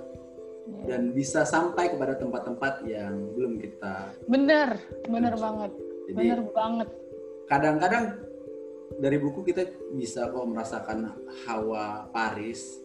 [0.63, 0.95] Ya.
[0.95, 4.15] dan bisa sampai kepada tempat-tempat yang belum kita.
[4.31, 4.79] bener
[5.11, 5.75] bener banget
[6.07, 6.89] Jadi bener banget
[7.51, 8.05] kadang-kadang
[8.95, 11.19] dari buku kita bisa kok merasakan
[11.51, 12.79] hawa Paris,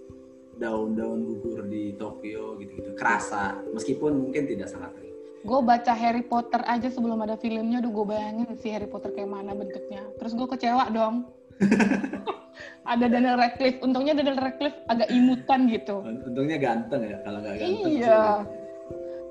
[0.57, 2.97] daun-daun gugur di Tokyo gitu-gitu.
[2.97, 5.13] Kerasa meskipun mungkin tidak sangat real.
[5.37, 9.29] gue baca Harry Potter aja sebelum ada filmnya udah gue bayangin si Harry Potter kayak
[9.29, 11.29] mana bentuknya terus gue kecewa dong
[12.91, 17.91] ada Daniel Radcliffe untungnya Daniel Radcliffe agak imutan gitu Untungnya ganteng ya, kalau nggak ganteng.
[17.91, 18.21] iya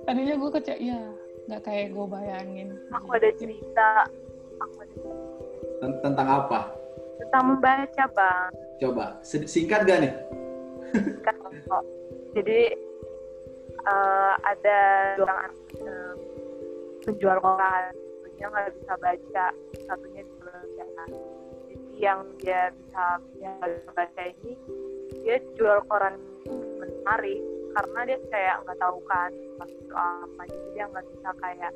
[0.04, 1.00] tadinya gue kecewa ya
[1.46, 3.88] nggak kayak gue bayangin Aku ada cerita.
[4.58, 5.16] Aku ada cerita
[5.76, 6.60] Ten- Tentang apa?
[7.16, 8.48] tentang membaca bang.
[8.76, 10.12] Coba singkat gak nih?
[11.24, 11.82] Kan kok.
[12.36, 12.60] Jadi
[13.82, 14.78] eh, ada
[15.16, 16.12] dua orang eh,
[17.02, 19.46] penjual koran, satunya nggak bisa baca,
[19.80, 20.84] satunya bisa baca.
[21.96, 23.50] Yang dia bisa bisa
[23.92, 24.52] baca ini
[25.24, 26.20] dia jual koran
[26.76, 27.40] menarik
[27.76, 30.42] karena dia kayak nggak tahu kan maksud apa.
[30.48, 31.72] Jadi dia nggak bisa kayak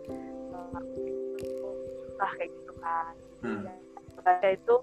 [1.41, 3.15] susah kayak gitu kan.
[3.41, 3.65] Hmm.
[4.21, 4.77] Baca itu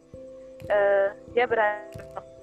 [0.65, 1.93] eh, dia berani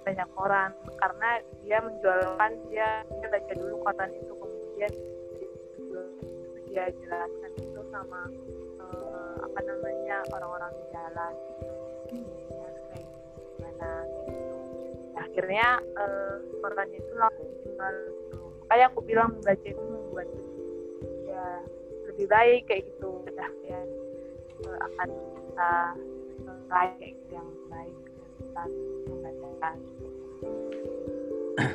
[0.05, 1.31] banyak koran karena
[1.65, 4.93] dia menjualkan dia dia baca dulu koran itu kemudian
[6.69, 8.29] dia- jelaskan itu sama
[8.83, 11.35] eh, apa namanya orang-orang di jalan
[15.35, 18.39] akhirnya eh, koran itu langsung dijual gitu.
[18.71, 20.31] Kayak aku bilang membaca itu membuat
[21.27, 21.47] ya
[22.07, 23.11] lebih baik kayak gitu.
[23.27, 23.81] Udah ya.
[24.63, 25.71] Eh, akan bisa
[26.47, 28.63] meraih yang baik dan bisa
[29.11, 29.77] membacakan.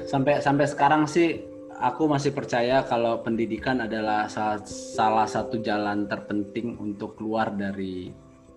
[0.08, 1.44] Sampai sampai sekarang sih
[1.84, 8.08] aku masih percaya kalau pendidikan adalah salah, salah satu jalan terpenting untuk keluar dari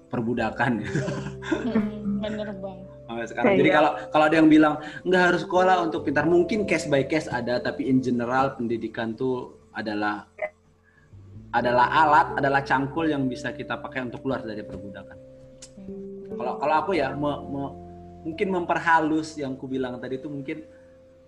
[0.06, 0.72] perbudakan.
[1.42, 3.52] Hmm, bener bang Sampai sekarang.
[3.60, 3.76] Jadi Iya.
[3.76, 4.74] kalau kalau ada yang bilang
[5.04, 9.60] nggak harus sekolah untuk pintar, mungkin case by case ada, tapi in general pendidikan tuh
[9.76, 10.24] adalah
[11.52, 15.18] adalah alat, adalah cangkul yang bisa kita pakai untuk keluar dari perbudakan.
[16.32, 17.74] Kalau kalau aku ya me- me-
[18.24, 20.64] mungkin memperhalus yang ku bilang tadi itu mungkin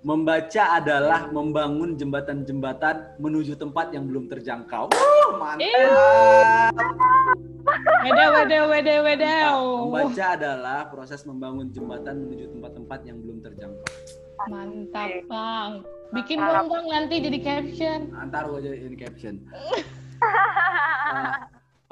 [0.05, 4.93] membaca adalah membangun jembatan-jembatan menuju tempat yang belum terjangkau.
[4.93, 6.77] Wuh, mantap.
[8.05, 9.57] Wedew, wedew, wedew, wedew.
[9.89, 13.93] Membaca adalah proses membangun jembatan menuju tempat-tempat yang belum terjangkau.
[14.53, 15.71] Mantap bang.
[16.13, 18.13] Bikin dong bang nanti jadi caption.
[18.13, 19.41] Antar aja ini caption.
[21.05, 21.37] Eh,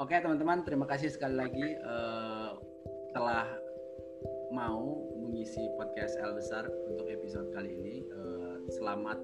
[0.01, 2.49] Oke teman-teman, terima kasih sekali lagi eh,
[3.13, 3.45] telah
[4.53, 8.05] mau mengisi podcast L besar untuk episode kali ini.
[8.05, 9.17] Eh, selamat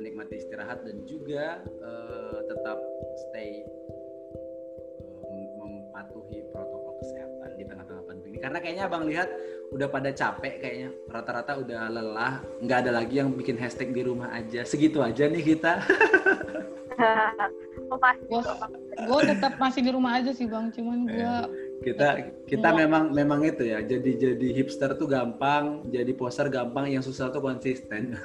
[0.00, 2.80] menikmati istirahat dan juga eh, tetap
[3.28, 8.40] stay eh, mem- mematuhi protokol kesehatan di tengah-tengah pandemi.
[8.40, 9.28] Karena kayaknya abang lihat
[9.76, 14.32] udah pada capek kayaknya rata-rata udah lelah, nggak ada lagi yang bikin hashtag di rumah
[14.32, 14.64] aja.
[14.64, 15.76] Segitu aja nih kita.
[17.92, 17.98] oh
[19.00, 20.72] Gue tetap masih di rumah aja sih bang.
[20.72, 21.32] Cuman gue
[21.80, 22.08] kita
[22.44, 22.78] kita Iya.
[22.84, 27.40] memang memang itu ya jadi jadi hipster tuh gampang jadi poster gampang yang susah tuh
[27.40, 28.12] konsisten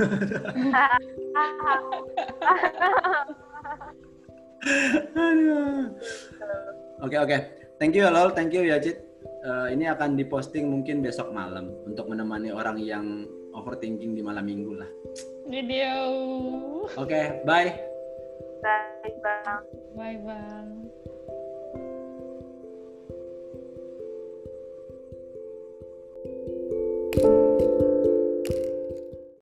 [7.04, 7.38] oke oke
[7.78, 9.06] thank you ya, lol thank you ya Cit
[9.46, 14.74] Eh, ini akan diposting mungkin besok malam untuk menemani orang yang overthinking di malam minggu
[14.74, 14.90] lah
[15.46, 15.94] video.
[16.98, 17.70] oke bye
[18.66, 19.62] Bye, Bang.
[19.94, 20.90] Bye bang.